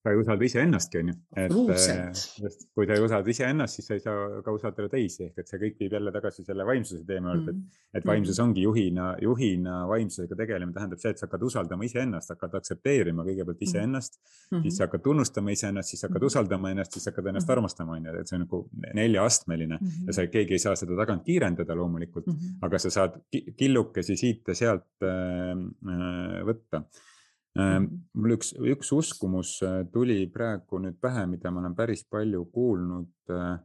sa 0.00 0.12
ei 0.14 0.16
usalda 0.20 0.46
iseennastki, 0.46 1.00
on 1.02 1.10
ju. 1.10 1.14
et 1.36 1.52
äh, 1.52 2.46
kui 2.74 2.86
sa 2.88 2.96
ei 2.96 3.02
usalda 3.04 3.32
iseennast, 3.32 3.76
siis 3.76 3.88
sa 3.90 3.96
ei 3.98 4.02
saa 4.04 4.40
ka 4.44 4.54
usaldada 4.56 4.88
teisi, 4.92 5.26
ehk 5.28 5.42
et 5.42 5.50
see 5.50 5.60
kõik 5.60 5.76
viib 5.82 5.96
jälle 5.96 6.12
tagasi 6.14 6.44
selle 6.46 6.64
vaimsuse 6.68 7.04
teema 7.08 7.34
juurde 7.34 7.52
mm, 7.52 7.58
-hmm. 7.58 7.82
et, 7.90 7.98
et 8.00 8.06
vaimsus 8.08 8.38
mm-hmm. 8.38 8.48
ongi 8.48 8.64
juhina, 8.64 9.08
juhina 9.20 9.74
vaimsusega 9.90 10.38
tegelemine 10.40 10.76
tähendab 10.76 11.02
see, 11.02 11.12
et 11.12 11.20
sa 11.20 11.26
hakkad 11.28 11.44
usaldama 11.50 11.84
iseennast, 11.84 12.32
hakkad 12.32 12.56
aktsepteerima 12.60 13.26
kõigepealt 13.28 13.60
mm-hmm. 13.60 13.68
iseennast 13.68 14.16
mm, 14.16 14.56
-hmm. 14.56 14.62
siis 14.62 14.80
sa 14.80 14.88
hakkad 14.88 15.04
tunnustama 15.04 15.56
iseennast, 15.56 15.92
siis 15.92 16.06
hakkad 16.08 16.26
usaldama 16.30 16.72
ennast, 16.72 16.96
siis 16.96 17.10
hakkad 17.12 17.30
ennast 17.34 17.54
armastama, 17.56 17.98
on 18.00 18.08
ju, 18.08 18.16
et 18.22 18.32
see 18.32 18.40
on 18.40 18.46
nagu 18.46 18.62
neljaastmeline 18.94 19.76
mm 19.76 19.86
-hmm. 19.86 20.06
ja 20.06 20.16
sa, 20.16 20.26
keegi 20.26 20.56
ei 20.56 20.64
saa 20.64 20.76
seda 20.80 20.96
tagant 20.96 21.28
kiirendada 21.28 21.76
loomulikult 21.76 22.26
mm, 22.26 22.32
-hmm. 22.32 22.58
aga 22.62 22.78
sa 22.78 22.90
saad 22.90 23.20
killukesi 23.56 24.16
siit 24.16 24.48
ja 24.48 24.54
sealt 24.64 25.04
äh, 25.04 25.56
äh 25.92 26.44
võtta 26.48 26.80
Ehm, 26.80 26.84
mhm. 26.86 27.09
Mul 27.58 28.36
üks, 28.36 28.52
üks 28.54 28.92
uskumus 28.94 29.56
äh, 29.66 29.82
tuli 29.92 30.22
praegu 30.30 30.78
nüüd 30.78 31.00
pähe, 31.02 31.26
mida 31.26 31.50
ma 31.50 31.60
olen 31.64 31.74
päris 31.74 32.04
palju 32.06 32.44
kuulnud. 32.54 33.10
Äh, 33.30 33.58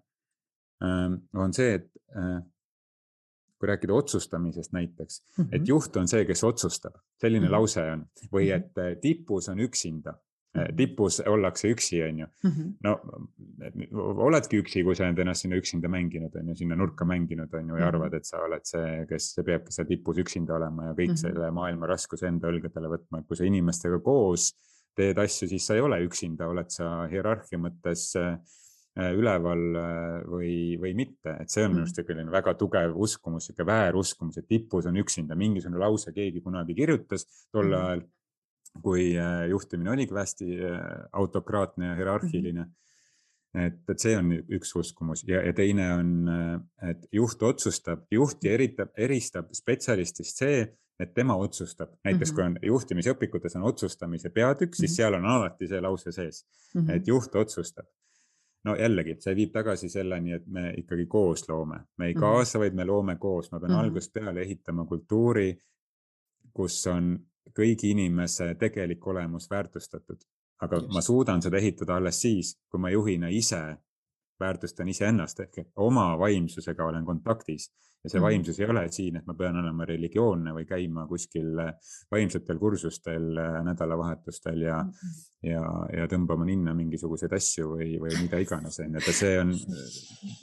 ehm, 0.82 1.20
on 1.38 1.54
see, 1.54 1.76
et 1.80 1.90
äh, 2.18 2.40
kui 3.60 3.70
rääkida 3.70 3.94
otsustamisest 3.94 4.74
näiteks 4.74 5.22
mm, 5.22 5.44
-hmm. 5.44 5.56
et 5.56 5.68
juht 5.68 5.96
on 5.98 6.08
see, 6.08 6.26
kes 6.26 6.44
otsustab, 6.44 6.98
selline 7.22 7.46
mm 7.46 7.48
-hmm. 7.48 7.52
lause 7.52 7.92
on 7.92 8.06
või 8.32 8.50
mhm. 8.50 8.90
et 8.90 9.02
tipus 9.02 9.50
on 9.50 9.60
üksinda 9.60 10.12
Mhm. 10.12 10.25
Tipus 10.78 11.20
ollakse 11.28 11.72
üksi, 11.74 12.02
on 12.06 12.20
ju. 12.24 12.28
Mhm. 12.48 12.70
no 12.86 12.96
oledki 14.26 14.60
üksi, 14.62 14.84
kui 14.88 14.96
sa 14.96 15.08
oled 15.08 15.20
ennast 15.24 15.46
sinna 15.46 15.60
üksinda 15.60 15.92
mänginud, 15.92 16.36
on 16.40 16.52
ju, 16.52 16.56
sinna 16.62 16.78
nurka 16.80 17.08
mänginud, 17.08 17.54
on 17.54 17.74
ju, 17.74 17.80
ja 17.82 17.90
arvad, 17.92 18.14
et 18.18 18.28
sa 18.28 18.44
oled 18.46 18.64
see, 18.68 19.06
kes 19.10 19.34
peabki 19.46 19.76
seal 19.76 19.90
tipus 19.90 20.22
üksinda 20.24 20.56
olema 20.56 20.90
ja 20.90 20.94
kõik 20.94 21.14
mm 21.14 21.16
-hmm. 21.16 21.24
selle 21.26 21.52
maailma 21.52 21.92
raskuse 21.92 22.28
enda 22.28 22.52
õlgadele 22.52 22.92
võtma, 22.98 23.20
et 23.20 23.28
kui 23.28 23.38
sa 23.38 23.48
inimestega 23.48 24.00
koos 24.00 24.54
teed 24.96 25.18
asju, 25.20 25.48
siis 25.52 25.66
sa 25.68 25.76
ei 25.76 25.84
ole 25.84 26.00
üksinda, 26.06 26.48
oled 26.48 26.72
sa 26.72 27.08
hierarhia 27.12 27.60
mõttes 27.60 28.14
äh, 28.16 28.38
üleval 28.96 29.64
äh, 29.76 30.20
või, 30.32 30.52
või 30.80 30.94
mitte, 30.96 31.36
et 31.42 31.52
see 31.52 31.66
on 31.66 31.74
minu 31.74 31.84
arust 31.84 32.00
selline 32.00 32.32
väga 32.32 32.54
tugev 32.56 32.96
uskumus, 32.96 33.50
sihuke 33.50 33.66
vääruskumus, 33.68 34.40
et 34.40 34.48
tipus 34.48 34.88
on 34.88 34.96
üksinda, 35.02 35.36
mingisugune 35.36 35.82
lause 35.82 36.14
keegi 36.16 36.42
kunagi 36.42 36.78
kirjutas 36.78 37.28
tol 37.52 37.74
ajal 37.76 38.06
kui 38.82 39.18
äh, 39.18 39.48
juhtimine 39.50 39.92
oligi 39.92 40.16
hästi 40.16 40.48
äh, 40.66 40.80
autokraatne 41.14 41.88
ja 41.88 41.96
hierarhiline 41.96 42.64
mm. 42.64 42.72
-hmm. 42.72 43.68
et, 43.68 43.90
et 43.90 44.00
see 44.00 44.18
on 44.18 44.32
üks 44.32 44.76
uskumus 44.76 45.24
ja, 45.28 45.42
ja 45.46 45.54
teine 45.54 45.94
on, 45.94 46.30
äh, 46.30 46.90
et 46.90 47.08
juht 47.12 47.44
otsustab, 47.44 48.06
juhti 48.12 48.50
eritab, 48.50 48.90
eristab 48.98 49.54
spetsialistist 49.54 50.44
see, 50.44 50.66
et 51.00 51.14
tema 51.14 51.36
otsustab, 51.36 51.90
näiteks 52.04 52.32
mm 52.32 52.34
-hmm. 52.34 52.36
kui 52.36 52.44
on 52.44 52.58
juhtimisõpikutes 52.74 53.56
on 53.56 53.64
otsustamise 53.64 54.30
peatükk, 54.30 54.76
siis 54.76 54.92
mm 54.92 54.94
-hmm. 54.94 54.96
seal 54.96 55.14
on 55.14 55.26
alati 55.26 55.68
see 55.68 55.82
lause 55.82 56.12
sees 56.12 56.46
mm, 56.74 56.82
-hmm. 56.82 56.92
et 56.92 57.08
juht 57.08 57.36
otsustab 57.36 57.86
no 58.66 58.76
jällegi, 58.76 59.16
see 59.22 59.36
viib 59.36 59.54
tagasi 59.54 59.90
selleni, 59.90 60.34
et 60.34 60.48
me 60.48 60.74
ikkagi 60.78 61.06
koos 61.06 61.46
loome, 61.50 61.80
me 61.98 62.08
ei 62.08 62.14
mhm. 62.14 62.20
kaasa, 62.20 62.60
vaid 62.60 62.74
me 62.74 62.86
loome 62.86 63.16
koos, 63.22 63.52
ma 63.52 63.60
pean 63.60 63.72
mm 63.72 63.78
-hmm. 63.78 63.84
algusest 63.84 64.14
peale 64.14 64.42
ehitama 64.42 64.86
kultuuri, 64.86 65.58
kus 66.54 66.88
on 66.88 67.20
kõigi 67.54 67.92
inimese 67.92 68.56
tegelik 68.56 69.08
olemus 69.08 69.50
väärtustatud. 69.50 70.18
aga 70.62 70.76
Just. 70.76 70.94
ma 70.94 71.02
suudan 71.02 71.42
seda 71.42 71.58
ehitada 71.58 71.96
alles 71.96 72.22
siis, 72.22 72.56
kui 72.72 72.80
ma 72.80 72.90
juhina 72.90 73.28
ise 73.28 73.78
väärtustan 74.40 74.88
iseennast 74.88 75.40
ehk 75.40 75.58
et 75.58 75.72
oma 75.76 76.18
vaimsusega 76.20 76.86
olen 76.86 77.06
kontaktis 77.06 77.72
ja 78.06 78.12
see 78.12 78.20
mm. 78.20 78.26
vaimsus 78.28 78.60
ei 78.62 78.68
ole 78.70 78.84
siin, 78.94 79.20
et 79.20 79.26
ma 79.26 79.34
pean 79.38 79.58
olema 79.62 79.88
religioonne 79.90 80.54
või 80.56 80.68
käima 80.70 81.08
kuskil 81.10 81.62
äh, 81.64 81.94
vaimsetel 82.14 82.60
kursustel 82.62 83.32
äh, 83.42 83.62
nädalavahetustel 83.66 84.68
ja 84.68 84.82
mm., 84.86 85.16
ja, 85.46 85.62
ja 85.94 86.08
tõmbama 86.10 86.46
ninna 86.48 86.74
mingisuguseid 86.78 87.34
asju 87.38 87.76
või, 87.76 87.90
või 88.02 88.16
mida 88.18 88.40
iganes, 88.42 88.80
on 88.82 88.98
ju, 88.98 89.02
et 89.02 89.18
see 89.18 89.36
on. 89.42 89.54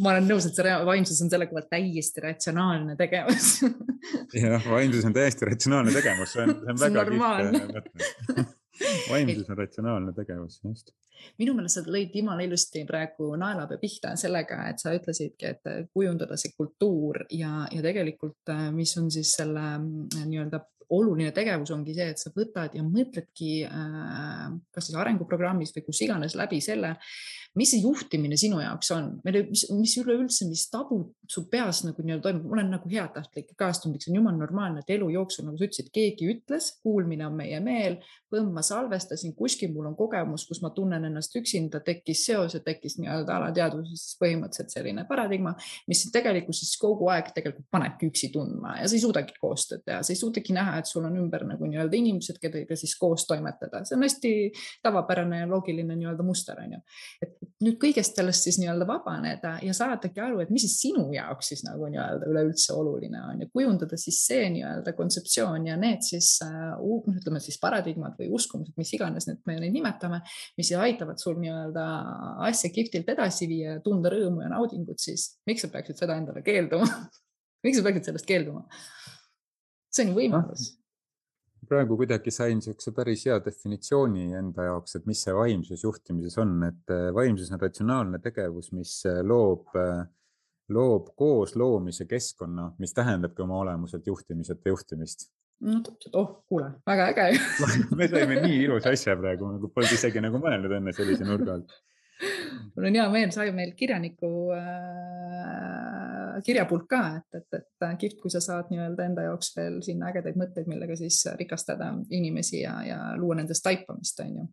ma 0.03 0.15
olen 0.15 0.31
nõus, 0.31 0.47
et 0.47 0.59
see 0.59 0.77
vaimsus 0.87 1.23
on 1.25 1.33
selle 1.33 1.49
koha 1.51 1.63
pealt 1.63 1.73
täiesti 1.75 2.27
ratsionaalne 2.27 2.97
tegevus 2.99 3.53
jah, 4.45 4.71
vaimsus 4.71 5.07
on 5.09 5.17
täiesti 5.17 5.51
ratsionaalne 5.51 5.95
tegevus, 5.95 6.35
see 6.35 6.47
on, 6.47 6.59
see 6.59 6.75
on 6.75 6.83
väga 6.87 7.07
kihvt 7.11 7.23
mõte 7.23 8.51
vaimsus 9.11 9.51
on 9.51 9.59
ratsionaalne 9.59 10.13
tegevus, 10.17 10.61
just. 10.65 10.93
minu 11.39 11.55
meelest 11.55 11.79
sa 11.79 11.85
lõid 11.87 12.15
jumala 12.19 12.43
ilusti 12.47 12.85
praegu 12.89 13.31
naelapea 13.39 13.81
pihta 13.83 14.15
sellega, 14.19 14.65
et 14.71 14.83
sa 14.83 14.95
ütlesidki, 14.97 15.53
et 15.55 15.91
kujundada 15.95 16.39
see 16.41 16.55
kultuur 16.57 17.25
ja, 17.31 17.67
ja 17.71 17.85
tegelikult, 17.85 18.53
mis 18.75 18.97
on 18.99 19.11
siis 19.15 19.35
selle 19.39 19.67
mm, 19.79 20.25
nii-öelda 20.27 20.65
oluline 20.93 21.33
tegevus 21.35 21.73
ongi 21.75 21.95
see, 21.97 22.09
et 22.13 22.21
sa 22.21 22.33
võtad 22.35 22.75
ja 22.77 22.85
mõtledki 22.87 23.53
äh, 23.67 24.49
kas 24.75 24.89
siis 24.89 24.99
arenguprogrammis 24.99 25.75
või 25.77 25.87
kus 25.87 26.03
iganes 26.07 26.37
läbi 26.39 26.61
selle, 26.65 26.97
mis 27.59 27.73
see 27.75 27.83
juhtimine 27.85 28.37
sinu 28.41 28.61
jaoks 28.63 28.93
on, 28.97 29.09
mis, 29.27 29.67
mis 29.77 29.95
üleüldse, 30.01 30.47
mis 30.49 30.65
tabud 30.73 31.11
su 31.29 31.45
peas 31.53 31.83
nagu 31.85 32.05
nii-öelda 32.05 32.25
toimub, 32.29 32.49
ma 32.49 32.57
olen 32.59 32.73
nagu 32.77 32.89
heatahtlik 32.93 33.53
ja 33.53 33.59
kaastundlik, 33.65 34.05
see 34.05 34.13
on 34.13 34.21
jumala 34.21 34.41
normaalne, 34.41 34.83
et 34.83 34.93
elu 34.97 35.11
jooksul, 35.15 35.47
nagu 35.49 35.61
sa 35.61 35.69
ütlesid, 35.69 35.91
keegi 35.95 36.29
ütles, 36.33 36.71
kuulmine 36.85 37.27
on 37.29 37.37
meie 37.37 37.61
meel, 37.65 37.99
põmm, 38.33 38.51
ma 38.57 38.65
salvestasin. 38.65 39.35
Kuskil, 39.37 39.73
mul 39.75 39.91
on 39.91 39.97
kogemus, 39.97 40.47
kus 40.49 40.63
ma 40.65 40.73
tunnen 40.77 41.05
ennast 41.09 41.37
üksinda, 41.37 41.83
tekkis 41.85 42.25
seos 42.29 42.57
ja 42.57 42.63
tekkis 42.65 42.99
nii-öelda 43.01 43.37
alateadvuses 43.39 44.07
siis 44.07 44.19
põhimõtteliselt 44.21 44.73
selline 44.73 45.05
paradigma, 45.09 45.55
mis 45.91 46.05
tegelikkuses 46.15 46.73
kogu 46.81 47.11
aeg 47.13 47.33
tegelikult 47.37 47.69
panebki 47.73 48.09
üksi 48.09 48.33
tundma 48.33 48.79
ja 48.81 48.89
sa 48.89 48.97
ei 48.97 49.05
suudagi 49.05 49.37
koostööd 49.41 49.85
teha, 49.85 50.01
sa 50.05 50.15
ei 50.15 50.21
suudagi 50.21 50.57
näha, 50.57 50.79
et 50.83 50.91
sul 50.91 51.07
on 51.07 51.17
ümber 51.23 51.47
nagu 51.49 51.69
nii-öelda 51.69 51.99
inimesed, 51.99 52.39
kellega 52.43 52.77
siis 52.79 52.95
koos 53.01 53.25
toimetada, 53.29 53.85
see 53.87 53.97
on 53.97 54.05
hästi 54.07 54.33
tavapärane 54.85 55.43
ja 55.43 55.49
loogiline 55.51 55.97
nii-öelda 55.97 56.27
muster 56.27 56.59
on 56.63 56.77
ju. 56.77 56.83
et 57.23 57.37
nüüd 57.63 57.79
kõigest 57.83 58.19
sellest 58.19 58.49
siis 58.49 58.59
nii-öelda 58.61 58.87
vabaneda 58.89 59.55
ja 59.63 59.75
saadagi 59.77 60.23
aru, 60.23 60.43
et 60.43 60.51
mis 60.55 60.67
siis 60.67 60.79
sinu 60.87 61.07
jaoks 61.15 61.53
siis 61.53 61.65
nagu 61.67 61.89
nii-öelda 61.93 62.29
üleüldse 62.31 62.75
oluline 62.77 63.23
on 63.31 63.45
ja 63.45 63.51
kujundada 63.53 63.99
siis 64.01 64.21
see 64.27 64.49
nii-öelda 64.57 64.95
kontseptsioon 64.99 65.71
ja 65.71 65.79
need 65.81 66.05
siis 66.07 66.35
uh,, 66.47 67.11
ütleme 67.13 67.41
siis 67.43 67.59
paradigmad 67.63 68.19
või 68.19 68.31
uskumused, 68.37 68.75
mis 68.81 68.93
iganes 68.97 69.29
need 69.31 69.43
me 69.49 69.59
neid 69.63 69.75
nimetame, 69.75 70.23
mis 70.59 70.73
aitavad 70.77 71.21
sul 71.23 71.39
nii-öelda 71.43 71.87
asja 72.49 72.73
kihvtilt 72.75 73.09
edasi 73.15 73.49
viia 73.51 73.77
ja 73.77 73.83
tunda 73.85 74.13
rõõmu 74.13 74.45
ja 74.45 74.53
naudingut, 74.53 75.01
siis 75.03 75.33
miks 75.49 75.65
sa 75.65 75.73
peaksid 75.73 76.03
seda 76.03 76.19
endale 76.19 76.45
keelduma 76.47 76.89
miks 77.65 77.79
sa 77.79 77.87
peaksid 77.87 78.11
sellest 78.11 78.29
keelduma? 78.29 78.67
See 79.93 80.07
on 80.07 80.13
ju 80.13 80.19
võimalus. 80.21 80.71
Praegu 81.69 81.97
kuidagi 81.97 82.33
sain 82.35 82.59
niisuguse 82.59 82.91
päris 82.97 83.23
hea 83.29 83.37
definitsiooni 83.45 84.33
enda 84.35 84.67
jaoks, 84.67 84.97
et 84.99 85.05
mis 85.07 85.21
see 85.25 85.35
vaimsus 85.37 85.85
juhtimises 85.85 86.35
on, 86.43 86.57
et 86.67 86.91
äh, 86.93 87.11
vaimsus 87.15 87.53
on 87.55 87.63
ratsionaalne 87.63 88.19
tegevus, 88.25 88.73
mis 88.75 88.97
äh, 89.09 89.21
loob, 89.23 89.71
äh, 89.79 90.03
loob 90.75 91.13
koosloomise 91.17 92.09
keskkonna, 92.11 92.73
mis 92.83 92.97
tähendabki 92.97 93.45
oma 93.47 93.61
olemuselt 93.63 94.11
juhtimiseta 94.11 94.75
juhtimist. 94.75 95.31
no 95.63 95.79
täpselt, 95.87 96.17
oh 96.19 96.43
kuule, 96.51 96.73
väga 96.87 97.07
äge 97.13 97.29
me 97.99 98.11
saime 98.11 98.41
nii 98.43 98.59
ilusa 98.65 98.91
asja 98.97 99.15
praegu, 99.17 99.53
nagu 99.55 99.71
polnud 99.71 99.95
isegi 99.95 100.25
nagu 100.25 100.43
mõelnud 100.43 100.77
enne 100.81 100.97
sellise 100.97 101.29
nurga 101.29 101.61
alt. 101.61 101.79
Mul 102.75 102.91
on 102.91 102.99
hea 102.99 103.07
meel, 103.15 103.31
sai 103.35 103.55
meil 103.55 103.71
kirjaniku 103.79 104.33
äh, 104.59 105.92
kirjapulk 106.45 106.87
ka, 106.91 107.03
et, 107.21 107.41
et, 107.41 107.59
et 107.61 107.89
kihvt, 108.01 108.21
kui 108.23 108.33
sa 108.33 108.41
saad 108.45 108.71
nii-öelda 108.73 109.09
enda 109.09 109.27
jaoks 109.29 109.53
veel 109.57 109.81
sinna 109.85 110.11
ägedaid 110.13 110.39
mõtteid, 110.41 110.71
millega 110.71 110.97
siis 110.99 111.23
rikastada 111.39 111.93
inimesi 112.11 112.63
ja, 112.63 112.79
ja 112.87 113.01
luua 113.19 113.41
nendest 113.41 113.65
taipamist, 113.67 114.21
on 114.25 114.41
ju. 114.41 114.49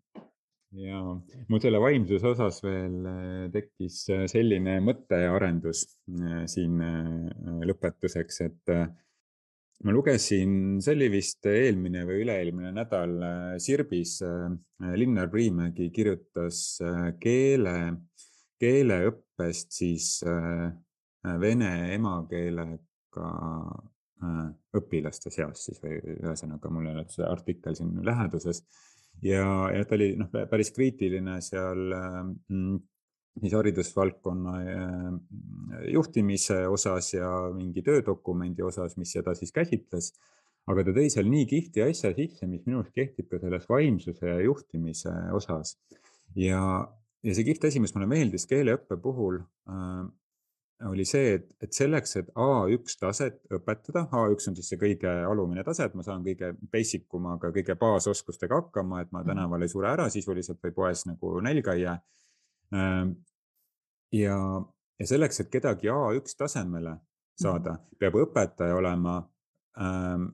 Ja 0.77 1.01
mul 1.49 1.61
selle 1.63 1.79
vaimsuse 1.81 2.29
osas 2.29 2.59
veel 2.61 3.05
äh, 3.09 3.45
tekkis 3.53 4.03
äh, 4.13 4.25
selline 4.29 4.75
mõttearendus 4.85 5.85
äh, 6.13 6.43
siin 6.51 6.77
lõpetuseks, 7.65 8.41
et 8.45 8.73
ma 9.83 9.95
lugesin, 9.95 10.77
see 10.83 10.93
oli 10.93 11.07
vist 11.15 11.47
eelmine 11.49 12.03
või 12.05 12.21
üle-eelmine 12.25 12.73
nädal 12.75 13.15
Sirbis, 13.63 14.19
Linnar 14.99 15.31
Priimägi 15.31 15.87
kirjutas 15.95 16.61
keele, 17.23 17.75
keeleõppest 18.59 19.71
siis 19.79 20.09
vene 21.41 21.93
emakeelega 21.93 23.31
õpilaste 24.75 25.31
seas 25.31 25.65
siis 25.65 25.79
või 25.83 25.97
ühesõnaga 26.17 26.71
mul 26.71 26.87
ei 26.89 26.95
ole 26.95 27.05
see 27.11 27.25
artikkel 27.27 27.75
siin 27.75 27.93
läheduses 28.05 28.63
ja, 29.23 29.45
ja 29.71 29.85
ta 29.87 29.95
oli 29.95 30.13
noh, 30.19 30.31
päris 30.51 30.71
kriitiline 30.75 31.37
seal 31.43 31.93
mm, 31.93 32.79
siis 33.39 33.55
haridusvaldkonna 33.55 34.55
äh, 34.59 35.13
juhtimise 35.93 36.65
osas 36.67 37.13
ja 37.13 37.29
mingi 37.55 37.83
töödokumendi 37.85 38.63
osas, 38.65 38.97
mis 38.97 39.13
seda 39.15 39.35
siis 39.37 39.55
käsitles. 39.55 40.13
aga 40.69 40.83
ta 40.85 40.93
tõi 40.93 41.09
seal 41.09 41.25
nii 41.31 41.47
kihvti 41.49 41.81
asja 41.81 42.11
sisse, 42.13 42.45
mis 42.45 42.61
minu 42.67 42.83
arust 42.83 42.93
kehtib 42.93 43.25
ka 43.31 43.39
selles 43.41 43.63
vaimsuse 43.69 44.27
ja 44.27 44.39
juhtimise 44.43 45.13
osas. 45.33 45.77
ja, 46.35 46.61
ja 47.23 47.35
see 47.35 47.47
kihvt 47.47 47.69
asi, 47.69 47.79
mis 47.79 47.95
mulle 47.95 48.09
meeldis 48.11 48.45
keeleõppe 48.49 48.99
puhul 49.01 49.41
äh,, 49.41 50.03
oli 50.87 51.03
see, 51.05 51.33
et, 51.35 51.47
et 51.63 51.75
selleks, 51.75 52.15
et 52.21 52.29
A1 52.39 52.95
taset 53.01 53.39
õpetada, 53.51 54.05
A1 54.15 54.51
on 54.51 54.55
siis 54.57 54.69
see 54.71 54.79
kõige 54.79 55.11
alumine 55.27 55.63
tase, 55.67 55.89
et 55.89 55.95
ma 55.97 56.05
saan 56.05 56.23
kõige 56.23 56.53
basic 56.71 57.17
umaga, 57.17 57.51
kõige 57.55 57.75
baasoskustega 57.79 58.61
hakkama, 58.61 59.01
et 59.03 59.11
ma 59.11 59.21
mhm. 59.21 59.31
tänaval 59.33 59.65
ei 59.65 59.71
sure 59.71 59.89
ära 59.91 60.07
sisuliselt 60.13 60.61
või 60.63 60.75
poes 60.77 61.03
nagu 61.09 61.33
nälga 61.43 61.75
ei 61.75 61.83
jää 61.83 61.97
äh, 62.79 63.03
ja, 64.15 64.37
ja 64.99 65.09
selleks, 65.11 65.43
et 65.43 65.51
kedagi 65.51 65.91
A1 65.91 66.37
tasemele 66.39 66.95
saada, 67.39 67.75
mhm. 67.75 67.99
peab 67.99 68.19
õpetaja 68.23 68.79
olema 68.79 69.19
ähm, 69.79 70.31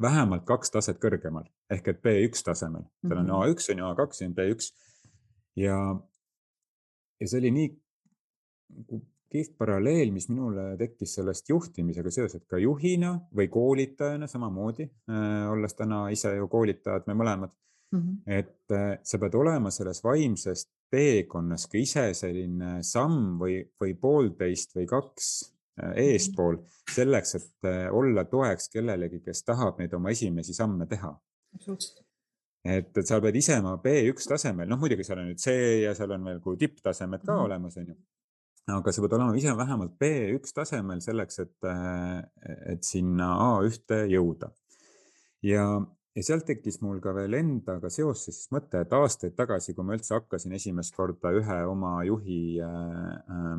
vähemalt 0.00 0.46
kaks 0.48 0.72
taset 0.74 1.00
kõrgemal 1.02 1.46
ehk 1.70 1.92
et 1.92 2.00
B1 2.04 2.40
tasemel, 2.44 2.88
tal 3.04 3.20
on 3.20 3.36
A1 3.42 3.52
mhm. 3.52 3.76
on 3.76 3.84
ju, 3.84 3.92
A2 3.92 4.30
on 4.30 4.38
B1 4.40 4.72
ja, 5.60 5.78
ja 7.20 7.28
see 7.28 7.42
oli 7.42 7.52
nii 7.60 7.70
kihvt 9.32 9.56
paralleel, 9.60 10.12
mis 10.14 10.28
minule 10.30 10.70
tekkis 10.80 11.18
sellest 11.18 11.48
juhtimisega 11.50 12.10
seoses, 12.14 12.44
ka 12.48 12.60
juhina 12.62 13.14
või 13.36 13.48
koolitajana 13.52 14.28
samamoodi 14.30 14.88
äh,, 14.88 15.44
olles 15.52 15.76
täna 15.78 16.06
ise 16.14 16.34
ju 16.36 16.48
koolitajad, 16.48 17.06
me 17.06 17.16
mõlemad 17.18 17.52
mm. 17.92 18.00
-hmm. 18.00 18.16
et 18.38 18.72
äh, 18.72 18.98
sa 19.02 19.18
pead 19.18 19.34
olema 19.34 19.70
selles 19.74 20.02
vaimses 20.04 20.66
teekonnas 20.90 21.68
ka 21.68 21.78
ise 21.78 22.08
selline 22.14 22.78
samm 22.82 23.38
või, 23.40 23.60
või 23.80 23.94
poolteist 24.00 24.76
või 24.76 24.88
kaks 24.88 25.30
äh, 25.82 25.94
eespool 26.08 26.62
selleks, 26.94 27.34
et 27.34 27.70
äh, 27.70 27.86
olla 27.92 28.24
toeks 28.24 28.68
kellelegi, 28.72 29.20
kes 29.20 29.44
tahab 29.44 29.78
neid 29.78 29.94
oma 29.94 30.10
esimesi 30.16 30.54
samme 30.54 30.86
teha. 30.86 31.14
absoluutselt 31.54 32.04
et, 32.64 32.90
et 32.98 33.06
sa 33.06 33.20
pead 33.22 33.36
ise 33.38 33.58
oma 33.60 33.76
B1 33.82 34.28
tasemel, 34.28 34.68
noh 34.68 34.80
muidugi 34.80 35.06
seal 35.06 35.22
on 35.22 35.30
nüüd 35.30 35.40
C 35.42 35.54
ja 35.84 35.94
seal 35.96 36.12
on 36.16 36.24
veel 36.28 36.40
kui 36.44 36.58
tipptasemed 36.60 37.22
ka 37.24 37.32
mm 37.32 37.38
-hmm. 37.38 37.44
olemas, 37.44 37.76
on 37.76 37.86
ju. 37.88 37.96
Aga 38.68 38.92
sa 38.92 39.02
pead 39.04 39.14
olema 39.16 39.36
ise 39.38 39.54
vähemalt 39.56 39.94
B1 40.00 40.52
tasemel 40.54 41.00
selleks, 41.04 41.38
et, 41.44 41.68
et 42.74 42.84
sinna 42.84 43.30
A1-te 43.46 44.02
jõuda. 44.12 44.50
ja, 45.46 45.64
ja 46.18 46.26
sealt 46.26 46.46
tekkis 46.48 46.80
mul 46.82 47.00
ka 47.02 47.14
veel 47.16 47.38
endaga 47.38 47.90
seoses 47.92 48.40
siis 48.40 48.52
mõte, 48.54 48.82
et 48.82 48.92
aastaid 48.94 49.36
tagasi, 49.38 49.74
kui 49.74 49.86
ma 49.86 49.96
üldse 49.96 50.16
hakkasin 50.16 50.54
esimest 50.58 50.96
korda 50.96 51.32
ühe 51.36 51.58
oma 51.70 51.98
juhi 52.08 52.58
äh, 52.64 53.58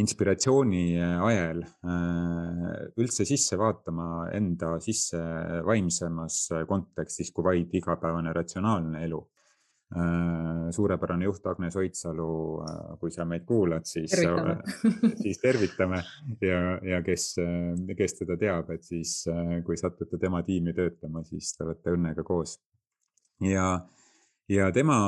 inspiratsiooni 0.00 0.84
äh, 0.96 1.16
ajel 1.28 1.62
äh, 1.66 2.72
üldse 3.02 3.28
sisse 3.28 3.58
vaatama 3.60 4.30
enda 4.36 4.76
sisse 4.84 5.20
vaimsemas 5.66 6.40
kontekstis 6.68 7.32
kui 7.36 7.46
vaid 7.50 7.74
igapäevane 7.80 8.34
ratsionaalne 8.36 9.04
elu. 9.06 9.22
Äh, 9.94 10.70
suurepärane 10.74 11.28
juht 11.28 11.44
Agnes 11.46 11.76
Oitsalu, 11.78 12.30
kui 12.98 13.12
sa 13.14 13.22
meid 13.24 13.44
kuulad, 13.46 13.86
siis 13.86 14.16
siis 15.22 15.38
tervitame 15.38 16.00
ja, 16.42 16.58
ja 16.82 16.98
kes, 17.06 17.28
kes 17.98 18.18
teda 18.18 18.34
teab, 18.40 18.72
et 18.74 18.82
siis 18.82 19.20
kui 19.66 19.78
satute 19.78 20.18
tema 20.18 20.42
tiimi 20.42 20.74
töötama, 20.74 21.22
siis 21.28 21.52
te 21.54 21.68
olete 21.68 21.94
õnnega 21.94 22.26
koos. 22.26 22.56
ja, 23.46 23.68
ja 24.50 24.72
tema 24.74 24.98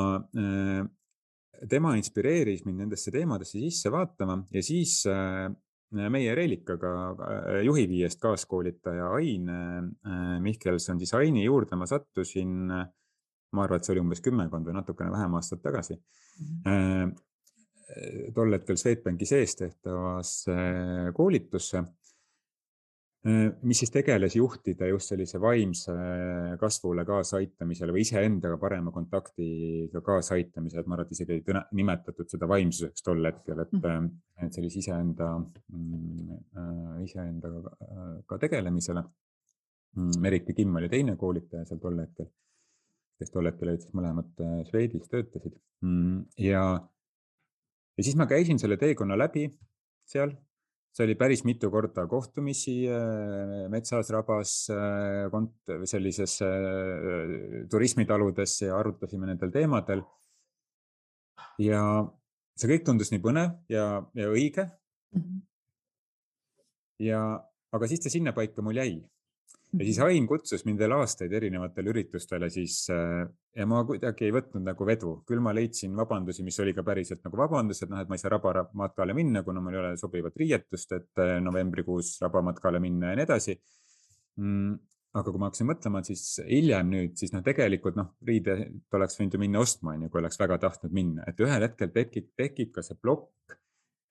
tema 1.67 1.95
inspireeris 1.99 2.65
mind 2.67 2.85
nendesse 2.85 3.13
teemadesse 3.15 3.59
sisse 3.59 3.91
vaatama 3.91 4.39
ja 4.55 4.63
siis 4.63 5.01
äh, 5.11 5.49
meie 6.13 6.35
Reelikaga 6.37 6.93
äh, 7.11 7.49
juhi 7.67 7.87
viiest 7.91 8.21
kaaskoolitaja 8.23 9.11
Ain 9.17 9.49
äh, 9.51 10.39
Mihkelson, 10.45 11.01
siis 11.01 11.15
Aini 11.19 11.47
juurde 11.47 11.79
ma 11.79 11.89
sattusin, 11.91 12.69
ma 13.53 13.65
arvan, 13.65 13.81
et 13.81 13.87
see 13.87 13.95
oli 13.95 14.05
umbes 14.05 14.21
kümmekond 14.25 14.69
või 14.69 14.77
natukene 14.77 15.13
vähem 15.15 15.39
aastat 15.39 15.63
tagasi 15.65 15.97
mm. 15.97 16.59
-hmm. 16.67 17.15
tol 18.37 18.53
hetkel 18.53 18.77
Swedbanki 18.77 19.27
sees 19.29 19.57
tehtavasse 19.57 20.59
koolitusse 21.17 21.85
Äh, 23.27 23.49
mis 23.67 23.81
siis 23.83 23.91
tegeles 23.91 24.37
juhtida 24.39 24.87
just 24.87 25.11
sellise 25.11 25.41
vaimse 25.43 25.93
kasvule 26.61 27.03
kaasaaitamisele 27.07 27.91
või 27.97 28.05
iseendaga 28.05 28.57
parema 28.63 28.93
kontaktiga 28.95 30.03
kaasaaitamisele, 30.07 30.85
et 30.85 30.91
ma 30.91 30.95
arvan, 30.95 31.09
et 31.09 31.17
isegi 31.17 31.41
ei 31.41 31.63
nimetatud 31.81 32.31
seda 32.31 32.47
vaimsuseks 32.49 33.03
tol 33.03 33.27
hetkel, 33.27 33.65
et, 33.65 33.75
mm. 33.75 34.07
äh, 34.39 34.47
et 34.47 34.55
sellise 34.55 34.79
iseenda, 34.85 35.33
mm, 35.75 36.37
äh, 36.63 37.01
iseendaga 37.09 37.75
ka 38.31 38.39
tegelemisele. 38.47 39.03
Mm, 39.99 40.15
Merike 40.23 40.55
Kimm 40.55 40.79
oli 40.79 40.93
teine 40.93 41.17
koolitaja 41.19 41.67
seal 41.67 41.83
tol 41.83 41.99
hetkel, 41.99 42.31
kes 43.19 43.33
tol 43.35 43.51
hetkel 43.51 43.73
olid 43.73 43.83
siis 43.85 43.95
mõlemad 43.97 44.45
Swedis 44.69 45.11
töötasid 45.11 45.57
ja, 46.39 46.65
ja 47.99 48.05
siis 48.05 48.19
ma 48.19 48.29
käisin 48.31 48.61
selle 48.63 48.79
teekonna 48.81 49.19
läbi 49.19 49.49
seal 50.09 50.37
see 50.99 51.07
oli 51.07 51.15
päris 51.15 51.45
mitu 51.47 51.71
korda 51.71 52.07
kohtumisi 52.11 52.89
äh, 52.91 53.69
metsas, 53.71 54.11
rabas, 54.11 54.55
äh, 54.75 55.85
sellises 55.87 56.41
äh, 56.43 57.67
turismitaludes 57.71 58.63
ja 58.65 58.79
arutasime 58.81 59.29
nendel 59.31 59.53
teemadel. 59.55 60.03
ja 61.59 61.83
see 62.59 62.71
kõik 62.71 62.85
tundus 62.87 63.13
nii 63.13 63.23
põnev 63.23 63.55
ja, 63.71 63.85
ja 64.15 64.27
õige 64.31 64.65
mm. 64.65 65.23
-hmm. 65.23 65.41
ja, 67.07 67.23
aga 67.75 67.89
siis 67.91 68.03
ta 68.03 68.11
sinnapaika 68.11 68.63
mul 68.63 68.79
jäi 68.79 68.93
ja 69.73 69.85
siis 69.85 69.99
Ain 70.05 70.27
kutsus 70.29 70.65
mind 70.65 70.81
veel 70.81 70.95
aastaid 70.97 71.33
erinevatele 71.37 71.93
üritustele 71.93 72.49
siis 72.53 72.81
äh, 72.95 73.27
ja 73.59 73.67
ma 73.69 73.83
kuidagi 73.89 74.29
ei 74.29 74.35
võtnud 74.35 74.65
nagu 74.65 74.89
vedu, 74.89 75.15
küll 75.29 75.43
ma 75.45 75.53
leidsin 75.57 75.97
vabandusi, 75.99 76.45
mis 76.47 76.59
oli 76.65 76.75
ka 76.77 76.85
päriselt 76.87 77.25
nagu 77.27 77.41
vabandused, 77.41 77.91
noh, 77.93 78.01
et 78.03 78.11
ma 78.11 78.17
ei 78.17 78.23
saa 78.23 78.33
rabamatkale 78.37 79.17
minna, 79.17 79.43
kuna 79.47 79.63
mul 79.65 79.77
ei 79.77 79.83
ole 79.83 79.97
sobivat 80.01 80.37
riietust, 80.41 80.95
et 80.97 81.25
äh, 81.25 81.39
novembrikuus 81.45 82.17
rabamatkale 82.25 82.81
minna 82.83 83.13
ja 83.13 83.21
nii 83.21 83.29
edasi. 83.29 83.59
Mm 84.39 84.79
aga 85.17 85.33
kui 85.33 85.41
ma 85.41 85.49
hakkasin 85.49 85.69
mõtlema, 85.69 86.03
siis 86.07 86.23
hiljem 86.45 86.91
nüüd, 86.93 87.15
siis 87.19 87.33
noh, 87.33 87.43
tegelikult 87.45 87.97
noh, 87.99 88.11
riided 88.29 88.93
oleks 88.95 89.17
võinud 89.19 89.35
ju 89.35 89.41
minna 89.41 89.63
ostma, 89.65 89.95
on 89.95 90.05
ju, 90.05 90.11
kui 90.13 90.21
oleks 90.21 90.41
väga 90.41 90.59
tahtnud 90.67 90.95
minna, 90.95 91.25
et 91.31 91.41
ühel 91.43 91.65
hetkel 91.65 91.93
tekib, 91.95 92.29
tekib 92.39 92.75
ka 92.75 92.85
see 92.85 92.99
plokk 93.01 93.57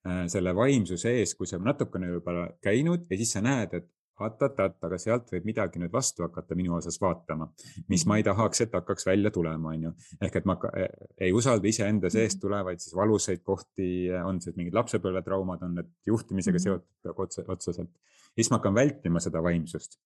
äh, 0.08 0.26
selle 0.32 0.56
vaimsuse 0.58 1.13
ees, 1.20 1.36
kui 1.38 1.50
sa 1.50 1.62
natukene 1.62 2.10
juba 2.12 2.48
käinud 2.65 3.06
ja 3.12 3.20
siis 3.20 3.36
sa 3.38 3.43
näed, 3.46 3.78
et 3.78 3.88
oot-oot-oot, 4.23 4.77
aga 4.88 4.97
sealt 5.01 5.30
võib 5.34 5.45
midagi 5.47 5.82
nüüd 5.82 5.93
vastu 5.93 6.25
hakata 6.25 6.58
minu 6.58 6.75
osas 6.77 6.97
vaatama, 7.01 7.49
mis 7.91 8.06
ma 8.10 8.17
ei 8.17 8.23
mhm. 8.23 8.32
tahaks, 8.32 8.63
et 8.65 8.75
hakkaks 8.77 9.08
välja 9.10 9.32
tulema, 9.34 9.73
on 9.75 9.88
ju. 9.88 9.93
ehk 10.21 10.39
et 10.41 10.49
ma 10.49 10.58
e, 10.73 10.88
ei 11.27 11.36
usalda 11.36 11.69
iseenda 11.69 12.12
seest 12.13 12.38
mhm. 12.38 12.43
tulevaid 12.45 12.84
siis 12.84 12.95
valusaid 12.97 13.43
kohti, 13.45 13.89
on 14.23 14.41
see 14.43 14.58
mingid 14.58 14.77
lapsepõlvetraumad, 14.77 15.63
on 15.67 15.80
need 15.82 15.93
juhtimisega 16.10 16.58
mhm. 16.58 16.65
seotud 16.65 17.25
otse, 17.27 17.45
otseselt. 17.47 17.93
siis 18.34 18.51
ma 18.51 18.62
hakkan 18.62 18.77
vältima 18.77 19.23
seda 19.23 19.43
vaimsust. 19.43 19.99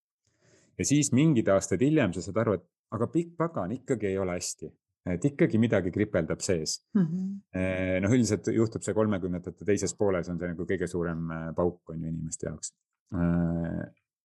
ja 0.78 0.88
siis 0.88 1.12
mingid 1.15 1.47
aastad 1.52 1.82
hiljem 1.82 2.13
sa 2.13 2.24
saad 2.26 2.43
aru, 2.43 2.60
et 2.60 2.69
aga 2.91 3.08
pikk 3.12 3.36
pagan 3.39 3.71
ikkagi 3.80 4.12
ei 4.12 4.19
ole 4.19 4.36
hästi 4.39 4.71
et 5.10 5.24
ikkagi 5.26 5.58
midagi 5.58 5.89
kripeldab 5.93 6.43
sees 6.45 6.76
mm. 6.93 7.06
-hmm. 7.06 8.04
noh, 8.04 8.12
üldiselt 8.13 8.52
juhtub 8.54 8.84
see 8.86 8.93
kolmekümnendate 8.93 9.65
teises 9.65 9.95
pooles 9.97 10.30
on 10.30 10.38
see 10.38 10.52
nagu 10.52 10.67
kõige 10.69 10.88
suurem 10.88 11.24
äh, 11.32 11.47
pauk 11.58 11.89
on 11.89 12.04
ju 12.04 12.12
inimeste 12.12 12.47
jaoks 12.47 12.76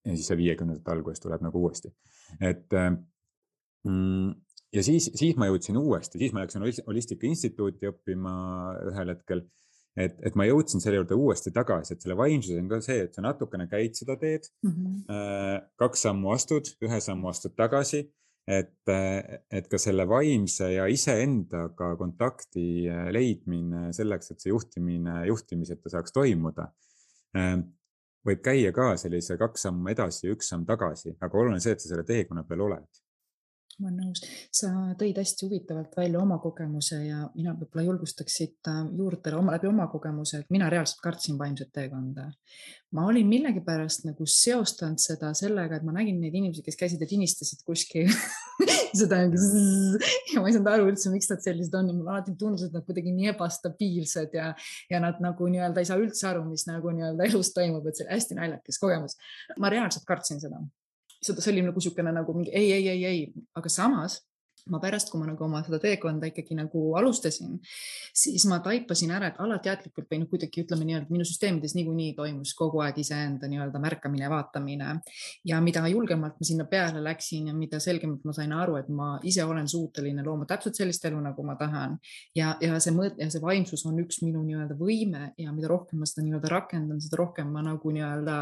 ja 0.06 0.14
siis 0.14 0.30
see 0.30 0.38
viiekümnendate 0.40 0.94
alguses 0.94 1.22
tuleb 1.22 1.44
nagu 1.44 1.62
uuesti, 1.66 1.92
et 2.40 2.72
äh, 2.76 2.90
mm, 3.86 4.34
ja 4.76 4.84
siis, 4.86 5.10
siis 5.14 5.36
ma 5.40 5.48
jõudsin 5.50 5.78
uuesti, 5.80 6.20
siis 6.20 6.34
ma 6.34 6.44
läksin 6.44 6.64
Holistika 6.86 7.28
Instituuti 7.28 7.88
õppima 7.90 8.34
ühel 8.90 9.14
hetkel. 9.14 9.46
et, 9.96 10.18
et 10.28 10.34
ma 10.36 10.44
jõudsin 10.44 10.82
selle 10.82 10.98
juurde 11.00 11.16
uuesti 11.16 11.50
tagasi, 11.56 11.94
et 11.94 12.04
selle 12.04 12.18
vaimsus 12.18 12.58
on 12.60 12.68
ka 12.68 12.82
see, 12.84 13.06
et 13.06 13.14
sa 13.16 13.24
natukene 13.24 13.64
käid 13.70 13.96
seda 13.96 14.18
teed 14.20 14.44
mm, 14.66 14.72
-hmm. 14.72 15.68
kaks 15.80 16.06
sammu 16.08 16.34
astud, 16.34 16.68
ühe 16.84 17.00
sammu 17.00 17.32
astud 17.32 17.56
tagasi. 17.56 18.06
et, 18.46 18.90
et 19.50 19.64
ka 19.66 19.78
selle 19.78 20.04
vaimse 20.06 20.68
ja 20.70 20.84
iseendaga 20.86 21.96
kontakti 21.98 22.84
leidmine 23.10 23.88
selleks, 23.92 24.30
et 24.30 24.40
see 24.40 24.52
juhtimine, 24.52 25.24
juhtimiseta 25.26 25.90
saaks 25.90 26.14
toimuda 26.14 26.68
võib 28.26 28.42
käia 28.44 28.72
ka 28.74 28.92
sellise 29.00 29.38
kaks 29.40 29.68
sammu 29.68 29.90
edasi 29.92 30.26
ja 30.26 30.34
üks 30.34 30.50
samm 30.52 30.66
tagasi, 30.68 31.16
aga 31.20 31.38
oluline 31.38 31.62
see, 31.62 31.76
et 31.76 31.82
sa 31.82 31.92
selle 31.92 32.06
teekonna 32.06 32.44
peal 32.48 32.64
oled 32.68 33.05
ma 33.80 33.90
olen 33.90 34.06
nõus, 34.06 34.22
sa 34.54 34.70
tõid 34.96 35.18
hästi 35.20 35.44
huvitavalt 35.44 35.96
välja 35.98 36.20
oma 36.22 36.38
kogemuse 36.40 36.96
ja 37.04 37.26
mina 37.34 37.52
võib-olla 37.58 37.84
julgustaks 37.90 38.38
siit 38.38 38.70
äh, 38.70 38.78
juurde 38.96 39.34
oma, 39.36 39.52
läbi 39.56 39.68
oma 39.68 39.88
kogemuse, 39.92 40.40
et 40.40 40.54
mina 40.54 40.70
reaalselt 40.72 41.02
kartsin 41.04 41.36
vaimset 41.38 41.72
teekonda. 41.76 42.30
ma 42.96 43.04
olin 43.10 43.28
millegipärast 43.28 44.06
nagu 44.06 44.24
seostanud 44.30 45.02
seda 45.02 45.32
sellega, 45.36 45.76
et 45.76 45.84
ma 45.84 45.92
nägin 45.92 46.20
neid 46.22 46.34
inimesi, 46.38 46.64
kes 46.64 46.78
käisid 46.80 47.02
ja 47.02 47.08
tinistasid 47.10 47.60
kuskil 47.66 48.08
seda 49.00 49.20
ja 49.26 49.28
ma 50.40 50.48
ei 50.48 50.56
saanud 50.56 50.72
aru 50.72 50.88
üldse, 50.92 51.12
miks 51.12 51.28
nad 51.32 51.44
sellised 51.44 51.76
on 51.76 51.90
ja 51.90 51.98
mulle 51.98 52.14
alati 52.14 52.36
tundus, 52.40 52.64
et 52.64 52.72
nad 52.76 52.86
kuidagi 52.86 53.12
nii 53.12 53.34
ebastabiilsed 53.34 54.38
ja, 54.38 54.48
ja 54.92 55.02
nad 55.04 55.20
nagu 55.24 55.50
nii-öelda 55.52 55.84
ei 55.84 55.90
saa 55.90 56.00
üldse 56.00 56.30
aru, 56.30 56.46
mis 56.48 56.64
nagu 56.70 56.96
nii-öelda 56.96 57.28
elus 57.28 57.52
toimub, 57.52 57.84
et 57.84 58.00
see 58.00 58.08
oli 58.08 58.16
hästi 58.16 58.40
naljakas 58.40 58.80
kogemus. 58.80 59.20
ma 59.60 59.72
reaalselt 59.72 60.08
kartsin 60.08 60.40
seda 60.40 60.64
seda, 61.22 61.40
see 61.40 61.52
oli 61.54 61.64
nagu 61.66 61.80
niisugune 61.80 62.12
nagu 62.12 62.34
mingi 62.36 62.52
ei, 62.52 62.72
ei, 62.72 62.88
ei, 62.88 63.04
ei, 63.04 63.20
aga 63.56 63.72
samas 63.72 64.20
ma 64.72 64.80
pärast, 64.82 65.10
kui 65.12 65.20
ma 65.20 65.28
nagu 65.28 65.44
oma 65.46 65.62
seda 65.66 65.78
teekonda 65.82 66.28
ikkagi 66.30 66.56
nagu 66.58 66.82
alustasin, 66.98 67.54
siis 68.16 68.46
ma 68.50 68.58
taipasin 68.64 69.12
ära, 69.14 69.30
et 69.30 69.40
alateadlikult 69.42 70.08
või 70.10 70.20
noh, 70.22 70.30
kuidagi 70.30 70.64
ütleme 70.64 70.86
nii-öelda 70.88 71.12
minu 71.14 71.26
süsteemides 71.28 71.76
niikuinii 71.78 72.14
toimus 72.18 72.54
kogu 72.58 72.82
aeg 72.82 72.98
iseenda 73.02 73.48
nii-öelda 73.50 73.80
märkamine, 73.82 74.30
vaatamine 74.32 74.96
ja 75.46 75.60
mida 75.62 75.84
julgemalt 75.90 76.40
ma 76.40 76.48
sinna 76.48 76.66
peale 76.70 77.02
läksin 77.04 77.50
ja 77.50 77.54
mida 77.54 77.80
selgemalt 77.82 78.24
ma 78.26 78.34
sain 78.36 78.54
aru, 78.56 78.78
et 78.80 78.90
ma 78.90 79.12
ise 79.26 79.44
olen 79.46 79.68
suuteline 79.70 80.24
looma 80.26 80.48
täpselt 80.50 80.78
sellist 80.78 81.04
elu, 81.06 81.20
nagu 81.22 81.46
ma 81.46 81.54
tahan. 81.60 81.96
ja, 82.34 82.56
ja 82.60 82.80
see 82.82 82.94
mõõt 82.96 83.20
ja 83.22 83.30
see 83.30 83.42
vaimsus 83.42 83.86
on 83.86 84.00
üks 84.02 84.20
minu 84.24 84.42
nii-öelda 84.46 84.74
võime 84.78 85.30
ja 85.38 85.54
mida 85.54 85.70
rohkem 85.70 86.02
ma 86.02 86.10
seda 86.10 86.24
nii-öelda 86.26 86.50
rakendan, 86.50 87.00
seda 87.02 87.20
rohkem 87.22 87.52
ma 87.54 87.62
nagu 87.62 87.94
nii-öelda 87.94 88.36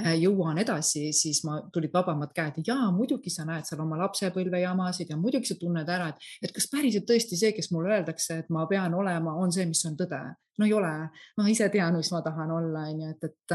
äh, 0.00 0.14
jõuan 0.22 0.58
edasi, 0.64 1.10
siis 1.12 1.42
ma 1.44 1.60
tulid 1.72 1.92
vabamad 1.92 2.32
käed 2.36 2.62
ja 2.66 2.80
muidugi 2.94 3.30
sa 3.32 3.44
näed 3.48 3.68
seal 3.68 3.84
oma 3.84 3.98
lapsepõlve 4.00 4.62
jamasid 4.64 5.12
ja 5.12 5.20
muidugi 5.20 5.52
sa 5.52 5.57
tunned 5.60 5.88
ära, 5.88 6.10
et, 6.12 6.28
et 6.42 6.54
kas 6.54 6.68
päriselt 6.72 7.08
tõesti 7.08 7.38
see, 7.38 7.54
kes 7.56 7.72
mulle 7.74 7.96
öeldakse, 7.98 8.42
et 8.42 8.52
ma 8.54 8.66
pean 8.70 8.94
olema, 8.94 9.36
on 9.38 9.54
see, 9.54 9.66
mis 9.68 9.84
on 9.88 9.96
tõde 9.98 10.22
no 10.58 10.66
ei 10.66 10.72
ole, 10.74 10.90
ma 11.38 11.46
ise 11.50 11.68
tean, 11.70 11.96
mis 11.96 12.10
ma 12.10 12.20
tahan 12.22 12.50
olla, 12.50 12.82
on 12.90 13.02
ju, 13.02 13.10
et, 13.12 13.26
et, 13.28 13.54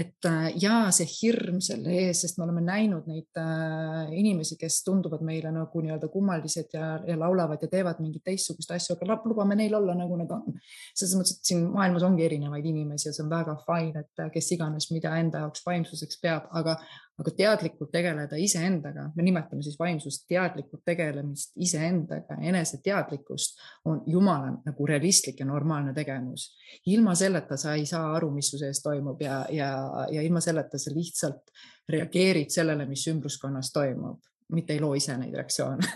et 0.00 0.28
ja 0.62 0.76
see 0.94 1.08
hirm 1.10 1.60
selle 1.64 1.92
ees, 1.92 2.22
sest 2.24 2.38
me 2.38 2.46
oleme 2.46 2.62
näinud 2.64 3.08
neid 3.10 3.40
äh, 3.40 4.12
inimesi, 4.16 4.56
kes 4.60 4.80
tunduvad 4.86 5.24
meile 5.26 5.52
nagu 5.54 5.84
nii-öelda 5.84 6.08
kummalised 6.12 6.72
ja, 6.76 6.94
ja 7.06 7.18
laulavad 7.20 7.60
ja 7.60 7.68
teevad 7.72 8.00
mingeid 8.00 8.24
teistsuguseid 8.30 8.78
asju, 8.78 8.96
aga 8.96 9.20
lubame 9.28 9.58
neil 9.60 9.76
olla, 9.76 9.96
nagu 9.98 10.16
nad 10.20 10.32
on. 10.36 10.56
selles 10.94 11.18
mõttes, 11.18 11.36
et 11.36 11.52
siin 11.52 11.66
maailmas 11.74 12.08
ongi 12.08 12.24
erinevaid 12.24 12.72
inimesi 12.72 13.10
ja 13.10 13.14
see 13.16 13.26
on 13.26 13.32
väga 13.32 13.58
fine, 13.66 14.04
et 14.06 14.26
kes 14.32 14.52
iganes, 14.56 14.88
mida 14.94 15.12
enda 15.20 15.44
jaoks 15.44 15.64
vaimsuseks 15.66 16.22
peab, 16.24 16.48
aga, 16.56 16.78
aga 17.20 17.32
teadlikult 17.36 17.90
tegeleda 17.92 18.38
iseendaga, 18.40 19.06
me 19.16 19.24
nimetame 19.24 19.64
siis 19.64 19.76
vaimsust 19.78 20.24
teadlikult 20.30 20.82
tegelemist 20.88 21.52
iseendaga, 21.60 22.38
eneseteadlikkust 22.50 23.60
on 23.90 24.00
jumala 24.08 24.54
nagu 24.64 24.88
realistlik 24.88 25.40
ja 25.40 25.46
normaalne 25.48 25.94
tegevus. 25.96 26.50
ilma 26.86 27.14
selleta 27.14 27.56
sa 27.60 27.74
ei 27.74 27.86
saa 27.86 28.14
aru, 28.16 28.30
mis 28.34 28.50
su 28.50 28.58
sees 28.58 28.82
toimub 28.82 29.20
ja, 29.22 29.44
ja, 29.50 29.70
ja 30.10 30.22
ilma 30.22 30.40
selleta 30.40 30.78
sa 30.78 30.94
lihtsalt 30.94 31.52
reageerid 31.88 32.50
sellele, 32.50 32.86
mis 32.86 33.06
ümbruskonnas 33.12 33.72
toimub, 33.72 34.20
mitte 34.52 34.72
ei 34.72 34.80
loo 34.80 34.94
ise 34.94 35.16
neid 35.18 35.34
reaktsioone. 35.34 35.86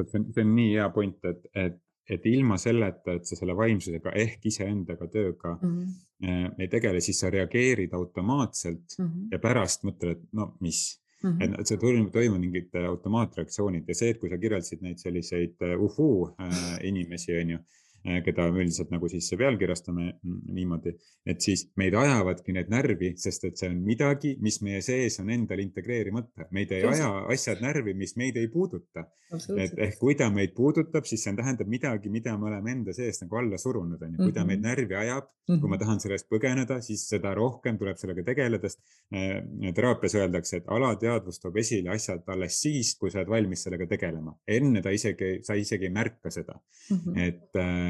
See 0.00 0.42
on 0.44 0.54
nii 0.54 0.74
hea 0.76 0.86
point, 0.94 1.18
et, 1.24 1.40
et 1.54 1.80
et 2.10 2.24
ilma 2.26 2.56
selleta, 2.58 3.14
et 3.16 3.28
sa 3.28 3.36
selle 3.38 3.54
vaimsusega 3.56 4.12
ehk 4.18 4.46
iseendaga 4.50 5.06
tööga 5.12 5.56
mm 5.60 5.76
-hmm. 5.76 6.54
ei 6.58 6.68
tegele, 6.68 7.00
siis 7.00 7.20
sa 7.22 7.30
reageerid 7.30 7.94
automaatselt 7.94 8.98
mm 8.98 9.06
-hmm. 9.06 9.28
ja 9.32 9.38
pärast 9.38 9.84
mõtled, 9.84 10.16
et 10.16 10.22
no 10.32 10.54
mis 10.60 11.00
mm, 11.22 11.30
-hmm. 11.30 11.60
et 11.60 11.66
see 11.66 11.78
toimub, 11.78 12.12
toimub 12.12 12.40
mingid 12.40 12.74
automaatreaktsioonid 12.86 13.88
ja 13.88 13.94
see, 13.94 14.10
et 14.10 14.18
kui 14.20 14.30
sa 14.30 14.38
kirjeldasid 14.38 14.82
neid 14.82 14.98
selliseid 14.98 15.54
uh, 15.62 15.84
uhuu 15.84 16.34
äh, 16.40 16.78
inimesi, 16.82 17.36
on 17.42 17.50
ju 17.50 17.58
Äh, 17.58 17.79
keda 18.00 18.46
me 18.48 18.62
üldiselt 18.64 18.92
nagu 18.92 19.08
siis 19.12 19.28
pealkirjastame 19.36 20.06
mm, 20.08 20.36
niimoodi, 20.56 20.92
et 21.28 21.42
siis 21.44 21.66
meid 21.80 21.94
ajavadki 21.98 22.54
need 22.56 22.70
närvi, 22.72 23.12
sest 23.20 23.44
et 23.48 23.60
see 23.60 23.68
on 23.68 23.80
midagi, 23.84 24.34
mis 24.40 24.60
meie 24.64 24.80
sees 24.84 25.18
on 25.20 25.28
endal 25.32 25.60
integreerimata, 25.60 26.46
meid 26.56 26.72
ei 26.76 26.86
aja 26.88 27.10
asjad 27.32 27.60
närvi, 27.60 27.92
mis 27.98 28.16
meid 28.20 28.38
ei 28.40 28.48
puuduta. 28.52 29.04
et 29.30 29.76
ehk 29.78 29.98
kui 30.00 30.16
ta 30.18 30.30
meid 30.32 30.54
puudutab, 30.56 31.04
siis 31.06 31.22
see 31.24 31.36
tähendab 31.36 31.68
midagi, 31.70 32.10
mida 32.10 32.36
me 32.38 32.48
oleme 32.48 32.72
enda 32.72 32.94
sees 32.96 33.20
nagu 33.22 33.36
alla 33.38 33.60
surunud, 33.60 34.00
on 34.02 34.16
ju, 34.16 34.22
kui 34.24 34.32
ta 34.32 34.46
meid 34.48 34.62
mhm. 34.62 34.68
närvi 34.68 34.96
ajab 34.96 35.28
mm, 35.28 35.54
-hmm. 35.54 35.60
kui 35.60 35.68
ma 35.68 35.76
mhm. 35.76 35.84
tahan 35.84 36.00
sellest 36.00 36.28
põgeneda, 36.32 36.80
siis 36.82 37.04
seda 37.08 37.34
rohkem 37.36 37.78
tuleb 37.78 38.00
sellega 38.00 38.24
tegeleda, 38.24 38.68
sest 38.68 38.80
äh, 39.12 39.74
teraapias 39.76 40.16
öeldakse, 40.16 40.56
et 40.56 40.72
alateadvus 40.72 41.38
toob 41.40 41.56
esile 41.56 41.92
asjad 41.92 42.24
alles 42.26 42.60
siis, 42.64 42.96
kui 42.96 43.10
sa 43.10 43.20
oled 43.20 43.28
valmis 43.28 43.62
sellega 43.62 43.86
tegelema, 43.86 44.34
enne 44.48 44.82
ta 44.82 44.90
isegi, 44.90 45.38
sa 45.44 45.54
isegi 45.54 45.84
ei 45.84 45.94
märka 45.94 46.30
seda 46.30 46.56
mm, 46.56 46.96
-hmm. 46.96 47.28
et 47.28 47.56
äh, 47.60 47.89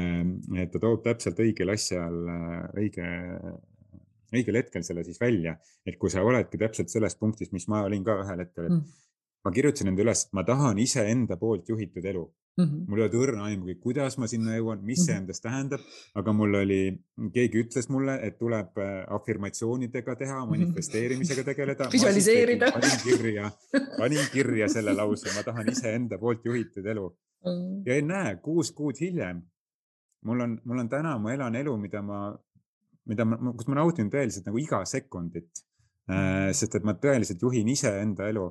et 0.61 0.71
ta 0.73 0.81
toob 0.81 1.03
täpselt 1.05 1.39
õigel 1.43 1.73
asjal, 1.73 2.17
õige, 2.79 3.07
õigel 4.35 4.59
hetkel 4.61 4.85
selle 4.87 5.05
siis 5.07 5.21
välja, 5.21 5.55
et 5.85 5.97
kui 6.01 6.11
sa 6.13 6.23
oledki 6.25 6.59
täpselt 6.61 6.93
selles 6.93 7.17
punktis, 7.19 7.51
mis 7.55 7.67
ma 7.71 7.83
olin 7.87 8.05
ka 8.07 8.19
ühel 8.23 8.45
hetkel, 8.45 8.69
et 8.69 8.75
mm. 8.77 9.01
ma 9.47 9.55
kirjutasin 9.55 9.91
enda 9.91 10.05
üles, 10.05 10.27
et 10.27 10.37
ma 10.37 10.45
tahan 10.47 10.79
iseenda 10.81 11.39
poolt 11.41 11.69
juhitud 11.69 12.05
elu 12.13 12.25
mm. 12.57 12.63
-hmm. 12.63 12.85
mul 12.87 12.99
ei 12.99 13.05
olnud 13.05 13.17
õrna 13.23 13.47
aimugi, 13.49 13.75
kuidas 13.83 14.17
ma 14.17 14.27
sinna 14.27 14.55
jõuan, 14.55 14.81
mis 14.85 15.03
see 15.05 15.13
mhm. 15.13 15.23
endast 15.23 15.43
tähendab, 15.45 15.83
aga 16.15 16.33
mul 16.35 16.59
oli, 16.61 16.81
keegi 17.33 17.63
ütles 17.65 17.89
mulle, 17.93 18.17
et 18.27 18.37
tuleb 18.39 18.81
äh, 18.81 18.91
afirmatsioonidega 19.17 20.15
teha, 20.15 20.39
mhm. 20.41 20.49
manifesteerimisega 20.55 21.45
tegeleda. 21.47 21.89
visualiseerida. 21.93 22.71
panin 22.75 22.97
kirja, 23.03 23.51
panin 24.01 24.31
kirja 24.33 24.69
selle 24.71 24.95
lause, 24.97 25.31
ma 25.35 25.45
tahan 25.47 25.71
iseenda 25.71 26.19
poolt 26.21 26.45
juhitud 26.45 26.85
elu 26.85 27.07
mm.. 27.45 27.81
ja 27.85 27.97
ennäe, 28.03 28.35
kuus 28.43 28.71
kuud 28.75 28.99
hiljem 29.01 29.41
mul 30.27 30.45
on, 30.45 30.57
mul 30.65 30.83
on 30.83 30.89
täna, 30.89 31.15
ma 31.21 31.33
elan 31.33 31.55
elu, 31.61 31.75
mida 31.81 32.01
ma, 32.05 32.21
mida 33.09 33.25
ma, 33.25 33.39
kus 33.57 33.69
ma 33.71 33.79
nautin 33.81 34.11
tõeliselt 34.13 34.49
nagu 34.49 34.61
iga 34.61 34.83
sekundit 34.89 35.63
äh,. 36.11 36.51
sest 36.57 36.77
et 36.77 36.85
ma 36.87 36.95
tõeliselt 36.97 37.41
juhin 37.41 37.71
iseenda 37.73 38.29
elu 38.29 38.45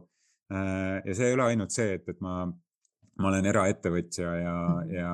äh,. 0.52 0.98
ja 1.04 1.14
see 1.14 1.30
ei 1.30 1.38
ole 1.38 1.50
ainult 1.52 1.74
see, 1.74 1.94
et, 1.98 2.08
et 2.10 2.20
ma, 2.24 2.42
ma 3.20 3.28
olen 3.30 3.46
eraettevõtja 3.50 4.32
ja 4.40 4.54
mm, 4.54 4.78
-hmm. 4.80 4.94
ja, 4.96 5.10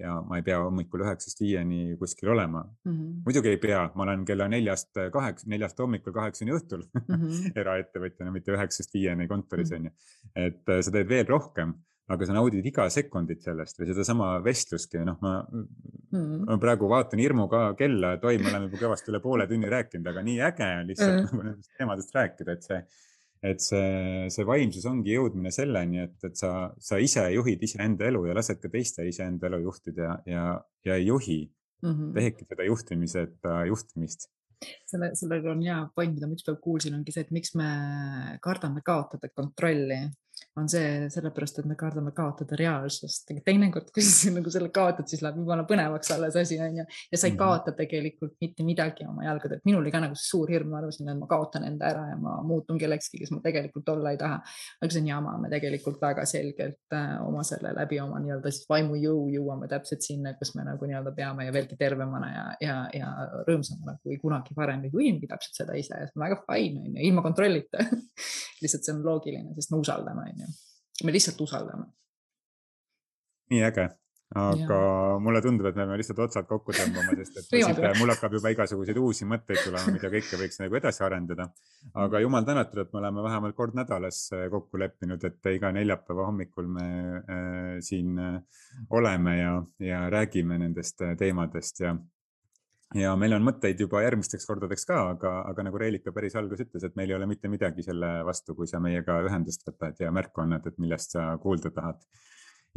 ja 0.00 0.14
ma 0.26 0.40
ei 0.40 0.46
pea 0.46 0.60
hommikul 0.64 1.04
üheksast 1.04 1.42
viieni 1.42 1.96
kuskil 2.00 2.32
olema 2.34 2.62
mm. 2.64 2.92
-hmm. 2.92 3.12
muidugi 3.26 3.52
ei 3.52 3.60
pea, 3.62 3.84
ma 3.94 4.06
olen 4.06 4.24
kella 4.24 4.48
neljast 4.48 5.02
kaheksa, 5.12 5.50
neljast 5.52 5.78
hommikul 5.78 6.16
kaheksani 6.16 6.56
õhtul 6.56 6.86
mm 6.86 7.14
-hmm. 7.14 7.52
eraettevõtjana, 7.62 8.32
mitte 8.34 8.56
üheksast 8.56 8.94
viieni 8.94 9.28
kontoris 9.28 9.72
on 9.76 9.90
ju. 9.90 9.94
et 10.34 10.68
äh, 10.68 10.82
sa 10.82 10.90
teed 10.90 11.08
veel 11.08 11.28
rohkem 11.28 11.76
aga 12.10 12.26
sa 12.26 12.34
naudid 12.34 12.66
iga 12.66 12.86
sekundit 12.90 13.44
sellest 13.44 13.78
või 13.78 13.90
sedasama 13.90 14.30
vestlustki, 14.44 15.02
noh, 15.06 15.18
ma 15.22 15.34
mm., 15.44 16.40
ma 16.48 16.56
praegu 16.62 16.88
vaatan 16.90 17.22
hirmuga 17.22 17.68
kella, 17.78 18.16
et 18.16 18.26
oi, 18.26 18.40
me 18.40 18.50
oleme 18.50 18.66
juba 18.66 18.80
kõvasti 18.86 19.12
üle 19.12 19.20
poole 19.22 19.46
tunni 19.50 19.70
rääkinud, 19.70 20.08
aga 20.10 20.24
nii 20.26 20.40
äge 20.48 20.72
on 20.80 20.90
lihtsalt 20.90 21.14
mm. 21.14 21.28
nagu 21.28 21.46
nendest 21.46 21.78
teemadest 21.78 22.18
rääkida, 22.18 22.56
et 22.56 22.66
see, 22.66 22.80
et 23.52 23.62
see, 23.64 23.92
see 24.34 24.48
vaimsus 24.48 24.88
ongi 24.90 25.14
jõudmine 25.14 25.54
selleni, 25.54 26.02
et, 26.08 26.18
et 26.26 26.42
sa, 26.42 26.52
sa 26.82 26.98
ise 27.02 27.28
juhid 27.36 27.62
iseenda 27.68 28.10
elu 28.10 28.26
ja 28.26 28.36
lased 28.40 28.58
ka 28.62 28.72
teiste 28.72 29.06
iseenda 29.08 29.46
elu 29.50 29.62
juhtida 29.68 30.10
ja, 30.10 30.18
ja, 30.34 30.44
ja 30.90 30.98
ei 30.98 31.06
juhi 31.06 31.40
mm 31.46 31.90
-hmm. 31.94 32.12
teedki 32.18 32.48
seda 32.50 32.68
juhtimiseta 32.72 33.64
juhtimist 33.70 34.30
selle, 34.88 35.12
sellel 35.16 35.46
on 35.54 35.62
hea 35.64 35.78
point, 35.94 36.12
mida 36.14 36.28
ma 36.28 36.36
ükspäev 36.36 36.58
kuulsin, 36.60 36.96
ongi 36.98 37.14
see, 37.14 37.24
et 37.24 37.30
miks 37.34 37.54
me 37.56 37.68
kardame 38.44 38.82
kaotada 38.84 39.30
kontrolli 39.32 40.02
on 40.60 40.68
see 40.68 41.08
sellepärast, 41.12 41.60
et 41.60 41.68
me 41.68 41.76
kardame 41.78 42.12
kaotada 42.16 42.56
reaalsust. 42.58 43.30
teinekord, 43.44 43.90
kui 43.94 44.02
sa 44.04 44.32
nagu 44.34 44.50
selle 44.52 44.70
kaotad, 44.74 45.08
siis 45.10 45.22
läheb 45.24 45.38
jumala 45.40 45.64
põnevaks 45.68 46.10
alles 46.14 46.36
asi 46.40 46.58
onju 46.60 46.84
ja 46.84 47.18
sa 47.18 47.26
ei 47.26 47.32
mm 47.32 47.36
-hmm. 47.36 47.38
kaota 47.38 47.72
tegelikult 47.72 48.34
mitte 48.40 48.64
midagi 48.66 49.06
oma 49.06 49.24
jalgadelt. 49.24 49.62
minul 49.64 49.80
oli 49.82 49.90
ka 49.90 50.00
nagu 50.00 50.14
suur 50.14 50.50
hirm, 50.50 50.68
ma 50.70 50.78
arvasin, 50.78 51.08
et 51.08 51.18
ma 51.18 51.26
kaotan 51.26 51.64
enda 51.64 51.86
ära 51.86 52.08
ja 52.10 52.16
ma 52.16 52.42
muutun 52.42 52.78
kellekski, 52.78 53.18
kes 53.18 53.30
ma 53.30 53.40
tegelikult 53.40 53.88
olla 53.88 54.10
ei 54.10 54.16
taha. 54.16 54.40
aga 54.82 54.90
see 54.92 55.00
on 55.00 55.08
jama, 55.08 55.38
me 55.38 55.48
tegelikult 55.48 56.00
väga 56.00 56.24
selgelt 56.26 56.92
äh, 56.92 57.26
oma 57.28 57.42
selle 57.42 57.74
läbi 57.74 58.00
oma 58.00 58.18
nii-öelda 58.18 58.50
siis 58.50 58.68
vaimujõu 58.68 59.28
jõuame 59.36 59.68
täpselt 59.68 60.02
sinna, 60.02 60.34
kus 60.34 60.54
me 60.54 60.64
nagu 60.64 60.84
nii-öelda 60.84 61.12
peame 61.12 61.46
ja 61.46 61.52
veelgi 61.52 61.76
tervemana 61.76 62.32
ja, 62.34 62.44
ja, 62.60 62.76
ja 62.94 63.30
rõõmsamana 63.48 63.98
kui 64.02 64.18
kunagi 64.18 64.54
varem 64.56 64.84
ja 64.84 64.90
juhimegi 64.92 65.26
täpselt 65.30 65.62
seda 65.62 65.78
ise 65.78 65.94
ja 65.94 66.06
see 66.06 66.18
on 66.18 66.26
väga 66.26 66.42
fine 66.46 66.84
onju, 66.86 67.00
ilma 67.08 67.22
kontrollita 67.22 67.78
lihtsalt 68.62 68.84
see 68.84 68.94
on 68.94 69.02
loogiline, 69.06 69.54
sest 69.54 69.72
me 69.72 69.80
usaldame 69.80 70.29
onju. 70.32 70.52
me 71.04 71.14
lihtsalt 71.16 71.40
usaldame. 71.46 71.88
nii 73.50 73.62
äge, 73.66 73.86
aga 74.38 74.76
ja. 74.78 75.16
mulle 75.22 75.40
tundub, 75.42 75.66
et 75.66 75.74
me 75.74 75.82
peame 75.82 75.96
lihtsalt 75.98 76.20
otsad 76.26 76.46
kokku 76.46 76.74
tõmbama, 76.76 77.16
sest 77.18 77.40
et 77.40 77.48
siit, 77.50 77.80
mul 77.98 78.12
hakkab 78.14 78.36
juba 78.38 78.52
igasuguseid 78.54 79.00
uusi 79.02 79.26
mõtteid 79.30 79.64
tulema, 79.64 79.94
mida 79.96 80.12
kõike 80.12 80.38
võiks 80.38 80.62
nagu 80.62 80.78
edasi 80.78 81.02
arendada. 81.06 81.48
aga 82.04 82.20
jumal 82.22 82.46
tänatud, 82.46 82.84
et 82.84 82.92
me 82.92 83.02
oleme 83.02 83.26
vähemalt 83.26 83.58
kord 83.58 83.74
nädalas 83.78 84.22
äh, 84.36 84.46
kokku 84.52 84.78
leppinud, 84.78 85.24
et 85.26 85.50
iga 85.54 85.72
neljapäeva 85.74 86.28
hommikul 86.30 86.70
me 86.78 86.86
äh, 87.18 87.74
siin 87.82 88.18
äh, 88.18 88.64
oleme 88.90 89.36
ja, 89.40 89.58
ja 89.82 90.06
räägime 90.14 90.58
nendest 90.62 91.02
äh, 91.02 91.16
teemadest 91.18 91.82
ja 91.82 91.96
ja 92.98 93.12
meil 93.16 93.36
on 93.36 93.44
mõtteid 93.46 93.80
juba 93.80 94.02
järgmisteks 94.04 94.46
kordadeks 94.48 94.86
ka, 94.88 94.98
aga, 95.12 95.34
aga 95.50 95.66
nagu 95.66 95.78
Reelika 95.78 96.12
päris 96.14 96.34
alguses 96.38 96.66
ütles, 96.66 96.86
et 96.86 96.96
meil 96.98 97.12
ei 97.12 97.18
ole 97.18 97.28
mitte 97.30 97.50
midagi 97.52 97.84
selle 97.86 98.20
vastu, 98.26 98.56
kui 98.58 98.66
sa 98.70 98.80
meiega 98.82 99.20
ühendust 99.26 99.66
võtad 99.68 100.00
ja 100.02 100.10
märku 100.14 100.42
annad, 100.42 100.66
et 100.66 100.78
millest 100.82 101.16
sa 101.16 101.30
kuulda 101.42 101.70
tahad 101.76 102.02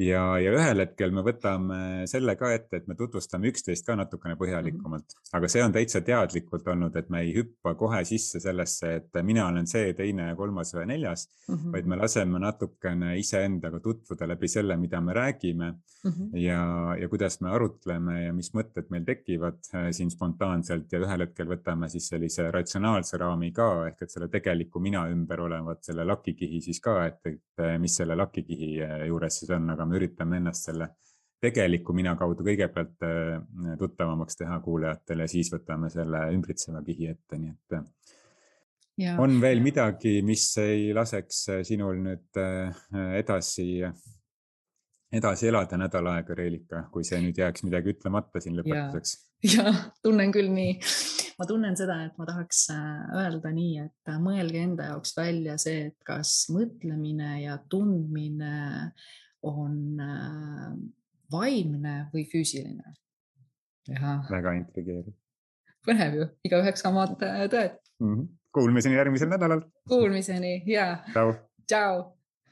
ja, 0.02 0.24
ja 0.42 0.54
ühel 0.56 0.82
hetkel 0.84 1.12
me 1.14 1.24
võtame 1.26 2.08
selle 2.10 2.36
ka 2.40 2.50
ette, 2.56 2.82
et 2.82 2.88
me 2.90 2.96
tutvustame 2.98 3.52
üksteist 3.52 3.86
ka 3.86 3.96
natukene 4.00 4.38
põhjalikumalt, 4.40 5.06
mhm. 5.06 5.30
aga 5.38 5.50
see 5.52 5.64
on 5.66 5.76
täitsa 5.76 6.02
teadlikult 6.06 6.68
olnud, 6.74 6.96
et 6.98 7.10
me 7.14 7.24
ei 7.26 7.34
hüppa 7.38 7.76
kohe 7.80 8.04
sisse 8.08 8.42
sellesse, 8.44 8.96
et 9.00 9.22
mina 9.26 9.48
olen 9.52 9.68
see, 9.70 9.94
teine 9.98 10.32
kolmas 10.40 10.74
või 10.76 10.88
neljas 10.94 11.28
mm, 11.28 11.56
-hmm. 11.56 11.72
vaid 11.76 11.90
me 11.90 12.00
laseme 12.00 12.40
natukene 12.40 13.18
iseendaga 13.20 13.80
tutvuda 13.84 14.28
läbi 14.28 14.48
selle, 14.48 14.78
mida 14.78 15.02
me 15.02 15.14
räägime 15.14 15.72
mm 15.72 16.12
-hmm. 16.12 16.38
ja, 16.38 16.96
ja 17.00 17.10
kuidas 17.10 17.42
me 17.42 17.50
arutleme 17.50 18.24
ja 18.24 18.34
mis 18.34 18.54
mõtted 18.54 18.90
meil 18.90 19.06
tekivad 19.06 19.60
äh, 19.76 19.92
siin 19.92 20.12
spontaanselt 20.12 20.92
ja 20.92 21.00
ühel 21.00 21.26
hetkel 21.28 21.48
võtame 21.48 21.90
siis 21.90 22.08
sellise 22.08 22.52
ratsionaalse 22.52 23.18
raami 23.18 23.52
ka 23.52 23.88
ehk 23.88 24.02
et 24.02 24.12
selle 24.12 24.28
tegeliku 24.28 24.80
mina 24.80 25.08
ümber 25.10 25.42
olevat 25.42 25.84
selle 25.84 26.06
lakikihi 26.06 26.62
siis 26.62 26.80
ka, 26.82 27.06
et, 27.06 27.20
et 27.26 27.80
mis 27.80 27.96
selle 27.96 28.16
lakikihi 28.16 28.72
äh, 28.82 29.08
juures 29.08 29.40
siis 29.40 29.52
on, 29.52 29.70
aga 29.70 29.83
aga 29.84 29.92
me 29.92 30.00
üritame 30.00 30.40
ennast 30.40 30.72
selle 30.72 30.94
tegeliku 31.44 31.96
mina 31.96 32.16
kaudu 32.20 32.46
kõigepealt 32.46 33.04
äh, 33.04 33.76
tuttavamaks 33.80 34.40
teha 34.40 34.60
kuulajatele, 34.64 35.28
siis 35.32 35.52
võtame 35.54 35.92
selle 35.94 36.26
ümbritseva 36.36 36.84
kihi 36.86 37.12
ette, 37.12 37.40
nii 37.40 37.54
et. 37.54 37.78
Äh, 39.04 39.20
on 39.20 39.40
veel 39.42 39.64
midagi, 39.66 40.22
mis 40.26 40.48
ei 40.62 40.92
laseks 40.96 41.44
äh, 41.52 41.62
sinul 41.68 42.00
nüüd 42.06 42.42
edasi, 43.20 43.68
edasi 45.14 45.50
elada 45.50 45.80
nädal 45.82 46.08
aega, 46.14 46.38
Reelika, 46.38 46.86
kui 46.94 47.06
see 47.08 47.20
nüüd 47.24 47.42
jääks 47.42 47.66
midagi 47.68 47.96
ütlemata 47.96 48.42
siin 48.44 48.60
lõpetuseks? 48.62 49.18
ja 49.44 49.74
tunnen 50.06 50.32
küll 50.32 50.48
nii, 50.54 50.78
ma 51.42 51.48
tunnen 51.50 51.76
seda, 51.76 51.98
et 52.06 52.16
ma 52.16 52.24
tahaks 52.30 52.70
öelda 52.72 53.52
nii, 53.52 53.90
et 53.90 54.14
mõelge 54.24 54.62
enda 54.64 54.94
jaoks 54.94 55.12
välja 55.18 55.58
see, 55.60 55.90
et 55.90 56.08
kas 56.08 56.46
mõtlemine 56.56 57.42
ja 57.42 57.58
tundmine 57.68 58.54
on 59.44 60.00
äh, 60.00 60.72
vaimne 61.32 61.96
või 62.14 62.26
füüsiline. 62.32 62.96
väga 64.30 64.54
intrigeeriv. 64.60 65.14
põnev 65.84 66.14
ju, 66.16 66.28
igaüheks 66.48 66.86
omad 66.88 67.18
äh, 67.22 67.46
tõed 67.52 67.78
mm. 68.00 68.16
-hmm. 68.16 68.28
Kuulmiseni 68.54 68.96
järgmisel 68.96 69.30
nädalal. 69.30 69.64
Kuulmiseni 69.90 70.62
ja. 70.70 71.04
tšau. 71.12 71.34
tšau 71.68 72.04